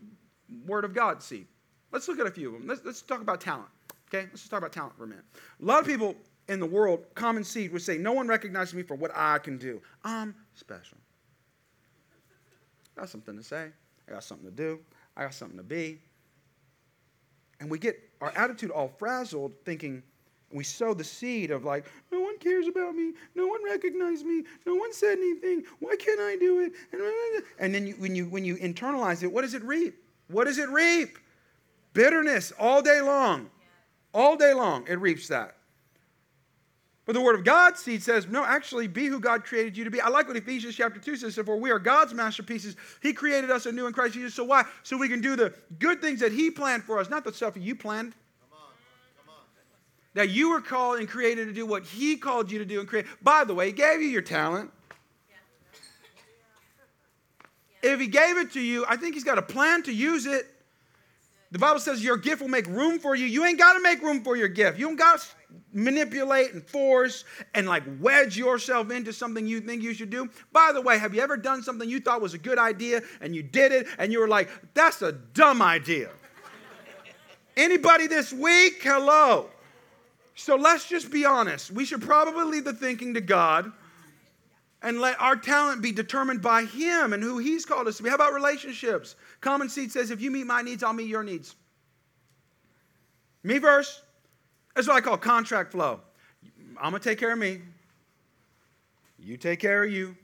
word 0.64 0.86
of 0.86 0.95
God 0.95 1.22
seed. 1.22 1.47
Let's 1.93 2.09
look 2.09 2.18
at 2.18 2.26
a 2.26 2.30
few 2.30 2.55
of 2.55 2.55
them. 2.55 2.66
Let's, 2.66 2.80
let's 2.86 3.03
talk 3.03 3.20
about 3.20 3.43
talent. 3.43 3.68
Okay, 4.09 4.22
let's 4.30 4.41
just 4.41 4.51
talk 4.51 4.61
about 4.61 4.72
talent 4.72 4.97
for 4.97 5.05
a 5.05 5.09
minute. 5.09 5.26
A 5.61 5.64
lot 5.66 5.80
of 5.80 5.86
people 5.86 6.14
in 6.49 6.59
the 6.59 6.64
world, 6.64 7.05
common 7.14 7.45
seed, 7.45 7.70
would 7.70 7.82
say, 7.82 7.99
No 7.99 8.14
one 8.14 8.26
recognizes 8.26 8.72
me 8.72 8.82
for 8.82 8.95
what 8.95 9.11
I 9.14 9.36
can 9.41 9.59
do. 9.59 9.82
I'm 10.05 10.34
special. 10.55 10.97
I 12.97 13.01
got 13.01 13.11
something 13.11 13.36
to 13.36 13.43
say. 13.43 13.66
I 14.09 14.12
got 14.12 14.24
something 14.24 14.49
to 14.49 14.57
do. 14.57 14.78
I 15.18 15.24
got 15.24 15.34
something 15.34 15.59
to 15.59 15.62
be. 15.62 15.99
And 17.61 17.70
we 17.70 17.78
get 17.78 18.00
our 18.20 18.32
attitude 18.34 18.70
all 18.70 18.88
frazzled, 18.88 19.52
thinking, 19.64 20.02
we 20.52 20.64
sow 20.64 20.94
the 20.94 21.04
seed 21.04 21.50
of 21.50 21.64
like, 21.64 21.86
no 22.11 22.20
one 22.20 22.38
cares 22.38 22.66
about 22.66 22.94
me, 22.94 23.12
no 23.34 23.46
one 23.46 23.62
recognized 23.64 24.26
me, 24.26 24.42
no 24.66 24.74
one 24.74 24.92
said 24.92 25.18
anything, 25.18 25.62
why 25.78 25.94
can't 25.96 26.20
I 26.20 26.36
do 26.36 26.61
it? 26.61 26.72
And 27.58 27.72
then 27.72 27.86
you, 27.86 27.94
when, 27.94 28.16
you, 28.16 28.24
when 28.24 28.44
you 28.44 28.56
internalize 28.56 29.22
it, 29.22 29.30
what 29.30 29.42
does 29.42 29.54
it 29.54 29.62
reap? 29.62 29.94
What 30.28 30.44
does 30.44 30.58
it 30.58 30.68
reap? 30.70 31.18
Bitterness 31.92 32.52
all 32.58 32.82
day 32.82 33.00
long. 33.00 33.50
All 34.12 34.36
day 34.36 34.52
long, 34.54 34.86
it 34.88 34.98
reaps 35.00 35.28
that. 35.28 35.56
But 37.11 37.14
the 37.14 37.22
word 37.22 37.34
of 37.34 37.42
God 37.42 37.76
seed 37.76 38.04
says, 38.04 38.28
no, 38.28 38.44
actually 38.44 38.86
be 38.86 39.06
who 39.06 39.18
God 39.18 39.42
created 39.42 39.76
you 39.76 39.82
to 39.82 39.90
be. 39.90 40.00
I 40.00 40.08
like 40.08 40.28
what 40.28 40.36
Ephesians 40.36 40.76
chapter 40.76 41.00
2 41.00 41.16
says, 41.16 41.34
for 41.44 41.56
we 41.56 41.72
are 41.72 41.80
God's 41.80 42.14
masterpieces. 42.14 42.76
He 43.02 43.12
created 43.12 43.50
us 43.50 43.66
anew 43.66 43.88
in 43.88 43.92
Christ 43.92 44.14
Jesus. 44.14 44.32
So 44.32 44.44
why? 44.44 44.62
So 44.84 44.96
we 44.96 45.08
can 45.08 45.20
do 45.20 45.34
the 45.34 45.52
good 45.80 46.00
things 46.00 46.20
that 46.20 46.30
He 46.30 46.52
planned 46.52 46.84
for 46.84 47.00
us, 47.00 47.11
not 47.11 47.24
the 47.24 47.32
stuff 47.32 47.56
you 47.56 47.74
planned. 47.74 48.12
That 50.14 50.28
you 50.28 50.50
were 50.50 50.61
called 50.61 51.00
and 51.00 51.08
created 51.08 51.46
to 51.46 51.52
do 51.52 51.66
what 51.66 51.82
He 51.82 52.16
called 52.16 52.48
you 52.48 52.61
to 52.61 52.64
do 52.64 52.78
and 52.78 52.88
create. 52.88 53.06
By 53.20 53.42
the 53.42 53.54
way, 53.54 53.66
He 53.66 53.72
gave 53.72 54.00
you 54.00 54.06
your 54.06 54.22
talent. 54.22 54.70
If 57.82 57.98
He 57.98 58.06
gave 58.06 58.38
it 58.38 58.52
to 58.52 58.61
you, 58.61 58.86
I 58.88 58.94
think 58.94 59.14
He's 59.14 59.24
got 59.24 59.36
a 59.36 59.42
plan 59.42 59.82
to 59.82 59.92
use 59.92 60.26
it. 60.26 60.46
The 61.50 61.58
Bible 61.58 61.80
says 61.80 62.04
your 62.04 62.18
gift 62.18 62.40
will 62.40 62.46
make 62.46 62.68
room 62.68 63.00
for 63.00 63.16
you. 63.16 63.26
You 63.26 63.44
ain't 63.46 63.58
got 63.58 63.72
to 63.72 63.80
make 63.80 64.00
room 64.00 64.22
for 64.22 64.36
your 64.36 64.46
gift. 64.46 64.78
You 64.78 64.86
don't 64.86 64.94
got 64.94 65.18
to 65.18 65.26
manipulate 65.72 66.53
and 66.53 66.62
force 66.62 67.24
and 67.55 67.66
like 67.66 67.82
wedge 68.01 68.36
yourself 68.36 68.90
into 68.90 69.12
something 69.12 69.46
you 69.46 69.61
think 69.61 69.82
you 69.82 69.94
should 69.94 70.11
do. 70.11 70.28
By 70.53 70.72
the 70.72 70.80
way, 70.80 70.98
have 70.98 71.14
you 71.14 71.20
ever 71.20 71.36
done 71.36 71.62
something 71.62 71.88
you 71.88 72.01
thought 72.01 72.20
was 72.20 72.34
a 72.34 72.38
good 72.38 72.59
idea 72.59 73.03
and 73.20 73.34
you 73.34 73.42
did 73.42 73.72
it 73.72 73.86
and 73.98 74.12
you 74.12 74.20
were 74.20 74.28
like, 74.28 74.48
that's 74.74 75.03
a 75.03 75.12
dumb 75.12 75.62
idea? 75.62 76.11
Anybody 77.57 78.07
this 78.07 78.32
week? 78.32 78.80
Hello. 78.82 79.51
So 80.34 80.57
let's 80.57 80.88
just 80.88 81.11
be 81.11 81.24
honest. 81.24 81.70
We 81.70 81.84
should 81.84 82.03
probably 82.03 82.44
leave 82.44 82.64
the 82.64 82.72
thinking 82.72 83.14
to 83.14 83.20
God 83.20 83.70
and 84.82 85.01
let 85.01 85.20
our 85.20 85.36
talent 85.36 85.82
be 85.82 85.92
determined 85.92 86.40
by 86.40 86.64
Him 86.64 87.12
and 87.12 87.22
who 87.22 87.38
He's 87.38 87.66
called 87.66 87.86
us 87.86 87.98
to 87.98 88.03
be. 88.03 88.09
How 88.09 88.14
about 88.14 88.32
relationships? 88.32 89.16
Common 89.40 89.68
Seed 89.68 89.92
says, 89.92 90.11
if 90.11 90.20
you 90.20 90.30
meet 90.30 90.46
my 90.46 90.62
needs, 90.62 90.82
I'll 90.82 90.94
meet 90.94 91.09
your 91.09 91.22
needs. 91.22 91.55
Me 93.42 93.59
first. 93.59 94.03
That's 94.75 94.87
what 94.89 94.97
I 94.97 95.01
call 95.01 95.16
contract 95.16 95.73
flow. 95.73 96.01
I'm 96.81 96.93
going 96.93 97.03
to 97.03 97.09
take 97.09 97.18
care 97.18 97.33
of 97.33 97.39
me. 97.39 97.61
You 99.18 99.37
take 99.37 99.61
care 99.61 99.85
of 99.85 99.93
you. 99.93 100.16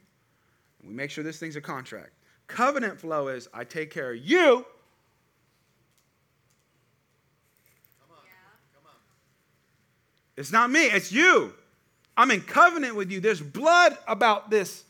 We 0.82 0.94
make 0.94 1.10
sure 1.10 1.22
this 1.22 1.38
thing's 1.38 1.56
a 1.56 1.60
contract. 1.60 2.10
Covenant 2.46 3.00
flow 3.00 3.28
is 3.28 3.48
I 3.52 3.64
take 3.64 3.90
care 3.90 4.12
of 4.12 4.18
you 4.18 4.64
It's 10.36 10.52
not 10.52 10.70
me, 10.70 10.86
it's 10.86 11.10
you. 11.10 11.54
I'm 12.16 12.30
in 12.30 12.42
covenant 12.42 12.94
with 12.94 13.10
you. 13.10 13.20
There's 13.20 13.40
blood 13.40 13.96
about 14.06 14.50
this 14.50 14.84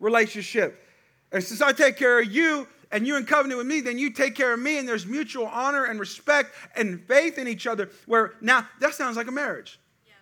relationship. 0.00 0.88
And 1.32 1.42
since 1.42 1.60
I 1.60 1.72
take 1.72 1.96
care 1.96 2.20
of 2.20 2.32
you 2.32 2.66
and 2.94 3.08
you're 3.08 3.18
in 3.18 3.26
covenant 3.26 3.58
with 3.58 3.66
me, 3.66 3.80
then 3.80 3.98
you 3.98 4.10
take 4.10 4.36
care 4.36 4.54
of 4.54 4.60
me, 4.60 4.78
and 4.78 4.88
there's 4.88 5.04
mutual 5.04 5.46
honor 5.46 5.86
and 5.86 5.98
respect 5.98 6.54
and 6.76 7.04
faith 7.08 7.38
in 7.38 7.48
each 7.48 7.66
other. 7.66 7.90
Where 8.06 8.34
now 8.40 8.68
that 8.78 8.94
sounds 8.94 9.16
like 9.16 9.26
a 9.26 9.32
marriage. 9.32 9.80
Yeah. 10.06 10.12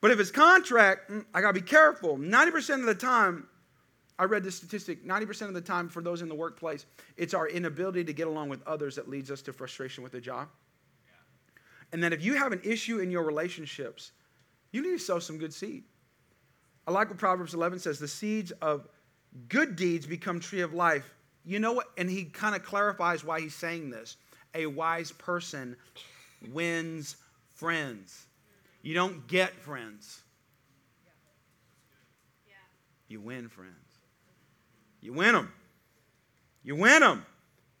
But 0.00 0.10
if 0.10 0.18
it's 0.18 0.32
contract, 0.32 1.08
mm, 1.08 1.24
I 1.32 1.40
gotta 1.40 1.54
be 1.54 1.60
careful. 1.60 2.18
90% 2.18 2.80
of 2.80 2.86
the 2.86 2.96
time, 2.96 3.46
I 4.18 4.24
read 4.24 4.42
this 4.42 4.56
statistic 4.56 5.06
90% 5.06 5.42
of 5.42 5.54
the 5.54 5.60
time 5.60 5.88
for 5.88 6.02
those 6.02 6.20
in 6.20 6.28
the 6.28 6.34
workplace, 6.34 6.84
it's 7.16 7.32
our 7.32 7.48
inability 7.48 8.02
to 8.04 8.12
get 8.12 8.26
along 8.26 8.48
with 8.48 8.66
others 8.66 8.96
that 8.96 9.08
leads 9.08 9.30
us 9.30 9.40
to 9.42 9.52
frustration 9.52 10.02
with 10.02 10.10
the 10.10 10.20
job. 10.20 10.48
And 11.92 12.02
that 12.02 12.12
if 12.12 12.24
you 12.24 12.34
have 12.34 12.50
an 12.50 12.60
issue 12.64 12.98
in 12.98 13.08
your 13.08 13.22
relationships, 13.22 14.10
you 14.72 14.82
need 14.82 14.98
to 14.98 14.98
sow 14.98 15.20
some 15.20 15.38
good 15.38 15.54
seed. 15.54 15.84
I 16.88 16.90
like 16.90 17.08
what 17.08 17.18
Proverbs 17.18 17.54
11 17.54 17.78
says 17.78 18.00
the 18.00 18.08
seeds 18.08 18.50
of 18.50 18.88
good 19.48 19.76
deeds 19.76 20.06
become 20.06 20.40
tree 20.40 20.62
of 20.62 20.74
life. 20.74 21.08
You 21.44 21.58
know 21.58 21.72
what? 21.72 21.88
And 21.98 22.08
he 22.08 22.24
kind 22.24 22.54
of 22.54 22.62
clarifies 22.62 23.24
why 23.24 23.40
he's 23.40 23.54
saying 23.54 23.90
this. 23.90 24.16
A 24.54 24.66
wise 24.66 25.12
person 25.12 25.76
wins 26.52 27.16
friends. 27.54 28.26
You 28.82 28.94
don't 28.94 29.26
get 29.28 29.54
friends, 29.54 30.20
you 33.08 33.20
win 33.20 33.48
friends. 33.48 33.70
You 35.02 35.12
win 35.12 35.34
them. 35.34 35.52
You 36.64 36.76
win 36.76 37.00
them. 37.00 37.26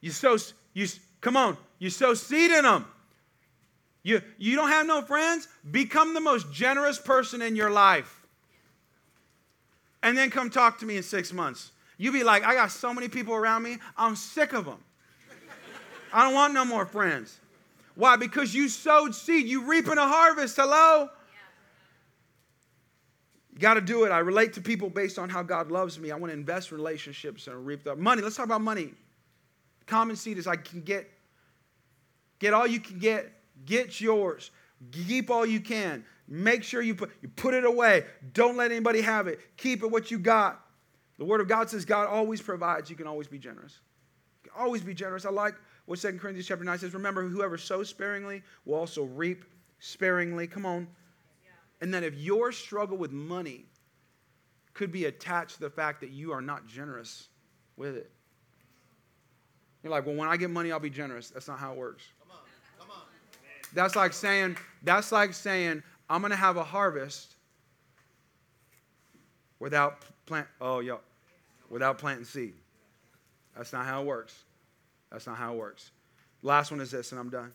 You 0.00 0.10
sow, 0.10 0.36
you, 0.74 0.86
come 1.20 1.36
on, 1.36 1.56
you 1.78 1.88
sow 1.88 2.14
seed 2.14 2.50
in 2.50 2.64
them. 2.64 2.84
You, 4.02 4.20
you 4.36 4.56
don't 4.56 4.68
have 4.68 4.86
no 4.86 5.02
friends? 5.02 5.46
Become 5.70 6.14
the 6.14 6.20
most 6.20 6.52
generous 6.52 6.98
person 6.98 7.40
in 7.40 7.54
your 7.54 7.70
life. 7.70 8.20
And 10.02 10.18
then 10.18 10.30
come 10.30 10.50
talk 10.50 10.80
to 10.80 10.86
me 10.86 10.96
in 10.96 11.04
six 11.04 11.32
months. 11.32 11.70
You 12.02 12.10
be 12.10 12.24
like, 12.24 12.44
I 12.44 12.54
got 12.54 12.70
so 12.70 12.92
many 12.92 13.08
people 13.08 13.34
around 13.34 13.62
me, 13.62 13.78
I'm 13.96 14.16
sick 14.16 14.52
of 14.52 14.64
them. 14.64 14.78
I 16.12 16.24
don't 16.24 16.34
want 16.34 16.52
no 16.52 16.64
more 16.64 16.84
friends. 16.84 17.38
Why? 17.94 18.16
Because 18.16 18.54
you 18.54 18.68
sowed 18.68 19.14
seed, 19.14 19.46
you 19.46 19.64
reaping 19.64 19.98
a 19.98 20.06
harvest. 20.06 20.56
Hello? 20.56 21.08
You 23.52 23.58
got 23.58 23.74
to 23.74 23.80
do 23.80 24.04
it. 24.04 24.10
I 24.10 24.18
relate 24.18 24.54
to 24.54 24.60
people 24.60 24.90
based 24.90 25.18
on 25.18 25.28
how 25.28 25.42
God 25.42 25.70
loves 25.70 25.98
me. 25.98 26.10
I 26.10 26.16
want 26.16 26.32
to 26.32 26.36
invest 26.38 26.72
in 26.72 26.78
relationships 26.78 27.46
and 27.46 27.64
reap 27.64 27.84
the 27.84 27.94
money. 27.94 28.20
Let's 28.20 28.36
talk 28.36 28.46
about 28.46 28.62
money. 28.62 28.94
Common 29.86 30.16
seed 30.16 30.38
is 30.38 30.46
I 30.46 30.56
can 30.56 30.80
get 30.80 31.08
get 32.38 32.52
all 32.52 32.66
you 32.66 32.80
can 32.80 32.98
get 32.98 33.32
Get 33.64 34.00
yours. 34.00 34.50
Keep 34.90 35.30
all 35.30 35.46
you 35.46 35.60
can. 35.60 36.04
Make 36.28 36.62
sure 36.62 36.82
you 36.82 36.94
put, 36.94 37.10
you 37.20 37.28
put 37.28 37.54
it 37.54 37.64
away. 37.64 38.06
Don't 38.32 38.56
let 38.56 38.70
anybody 38.70 39.00
have 39.02 39.28
it. 39.28 39.40
Keep 39.56 39.82
it 39.82 39.90
what 39.90 40.10
you 40.10 40.18
got. 40.18 40.61
The 41.22 41.26
Word 41.26 41.40
of 41.40 41.46
God 41.46 41.70
says 41.70 41.84
God 41.84 42.08
always 42.08 42.42
provides. 42.42 42.90
You 42.90 42.96
can 42.96 43.06
always 43.06 43.28
be 43.28 43.38
generous. 43.38 43.78
always 44.58 44.82
be 44.82 44.92
generous. 44.92 45.24
I 45.24 45.30
like 45.30 45.54
what 45.86 46.00
2 46.00 46.18
Corinthians 46.18 46.48
chapter 46.48 46.64
9 46.64 46.78
says. 46.80 46.94
Remember, 46.94 47.22
whoever 47.22 47.56
sows 47.56 47.88
sparingly 47.88 48.42
will 48.64 48.74
also 48.74 49.04
reap 49.04 49.44
sparingly. 49.78 50.48
Come 50.48 50.66
on. 50.66 50.88
And 51.80 51.94
that 51.94 52.02
if 52.02 52.16
your 52.16 52.50
struggle 52.50 52.96
with 52.96 53.12
money 53.12 53.66
could 54.74 54.90
be 54.90 55.04
attached 55.04 55.54
to 55.54 55.60
the 55.60 55.70
fact 55.70 56.00
that 56.00 56.10
you 56.10 56.32
are 56.32 56.40
not 56.40 56.66
generous 56.66 57.28
with 57.76 57.96
it. 57.96 58.10
You're 59.84 59.92
like, 59.92 60.04
well, 60.04 60.16
when 60.16 60.28
I 60.28 60.36
get 60.36 60.50
money, 60.50 60.72
I'll 60.72 60.80
be 60.80 60.90
generous. 60.90 61.30
That's 61.30 61.46
not 61.46 61.60
how 61.60 61.70
it 61.70 61.78
works. 61.78 62.02
That's 63.74 63.94
like 63.94 64.12
saying, 64.12 64.56
that's 64.82 65.12
like 65.12 65.34
saying, 65.34 65.84
I'm 66.10 66.20
to 66.22 66.34
have 66.34 66.56
a 66.56 66.64
harvest 66.64 67.36
without 69.60 70.02
plant, 70.26 70.48
oh, 70.60 70.80
yo, 70.80 70.98
without 71.72 71.98
planting 71.98 72.26
seed. 72.26 72.52
That's 73.56 73.72
not 73.72 73.86
how 73.86 74.02
it 74.02 74.06
works. 74.06 74.44
That's 75.10 75.26
not 75.26 75.38
how 75.38 75.54
it 75.54 75.56
works. 75.56 75.90
Last 76.42 76.70
one 76.70 76.80
is 76.80 76.90
this, 76.90 77.10
and 77.12 77.18
I'm 77.18 77.30
done. 77.30 77.52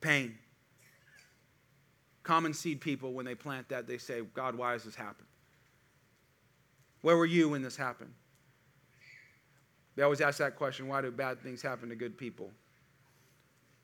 Pain. 0.00 0.36
Common 2.24 2.52
seed 2.52 2.80
people, 2.80 3.12
when 3.12 3.24
they 3.24 3.36
plant 3.36 3.68
that, 3.68 3.86
they 3.86 3.98
say, 3.98 4.20
God, 4.34 4.56
why 4.56 4.72
has 4.72 4.82
this 4.82 4.96
happened? 4.96 5.28
Where 7.02 7.16
were 7.16 7.26
you 7.26 7.50
when 7.50 7.62
this 7.62 7.76
happened? 7.76 8.12
They 9.94 10.02
always 10.02 10.20
ask 10.20 10.38
that 10.38 10.56
question 10.56 10.88
why 10.88 11.02
do 11.02 11.10
bad 11.10 11.40
things 11.40 11.62
happen 11.62 11.88
to 11.88 11.94
good 11.94 12.18
people? 12.18 12.50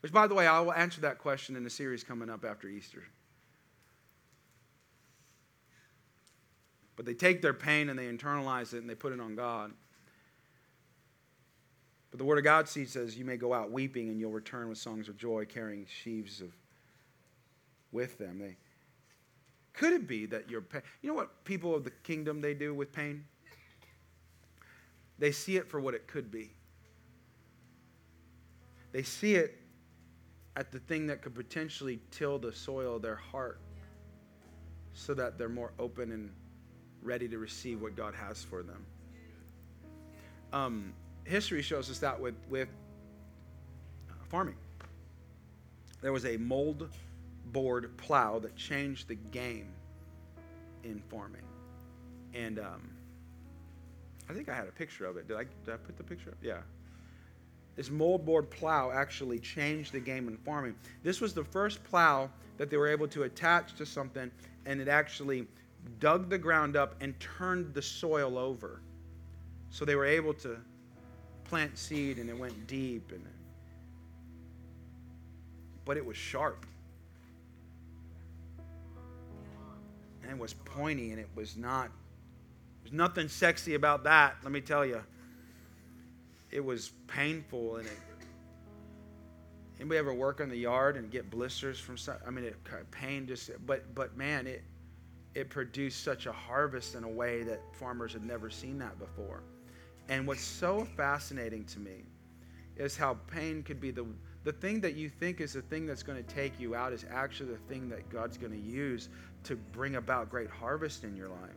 Which, 0.00 0.12
by 0.12 0.26
the 0.26 0.34
way, 0.34 0.46
I 0.46 0.58
will 0.60 0.72
answer 0.72 1.00
that 1.02 1.18
question 1.18 1.54
in 1.54 1.64
a 1.66 1.70
series 1.70 2.02
coming 2.02 2.30
up 2.30 2.44
after 2.44 2.68
Easter. 2.68 3.04
But 6.98 7.06
they 7.06 7.14
take 7.14 7.42
their 7.42 7.54
pain 7.54 7.90
and 7.90 7.96
they 7.96 8.06
internalize 8.06 8.74
it 8.74 8.78
and 8.78 8.90
they 8.90 8.96
put 8.96 9.12
it 9.12 9.20
on 9.20 9.36
God. 9.36 9.70
But 12.10 12.18
the 12.18 12.24
Word 12.24 12.38
of 12.38 12.44
God 12.44 12.68
seed 12.68 12.88
says, 12.88 13.16
You 13.16 13.24
may 13.24 13.36
go 13.36 13.54
out 13.54 13.70
weeping 13.70 14.08
and 14.08 14.18
you'll 14.18 14.32
return 14.32 14.68
with 14.68 14.78
songs 14.78 15.08
of 15.08 15.16
joy, 15.16 15.44
carrying 15.44 15.86
sheaves 15.86 16.40
of 16.40 16.50
with 17.92 18.18
them. 18.18 18.40
They, 18.40 18.56
could 19.74 19.92
it 19.92 20.08
be 20.08 20.26
that 20.26 20.50
your 20.50 20.60
pain, 20.60 20.82
you 21.00 21.08
know 21.08 21.14
what 21.14 21.44
people 21.44 21.72
of 21.72 21.84
the 21.84 21.92
kingdom 22.02 22.40
they 22.40 22.52
do 22.52 22.74
with 22.74 22.92
pain? 22.92 23.24
They 25.20 25.30
see 25.30 25.56
it 25.56 25.70
for 25.70 25.78
what 25.78 25.94
it 25.94 26.08
could 26.08 26.32
be. 26.32 26.50
They 28.90 29.04
see 29.04 29.36
it 29.36 29.56
at 30.56 30.72
the 30.72 30.80
thing 30.80 31.06
that 31.06 31.22
could 31.22 31.36
potentially 31.36 32.00
till 32.10 32.40
the 32.40 32.52
soil 32.52 32.96
of 32.96 33.02
their 33.02 33.14
heart 33.14 33.60
so 34.94 35.14
that 35.14 35.38
they're 35.38 35.48
more 35.48 35.72
open 35.78 36.10
and 36.10 36.32
ready 37.02 37.28
to 37.28 37.38
receive 37.38 37.80
what 37.80 37.96
God 37.96 38.14
has 38.14 38.42
for 38.42 38.62
them. 38.62 38.84
Um, 40.52 40.92
history 41.24 41.62
shows 41.62 41.90
us 41.90 41.98
that 41.98 42.18
with, 42.18 42.34
with 42.48 42.68
uh, 44.10 44.14
farming. 44.28 44.56
There 46.00 46.12
was 46.12 46.24
a 46.24 46.36
mold 46.36 46.88
board 47.46 47.96
plow 47.96 48.38
that 48.38 48.56
changed 48.56 49.08
the 49.08 49.14
game 49.14 49.68
in 50.84 51.02
farming. 51.08 51.42
And 52.34 52.58
um, 52.58 52.90
I 54.28 54.32
think 54.32 54.48
I 54.48 54.54
had 54.54 54.68
a 54.68 54.72
picture 54.72 55.06
of 55.06 55.16
it. 55.16 55.26
Did 55.28 55.36
I, 55.36 55.44
did 55.64 55.74
I 55.74 55.76
put 55.76 55.96
the 55.96 56.04
picture 56.04 56.30
up? 56.30 56.36
Yeah. 56.42 56.58
This 57.76 57.88
moldboard 57.90 58.50
plow 58.50 58.90
actually 58.90 59.38
changed 59.38 59.92
the 59.92 60.00
game 60.00 60.28
in 60.28 60.36
farming. 60.38 60.74
This 61.04 61.20
was 61.20 61.32
the 61.32 61.44
first 61.44 61.82
plow 61.84 62.28
that 62.56 62.70
they 62.70 62.76
were 62.76 62.88
able 62.88 63.06
to 63.08 63.22
attach 63.22 63.74
to 63.76 63.86
something, 63.86 64.30
and 64.66 64.80
it 64.80 64.88
actually 64.88 65.46
dug 65.98 66.28
the 66.30 66.38
ground 66.38 66.76
up 66.76 66.94
and 67.00 67.18
turned 67.20 67.74
the 67.74 67.82
soil 67.82 68.38
over. 68.38 68.80
So 69.70 69.84
they 69.84 69.96
were 69.96 70.06
able 70.06 70.34
to 70.34 70.56
plant 71.44 71.76
seed, 71.76 72.18
and 72.18 72.28
it 72.30 72.38
went 72.38 72.66
deep. 72.66 73.12
And 73.12 73.24
but 75.84 75.96
it 75.96 76.04
was 76.04 76.16
sharp. 76.16 76.66
and 80.28 80.36
it 80.36 80.40
was 80.40 80.52
pointy 80.52 81.10
and 81.10 81.18
it 81.18 81.28
was 81.34 81.56
not 81.56 81.90
there's 82.82 82.92
nothing 82.92 83.28
sexy 83.28 83.74
about 83.74 84.04
that, 84.04 84.36
let 84.42 84.52
me 84.52 84.60
tell 84.60 84.86
you. 84.86 85.02
It 86.50 86.64
was 86.64 86.92
painful 87.06 87.76
and 87.76 87.86
it 87.86 87.98
anybody 89.80 89.98
ever 89.98 90.14
work 90.14 90.40
in 90.40 90.48
the 90.48 90.56
yard 90.56 90.96
and 90.96 91.10
get 91.10 91.30
blisters 91.30 91.80
from 91.80 91.96
some, 91.96 92.16
I 92.26 92.30
mean 92.30 92.44
it 92.44 92.56
pain 92.90 93.26
just 93.26 93.50
but 93.66 93.94
but 93.94 94.16
man 94.16 94.46
it 94.46 94.62
it 95.38 95.48
produced 95.50 96.02
such 96.02 96.26
a 96.26 96.32
harvest 96.32 96.96
in 96.96 97.04
a 97.04 97.08
way 97.08 97.44
that 97.44 97.60
farmers 97.72 98.12
had 98.12 98.24
never 98.24 98.50
seen 98.50 98.76
that 98.76 98.98
before. 98.98 99.40
And 100.08 100.26
what's 100.26 100.42
so 100.42 100.84
fascinating 100.96 101.64
to 101.66 101.78
me 101.78 102.02
is 102.76 102.96
how 102.96 103.14
pain 103.28 103.62
could 103.62 103.80
be 103.80 103.92
the 103.92 104.04
the 104.44 104.52
thing 104.52 104.80
that 104.80 104.94
you 104.94 105.08
think 105.08 105.40
is 105.40 105.52
the 105.52 105.62
thing 105.62 105.86
that's 105.86 106.02
going 106.02 106.22
to 106.24 106.34
take 106.34 106.58
you 106.58 106.74
out 106.74 106.92
is 106.92 107.04
actually 107.10 107.50
the 107.52 107.58
thing 107.72 107.88
that 107.90 108.08
God's 108.08 108.36
going 108.38 108.52
to 108.52 108.58
use 108.58 109.10
to 109.44 109.56
bring 109.56 109.96
about 109.96 110.30
great 110.30 110.48
harvest 110.48 111.04
in 111.04 111.16
your 111.16 111.28
life. 111.28 111.50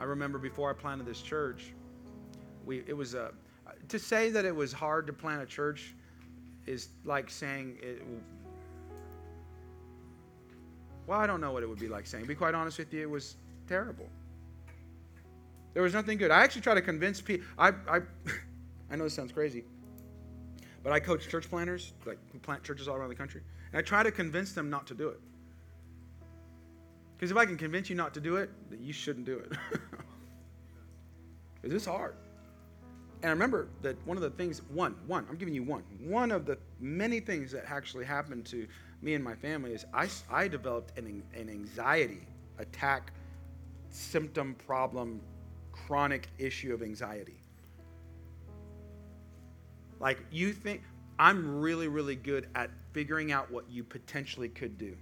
I 0.00 0.04
remember 0.04 0.38
before 0.38 0.70
I 0.70 0.72
planted 0.72 1.06
this 1.06 1.20
church, 1.20 1.72
we 2.64 2.82
it 2.88 2.96
was 2.96 3.14
a 3.14 3.30
to 3.88 3.98
say 3.98 4.30
that 4.30 4.44
it 4.44 4.56
was 4.56 4.72
hard 4.72 5.06
to 5.06 5.12
plant 5.12 5.40
a 5.40 5.46
church 5.46 5.94
is 6.66 6.88
like 7.04 7.30
saying 7.30 7.78
it 7.80 8.02
well, 11.06 11.20
I 11.20 11.26
don't 11.26 11.40
know 11.40 11.52
what 11.52 11.62
it 11.62 11.68
would 11.68 11.78
be 11.78 11.88
like 11.88 12.06
saying. 12.06 12.26
Be 12.26 12.34
quite 12.34 12.54
honest 12.54 12.78
with 12.78 12.92
you, 12.92 13.02
it 13.02 13.10
was 13.10 13.36
terrible. 13.68 14.08
There 15.74 15.82
was 15.82 15.92
nothing 15.92 16.18
good. 16.18 16.30
I 16.30 16.42
actually 16.42 16.62
try 16.62 16.74
to 16.74 16.82
convince 16.82 17.20
people. 17.20 17.46
I, 17.58 17.68
I, 17.88 18.00
I 18.90 18.96
know 18.96 19.04
this 19.04 19.14
sounds 19.14 19.32
crazy, 19.32 19.64
but 20.82 20.92
I 20.92 21.00
coach 21.00 21.28
church 21.28 21.48
planters, 21.50 21.92
like 22.06 22.18
who 22.32 22.38
plant 22.38 22.62
churches 22.62 22.88
all 22.88 22.96
around 22.96 23.08
the 23.08 23.14
country, 23.14 23.42
and 23.72 23.78
I 23.78 23.82
try 23.82 24.02
to 24.02 24.12
convince 24.12 24.52
them 24.52 24.70
not 24.70 24.86
to 24.86 24.94
do 24.94 25.08
it. 25.08 25.20
Because 27.16 27.30
if 27.30 27.36
I 27.36 27.44
can 27.44 27.56
convince 27.56 27.88
you 27.88 27.96
not 27.96 28.14
to 28.14 28.20
do 28.20 28.36
it, 28.36 28.50
then 28.70 28.82
you 28.82 28.92
shouldn't 28.92 29.26
do 29.26 29.38
it. 29.38 29.52
Because 31.64 31.76
it's 31.76 31.86
hard. 31.86 32.14
And 33.22 33.30
I 33.30 33.32
remember 33.32 33.68
that 33.80 33.96
one 34.06 34.18
of 34.18 34.22
the 34.22 34.28
things, 34.28 34.60
one, 34.68 34.94
one, 35.06 35.24
I'm 35.30 35.36
giving 35.36 35.54
you 35.54 35.62
one, 35.62 35.82
one 35.98 36.30
of 36.30 36.44
the 36.44 36.58
many 36.78 37.20
things 37.20 37.50
that 37.52 37.64
actually 37.66 38.04
happened 38.04 38.44
to 38.46 38.68
me 39.04 39.14
and 39.14 39.22
my 39.22 39.34
family 39.34 39.72
is 39.72 39.84
I, 39.92 40.08
I 40.30 40.48
developed 40.48 40.98
an, 40.98 41.22
an 41.34 41.50
anxiety 41.50 42.22
attack, 42.58 43.12
symptom, 43.90 44.54
problem, 44.66 45.20
chronic 45.72 46.28
issue 46.38 46.72
of 46.72 46.82
anxiety. 46.82 47.36
Like, 50.00 50.18
you 50.30 50.52
think, 50.52 50.82
I'm 51.18 51.60
really, 51.60 51.88
really 51.88 52.16
good 52.16 52.48
at 52.54 52.70
figuring 52.92 53.30
out 53.30 53.50
what 53.50 53.68
you 53.70 53.84
potentially 53.84 54.48
could 54.48 54.78
do 54.78 54.96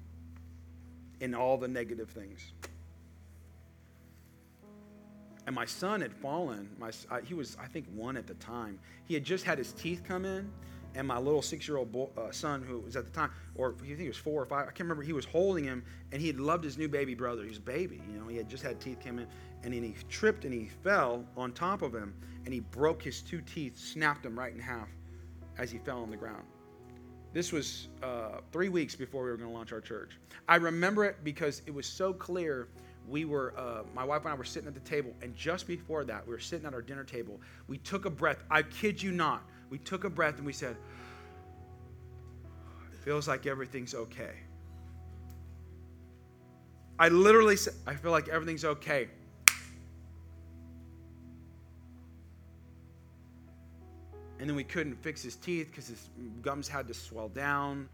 in 1.21 1.35
all 1.35 1.57
the 1.57 1.69
negative 1.69 2.11
things. 2.11 2.53
And 5.47 5.55
my 5.55 5.65
son 5.65 6.01
had 6.01 6.13
fallen. 6.13 6.69
My, 6.79 6.91
he 7.25 7.35
was, 7.35 7.57
I 7.61 7.67
think, 7.67 7.87
one 7.95 8.17
at 8.17 8.27
the 8.27 8.35
time. 8.35 8.79
He 9.07 9.15
had 9.15 9.25
just 9.25 9.45
had 9.45 9.59
his 9.59 9.73
teeth 9.73 10.03
come 10.07 10.25
in, 10.25 10.51
and 10.95 11.07
my 11.07 11.18
little 11.18 11.43
six-year-old 11.43 11.90
boy, 11.90 12.09
uh, 12.16 12.30
son, 12.30 12.62
who 12.62 12.80
was 12.80 12.97
at 12.97 13.05
the 13.05 13.11
time, 13.11 13.30
or 13.55 13.72
think 13.72 13.99
he 13.99 14.09
was 14.09 14.16
four 14.16 14.43
or 14.43 14.47
five, 14.47 14.62
I 14.62 14.66
can't 14.66 14.80
remember. 14.80 15.03
He 15.03 15.12
was 15.12 15.24
holding 15.24 15.64
him, 15.64 15.84
and 16.12 16.20
he 16.20 16.26
had 16.26 16.38
loved 16.38 16.64
his 16.64 16.76
new 16.78 16.88
baby 16.88 17.14
brother. 17.14 17.43
He 17.43 17.49
was 17.49 17.59
a 17.59 17.62
baby, 17.62 18.03
you 18.11 18.18
know. 18.18 18.28
He 18.28 18.36
had 18.36 18.49
just 18.49 18.62
had 18.62 18.80
teeth 18.80 18.99
come 19.05 19.18
in, 19.18 19.26
and 19.62 19.72
then 19.72 19.82
he 19.82 19.95
tripped 20.09 20.45
and 20.45 20.53
he 20.53 20.66
fell 20.82 21.24
on 21.36 21.53
top 21.53 21.82
of 21.82 21.95
him, 21.95 22.14
and 22.45 22.53
he 22.53 22.61
broke 22.61 23.03
his 23.03 23.22
two 23.22 23.40
teeth, 23.40 23.78
snapped 23.78 24.22
them 24.22 24.38
right 24.38 24.53
in 24.53 24.61
half 24.61 24.88
as 25.59 25.70
he 25.70 25.78
fell 25.78 26.03
on 26.03 26.11
the 26.11 26.16
ground. 26.16 26.45
This 27.32 27.53
was 27.53 27.88
uh, 28.03 28.40
three 28.53 28.68
weeks 28.68 28.95
before 28.95 29.24
we 29.24 29.30
were 29.30 29.36
going 29.36 29.49
to 29.49 29.57
launch 29.57 29.72
our 29.72 29.80
church. 29.80 30.18
I 30.49 30.57
remember 30.57 31.05
it 31.05 31.24
because 31.24 31.62
it 31.66 31.72
was 31.72 31.86
so 31.86 32.12
clear. 32.12 32.68
We 33.09 33.24
were, 33.24 33.55
uh, 33.57 33.82
my 33.95 34.05
wife 34.05 34.22
and 34.22 34.32
I 34.32 34.34
were 34.34 34.45
sitting 34.45 34.68
at 34.68 34.74
the 34.74 34.80
table, 34.80 35.12
and 35.22 35.34
just 35.34 35.66
before 35.66 36.05
that, 36.05 36.26
we 36.26 36.32
were 36.34 36.40
sitting 36.40 36.66
at 36.66 36.74
our 36.74 36.82
dinner 36.82 37.05
table. 37.05 37.40
We 37.66 37.78
took 37.78 38.05
a 38.05 38.11
breath. 38.11 38.45
I 38.51 38.62
kid 38.62 39.03
you 39.03 39.12
not 39.12 39.43
we 39.73 39.79
took 39.79 40.05
a 40.05 40.11
breath 40.11 40.37
and 40.37 40.45
we 40.45 40.53
said, 40.53 40.77
feels 43.03 43.27
like 43.27 43.47
everything's 43.47 43.95
okay. 43.95 44.35
I 46.99 47.09
literally 47.09 47.57
said, 47.57 47.73
I 47.87 47.95
feel 47.95 48.11
like 48.11 48.29
everything's 48.29 48.66
okay. 48.66 49.09
And 54.39 54.47
then 54.47 54.55
we 54.55 54.62
couldn't 54.62 55.03
fix 55.03 55.23
his 55.23 55.37
teeth 55.37 55.68
because 55.68 55.89
his 55.89 56.11
gums 56.43 56.68
had 56.68 56.87
to 56.89 56.93
swell 56.93 57.31
down. 57.31 57.89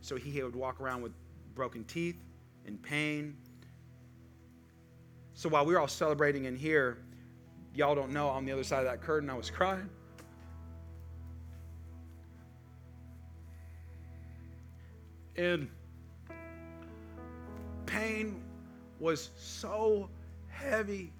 So 0.00 0.16
he 0.16 0.42
would 0.42 0.56
walk 0.56 0.80
around 0.80 1.02
with 1.02 1.12
broken 1.54 1.84
teeth 1.84 2.16
in 2.64 2.78
pain. 2.78 3.36
So 5.34 5.50
while 5.50 5.66
we 5.66 5.74
were 5.74 5.80
all 5.80 5.86
celebrating 5.86 6.46
in 6.46 6.56
here, 6.56 6.96
y'all 7.74 7.94
don't 7.94 8.10
know 8.10 8.28
on 8.28 8.46
the 8.46 8.52
other 8.52 8.64
side 8.64 8.78
of 8.78 8.86
that 8.86 9.02
curtain, 9.02 9.28
I 9.28 9.34
was 9.34 9.50
crying. 9.50 9.90
And 15.38 15.70
pain 17.86 18.42
was 18.98 19.30
so 19.38 20.10
heavy. 20.48 21.12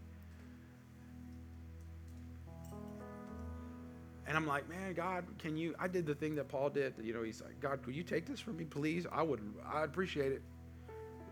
And 4.27 4.37
I'm 4.37 4.47
like, 4.47 4.69
man, 4.69 4.93
God, 4.93 5.25
can 5.39 5.57
you? 5.57 5.75
I 5.79 5.87
did 5.87 6.05
the 6.05 6.17
thing 6.17 6.35
that 6.35 6.49
Paul 6.49 6.69
did. 6.69 6.95
You 7.01 7.15
know, 7.15 7.23
he's 7.23 7.41
like, 7.41 7.61
God, 7.61 7.81
could 7.83 7.95
you 7.95 8.03
take 8.03 8.27
this 8.27 8.41
from 8.41 8.57
me, 8.57 8.65
please? 8.65 9.07
I 9.11 9.23
would, 9.23 9.41
I'd 9.73 9.85
appreciate 9.85 10.33
it. 10.33 10.43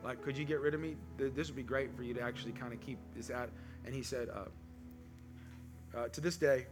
Like, 0.05 0.23
could 0.23 0.39
you 0.39 0.45
get 0.45 0.61
rid 0.61 0.73
of 0.73 0.81
me? 0.81 0.95
This 1.19 1.49
would 1.49 1.57
be 1.57 1.65
great 1.65 1.95
for 1.97 2.05
you 2.05 2.15
to 2.15 2.23
actually 2.23 2.53
kind 2.53 2.73
of 2.73 2.81
keep 2.81 2.99
this 3.17 3.31
at. 3.31 3.51
And 3.85 3.93
he 3.93 4.05
said, 4.05 4.29
uh, 4.29 5.99
uh, 5.99 6.09
to 6.09 6.21
this 6.21 6.37
day, 6.37 6.67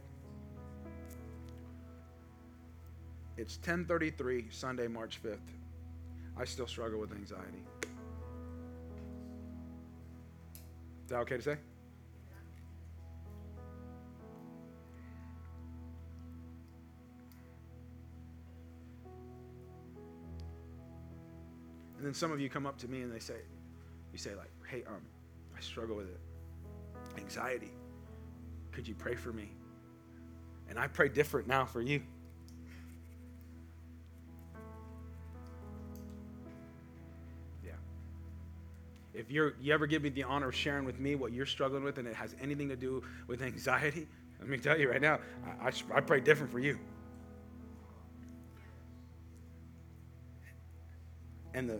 it's 3.37 3.57
10:33 3.57 4.53
Sunday, 4.53 4.87
March 4.87 5.21
5th. 5.21 5.64
I 6.37 6.45
still 6.45 6.67
struggle 6.67 6.99
with 6.99 7.11
anxiety. 7.11 7.63
Is 11.05 11.09
that 11.09 11.17
okay 11.19 11.37
to 11.37 11.41
say? 11.41 11.57
And 21.97 22.05
then 22.05 22.13
some 22.13 22.31
of 22.31 22.39
you 22.39 22.49
come 22.49 22.65
up 22.65 22.77
to 22.79 22.87
me 22.87 23.01
and 23.01 23.13
they 23.13 23.19
say, 23.19 23.35
you 24.11 24.19
say 24.19 24.35
like, 24.35 24.51
hey, 24.69 24.83
um, 24.87 25.01
I 25.57 25.61
struggle 25.61 25.95
with 25.95 26.07
it. 26.07 26.19
Anxiety. 27.17 27.71
Could 28.71 28.87
you 28.87 28.95
pray 28.95 29.15
for 29.15 29.31
me? 29.31 29.51
And 30.69 30.77
I 30.77 30.87
pray 30.87 31.07
different 31.07 31.47
now 31.47 31.65
for 31.65 31.81
you. 31.81 32.01
If 39.15 39.31
you're, 39.31 39.53
you 39.61 39.73
ever 39.73 39.87
give 39.87 40.03
me 40.03 40.09
the 40.09 40.23
honor 40.23 40.49
of 40.49 40.55
sharing 40.55 40.85
with 40.85 40.99
me 40.99 41.15
what 41.15 41.31
you're 41.31 41.45
struggling 41.45 41.83
with 41.83 41.97
and 41.97 42.07
it 42.07 42.15
has 42.15 42.35
anything 42.41 42.69
to 42.69 42.75
do 42.75 43.03
with 43.27 43.41
anxiety, 43.41 44.07
let 44.39 44.49
me 44.49 44.57
tell 44.57 44.77
you 44.77 44.89
right 44.91 45.01
now, 45.01 45.19
I, 45.61 45.67
I, 45.67 45.71
I 45.95 46.01
pray 46.01 46.19
different 46.19 46.51
for 46.51 46.59
you. 46.59 46.77
And 51.53 51.69
the, 51.69 51.79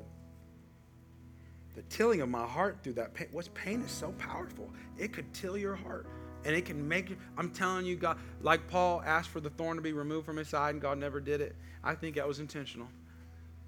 the 1.76 1.82
tilling 1.84 2.22
of 2.22 2.30
my 2.30 2.46
heart 2.46 2.80
through 2.82 2.94
that 2.94 3.14
pain, 3.14 3.28
what's 3.32 3.50
pain 3.54 3.82
is 3.82 3.92
so 3.92 4.14
powerful. 4.14 4.70
It 4.98 5.12
could 5.12 5.34
till 5.34 5.58
your 5.58 5.76
heart 5.76 6.08
and 6.46 6.56
it 6.56 6.64
can 6.64 6.88
make 6.88 7.10
you, 7.10 7.18
I'm 7.38 7.50
telling 7.50 7.86
you, 7.86 7.98
God, 7.98 8.18
like 8.42 8.68
Paul 8.68 9.04
asked 9.06 9.30
for 9.30 9.42
the 9.42 9.50
thorn 9.50 9.76
to 9.76 9.82
be 9.82 9.92
removed 9.92 10.26
from 10.26 10.38
his 10.38 10.48
side 10.48 10.76
and 10.76 10.82
God 10.82 10.98
never 10.98 11.20
did 11.20 11.42
it. 11.42 11.56
I 11.84 11.94
think 11.96 12.16
that 12.16 12.28
was 12.28 12.40
intentional. 12.40 12.88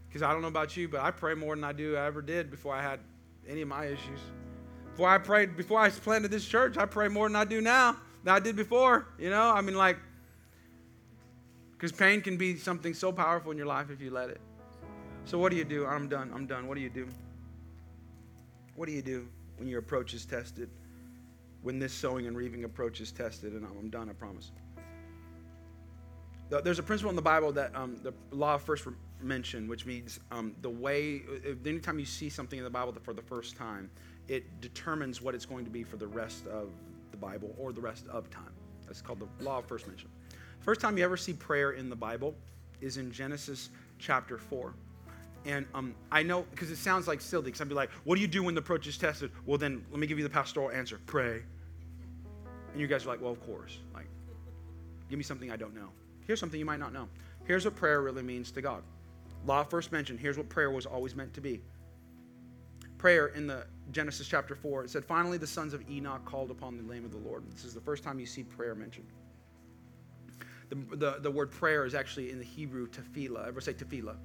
Because 0.08 0.22
I 0.22 0.32
don't 0.32 0.42
know 0.42 0.48
about 0.48 0.78
you, 0.78 0.88
but 0.88 1.02
I 1.02 1.12
pray 1.12 1.34
more 1.34 1.54
than 1.56 1.66
I 1.66 1.74
do 1.74 1.98
I 1.98 2.06
ever 2.06 2.22
did 2.22 2.50
before 2.50 2.74
I 2.74 2.82
had 2.82 3.02
any 3.48 3.62
of 3.62 3.68
my 3.68 3.86
issues. 3.86 4.20
Before 4.92 5.10
I 5.10 5.18
prayed, 5.18 5.56
before 5.56 5.80
I 5.80 5.90
planted 5.90 6.32
this 6.32 6.46
church, 6.46 6.78
I 6.78 6.86
pray 6.86 7.08
more 7.08 7.28
than 7.28 7.36
I 7.36 7.46
do 7.46 7.62
now 7.62 7.98
than 8.24 8.36
I 8.36 8.40
did 8.40 8.56
before. 8.56 9.08
You 9.18 9.30
know, 9.30 9.52
I 9.52 9.62
mean, 9.62 9.76
like, 9.76 9.98
because 11.74 11.92
pain 11.92 12.22
can 12.22 12.38
be 12.38 12.58
something 12.58 12.94
so 12.94 13.12
powerful 13.12 13.52
in 13.52 13.58
your 13.58 13.68
life 13.68 13.90
if 13.92 14.02
you 14.02 14.12
let 14.12 14.30
it. 14.30 14.42
So, 15.26 15.38
what 15.38 15.52
do 15.52 15.58
you 15.58 15.64
do? 15.64 15.86
I'm 15.86 16.08
done. 16.08 16.32
I'm 16.34 16.48
done. 16.48 16.68
What 16.68 16.76
do 16.76 16.82
you 16.82 16.90
do? 16.90 17.08
What 18.76 18.88
do 18.88 18.92
you 18.92 19.02
do 19.02 19.28
when 19.58 19.68
your 19.68 19.80
approach 19.80 20.14
is 20.14 20.26
tested? 20.26 20.70
When 21.62 21.80
this 21.80 21.94
sowing 21.94 22.28
and 22.28 22.38
reaping 22.38 22.64
approach 22.64 23.02
is 23.02 23.12
tested? 23.12 23.54
And 23.54 23.66
I'm 23.66 23.90
done, 23.90 24.10
I 24.10 24.14
promise. 24.14 24.52
There's 26.50 26.80
a 26.80 26.84
principle 26.84 27.10
in 27.10 27.16
the 27.16 27.22
Bible 27.22 27.52
that 27.54 27.76
um, 27.76 27.98
the 28.04 28.14
law 28.32 28.56
of 28.56 28.62
first 28.62 28.88
mention, 29.22 29.68
which 29.68 29.86
means 29.86 30.20
um, 30.32 30.56
the 30.62 30.70
way, 30.70 31.22
anytime 31.66 32.00
you 32.00 32.06
see 32.06 32.30
something 32.30 32.58
in 32.58 32.64
the 32.64 32.70
Bible 32.70 32.94
for 33.04 33.14
the 33.14 33.22
first 33.22 33.56
time, 33.56 33.90
it 34.28 34.62
determines 34.62 35.22
what 35.22 35.34
it's 35.34 35.46
going 35.46 35.66
to 35.66 35.72
be 35.72 35.84
for 35.84 35.98
the 35.98 36.08
rest 36.08 36.46
of 36.48 36.70
the 37.12 37.18
Bible 37.18 37.56
or 37.58 37.72
the 37.72 37.82
rest 37.82 38.06
of 38.10 38.30
time. 38.30 38.52
That's 38.86 39.02
called 39.02 39.20
the 39.20 39.44
law 39.44 39.60
of 39.60 39.66
first 39.66 39.88
mention. 39.88 40.10
First 40.60 40.82
time 40.82 40.98
you 40.98 41.04
ever 41.04 41.18
see 41.18 41.34
prayer 41.34 41.72
in 41.72 41.90
the 41.90 41.96
Bible 41.96 42.36
is 42.82 42.98
in 42.98 43.12
Genesis 43.12 43.70
chapter 44.00 44.38
4. 44.38 44.74
And 45.46 45.66
um, 45.74 45.96
I 46.12 46.24
know, 46.24 46.46
because 46.52 46.72
it 46.72 46.78
sounds 46.78 47.08
like 47.08 47.22
silly, 47.22 47.46
because 47.46 47.62
I'd 47.62 47.70
be 47.70 47.76
like, 47.76 47.90
what 48.04 48.16
do 48.16 48.22
you 48.22 48.28
do 48.28 48.44
when 48.44 48.54
the 48.54 48.60
approach 48.60 48.86
is 48.88 48.98
tested? 48.98 49.32
Well, 49.46 49.58
then 49.58 49.86
let 49.92 50.00
me 50.00 50.08
give 50.08 50.18
you 50.18 50.24
the 50.24 50.30
pastoral 50.30 50.72
answer 50.72 51.00
pray. 51.06 51.42
And 52.72 52.82
you 52.82 52.88
guys 52.88 53.06
are 53.06 53.10
like, 53.10 53.22
well, 53.22 53.32
of 53.32 53.46
course. 53.46 53.80
Like, 53.94 54.08
give 55.10 55.18
me 55.18 55.24
something 55.24 55.52
I 55.52 55.56
don't 55.56 55.74
know. 55.74 55.90
Here's 56.26 56.40
something 56.40 56.60
you 56.60 56.66
might 56.66 56.80
not 56.80 56.92
know. 56.92 57.08
Here's 57.46 57.64
what 57.64 57.76
prayer 57.78 58.02
really 58.02 58.24
means 58.24 58.52
to 58.52 58.62
God. 58.62 58.84
Law 59.46 59.64
first 59.64 59.92
mentioned, 59.92 60.20
here's 60.20 60.38
what 60.38 60.50
prayer 60.50 60.72
was 60.72 60.86
always 60.86 61.16
meant 61.16 61.34
to 61.34 61.42
be. 61.42 61.62
Prayer 62.98 63.28
in 63.28 63.48
the 63.48 63.66
Genesis 63.92 64.28
chapter 64.28 64.56
4, 64.56 64.86
it 64.86 64.90
said, 64.90 65.06
Finally, 65.06 65.38
the 65.38 65.48
sons 65.48 65.74
of 65.74 65.88
Enoch 65.90 66.26
called 66.26 66.52
upon 66.52 66.78
the 66.78 66.94
name 66.94 67.06
of 67.06 67.12
the 67.12 67.18
Lord. 67.18 67.44
This 67.52 67.64
is 67.64 67.74
the 67.74 67.82
first 67.82 68.04
time 68.04 68.20
you 68.20 68.26
see 68.26 68.44
prayer 68.44 68.76
mentioned. 68.76 69.08
The, 70.70 70.96
the, 70.96 71.20
the 71.22 71.32
word 71.32 71.52
prayer 71.52 71.86
is 71.86 71.96
actually 71.96 72.32
in 72.32 72.40
the 72.40 72.46
Hebrew 72.46 72.88
tefillah. 72.88 73.48
Ever 73.48 73.62
say 73.62 73.74
tefillah? 73.74 74.18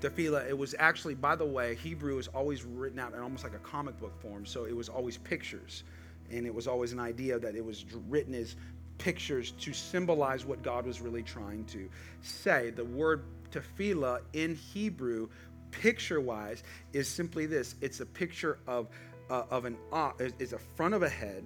Tefillah, 0.00 0.48
it 0.48 0.56
was 0.56 0.74
actually, 0.78 1.14
by 1.14 1.36
the 1.36 1.44
way, 1.44 1.74
Hebrew 1.74 2.18
is 2.18 2.28
always 2.28 2.64
written 2.64 2.98
out 2.98 3.12
in 3.14 3.20
almost 3.20 3.44
like 3.44 3.54
a 3.54 3.58
comic 3.58 3.98
book 3.98 4.18
form, 4.20 4.46
so 4.46 4.64
it 4.64 4.76
was 4.76 4.88
always 4.88 5.18
pictures. 5.18 5.84
And 6.30 6.46
it 6.46 6.54
was 6.54 6.66
always 6.66 6.92
an 6.92 7.00
idea 7.00 7.38
that 7.38 7.54
it 7.54 7.64
was 7.64 7.84
written 8.08 8.34
as 8.34 8.56
pictures 8.98 9.52
to 9.52 9.72
symbolize 9.72 10.44
what 10.44 10.62
God 10.62 10.86
was 10.86 11.00
really 11.00 11.22
trying 11.22 11.64
to 11.66 11.88
say. 12.22 12.70
The 12.70 12.84
word 12.84 13.24
tefillah 13.56 14.20
in 14.32 14.54
Hebrew, 14.54 15.28
picture 15.70 16.20
wise, 16.20 16.62
is 16.92 17.08
simply 17.08 17.46
this 17.46 17.74
it's 17.80 18.00
a 18.00 18.06
picture 18.06 18.58
of, 18.66 18.88
uh, 19.30 19.44
of 19.50 19.64
an 19.64 19.76
ox, 19.92 20.22
is 20.38 20.52
a 20.52 20.58
front 20.58 20.94
of 20.94 21.02
a 21.02 21.08
head, 21.08 21.44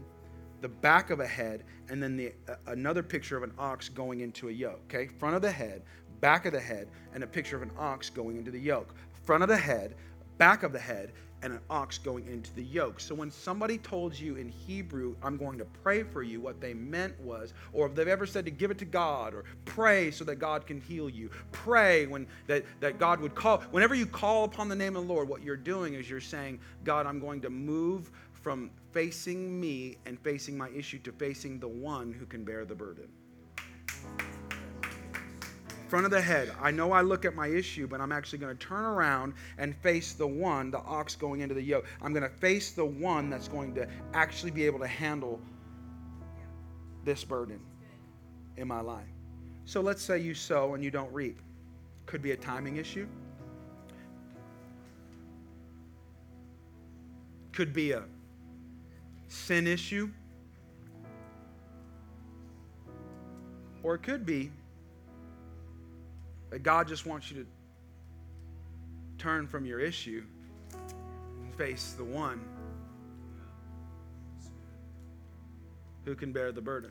the 0.61 0.69
back 0.69 1.11
of 1.11 1.21
a 1.21 1.27
head, 1.27 1.65
and 1.89 2.03
then 2.03 2.17
the, 2.17 2.33
uh, 2.49 2.55
another 2.67 3.03
picture 3.03 3.37
of 3.37 3.43
an 3.43 3.53
ox 3.59 3.89
going 3.89 4.21
into 4.21 4.49
a 4.49 4.53
yoke. 4.53 4.81
Okay, 4.87 5.07
front 5.07 5.35
of 5.35 5.43
the 5.43 5.51
head, 5.51 5.83
back 6.21 6.47
of 6.47 6.53
the 6.53 6.61
head, 6.61 6.89
and 7.15 7.25
a 7.25 7.27
picture 7.27 7.57
of 7.57 7.63
an 7.63 7.71
ox 7.79 8.11
going 8.11 8.37
into 8.37 8.51
the 8.51 8.61
yoke. 8.61 8.95
Front 9.25 9.43
of 9.43 9.49
the 9.49 9.57
head, 9.57 9.95
back 10.41 10.63
of 10.63 10.73
the 10.73 10.79
head, 10.79 11.13
and 11.43 11.53
an 11.53 11.61
ox 11.69 11.99
going 11.99 12.27
into 12.27 12.51
the 12.55 12.63
yoke. 12.63 12.99
So 12.99 13.15
when 13.15 13.31
somebody 13.31 13.77
told 13.77 14.19
you 14.19 14.37
in 14.37 14.49
Hebrew, 14.49 15.15
I'm 15.23 15.37
going 15.37 15.59
to 15.59 15.67
pray 15.83 16.03
for 16.03 16.23
you, 16.23 16.41
what 16.41 16.63
they 16.63 16.73
meant 16.73 17.19
was, 17.21 17.53
or 17.75 17.87
if 17.87 17.95
they've 17.95 18.09
ever 18.09 18.25
said 18.25 18.47
to 18.47 18.51
give 18.51 18.71
it 18.71 18.79
to 18.79 18.87
God, 18.87 19.35
or 19.35 19.45
pray 19.67 20.11
so 20.11 20.25
that 20.25 20.37
God 20.37 20.67
can 20.67 20.81
heal 20.81 21.11
you, 21.11 21.31
pray 21.53 22.07
when 22.07 22.27
that, 22.47 22.65
that 22.81 22.99
God 22.99 23.21
would 23.21 23.35
call. 23.35 23.59
Whenever 23.71 23.95
you 23.95 24.07
call 24.07 24.45
upon 24.45 24.71
the 24.71 24.75
name 24.75 24.97
of 24.97 25.07
the 25.07 25.13
Lord, 25.13 25.29
what 25.29 25.43
you're 25.43 25.57
doing 25.57 25.93
is 25.93 26.09
you're 26.09 26.23
saying, 26.23 26.59
God, 26.85 27.07
I'm 27.07 27.21
going 27.21 27.43
to 27.43 27.51
move 27.51 28.11
from 28.33 28.71
facing 28.93 29.61
me 29.61 29.99
and 30.07 30.19
facing 30.21 30.57
my 30.57 30.71
issue 30.71 30.99
to 31.01 31.13
facing 31.13 31.61
the 31.61 31.69
one 31.69 32.13
who 32.13 32.25
can 32.25 32.45
bear 32.45 32.65
the 32.65 32.75
burden 32.75 33.09
front 35.91 36.05
of 36.05 36.13
the 36.13 36.21
head. 36.21 36.53
I 36.63 36.71
know 36.71 36.93
I 36.93 37.01
look 37.01 37.25
at 37.25 37.35
my 37.35 37.49
issue, 37.49 37.89
but 37.89 38.01
I'm 38.01 38.13
actually 38.13 38.39
going 38.39 38.57
to 38.57 38.67
turn 38.67 38.85
around 38.85 39.35
and 39.59 39.77
face 39.77 40.13
the 40.13 40.27
one, 40.27 40.71
the 40.71 40.79
ox 40.79 41.17
going 41.17 41.41
into 41.41 41.55
the 41.55 41.63
yoke. 41.63 41.85
I'm 42.01 42.13
going 42.13 42.23
to 42.23 42.37
face 42.37 42.71
the 42.71 42.85
one 42.85 43.29
that's 43.29 43.49
going 43.49 43.75
to 43.75 43.89
actually 44.15 44.53
be 44.53 44.65
able 44.65 44.79
to 44.79 44.87
handle 44.87 45.41
this 47.05 47.25
burden 47.25 47.59
in 48.57 48.69
my 48.69 48.81
life. 48.81 49.09
So 49.65 49.81
let's 49.81 50.01
say 50.01 50.19
you 50.21 50.33
sow 50.33 50.75
and 50.75 50.85
you 50.85 50.93
don't 50.93 51.13
reap. 51.13 51.41
Could 52.07 52.23
be 52.23 52.31
a 52.31 52.37
timing 52.37 52.77
issue. 52.77 53.09
Could 57.53 57.73
be 57.73 57.91
a 57.91 58.05
sin 59.27 59.67
issue. 59.67 60.09
Or 63.83 63.97
it 63.97 64.05
could 64.05 64.25
be 64.25 64.53
that 66.51 66.63
God 66.63 66.89
just 66.89 67.07
wants 67.07 67.31
you 67.31 67.43
to 67.43 67.47
turn 69.19 69.47
from 69.47 69.65
your 69.65 69.81
issue 69.81 70.25
and 71.43 71.55
face 71.55 71.95
the 71.97 72.05
one 72.05 72.41
who 76.05 76.15
can 76.15 76.33
bear 76.33 76.53
the 76.53 76.61
burden. 76.61 76.91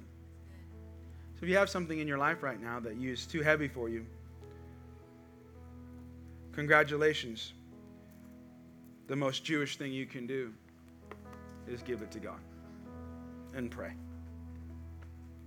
So 1.36 1.44
if 1.44 1.50
you 1.50 1.58
have 1.58 1.70
something 1.70 2.00
in 2.00 2.08
your 2.08 2.18
life 2.18 2.44
right 2.44 2.62
now 2.62 2.80
that 2.80 2.98
is 3.02 3.26
too 3.26 3.42
heavy 3.42 3.68
for 3.68 3.90
you, 3.90 4.06
congratulations. 6.54 7.54
The 9.08 9.16
most 9.16 9.44
Jewish 9.44 9.78
thing 9.78 9.92
you 9.92 10.06
can 10.06 10.28
do 10.28 10.54
is 11.68 11.82
give 11.82 12.02
it 12.02 12.12
to 12.12 12.20
God 12.20 12.40
and 13.56 13.72
pray. 13.72 13.94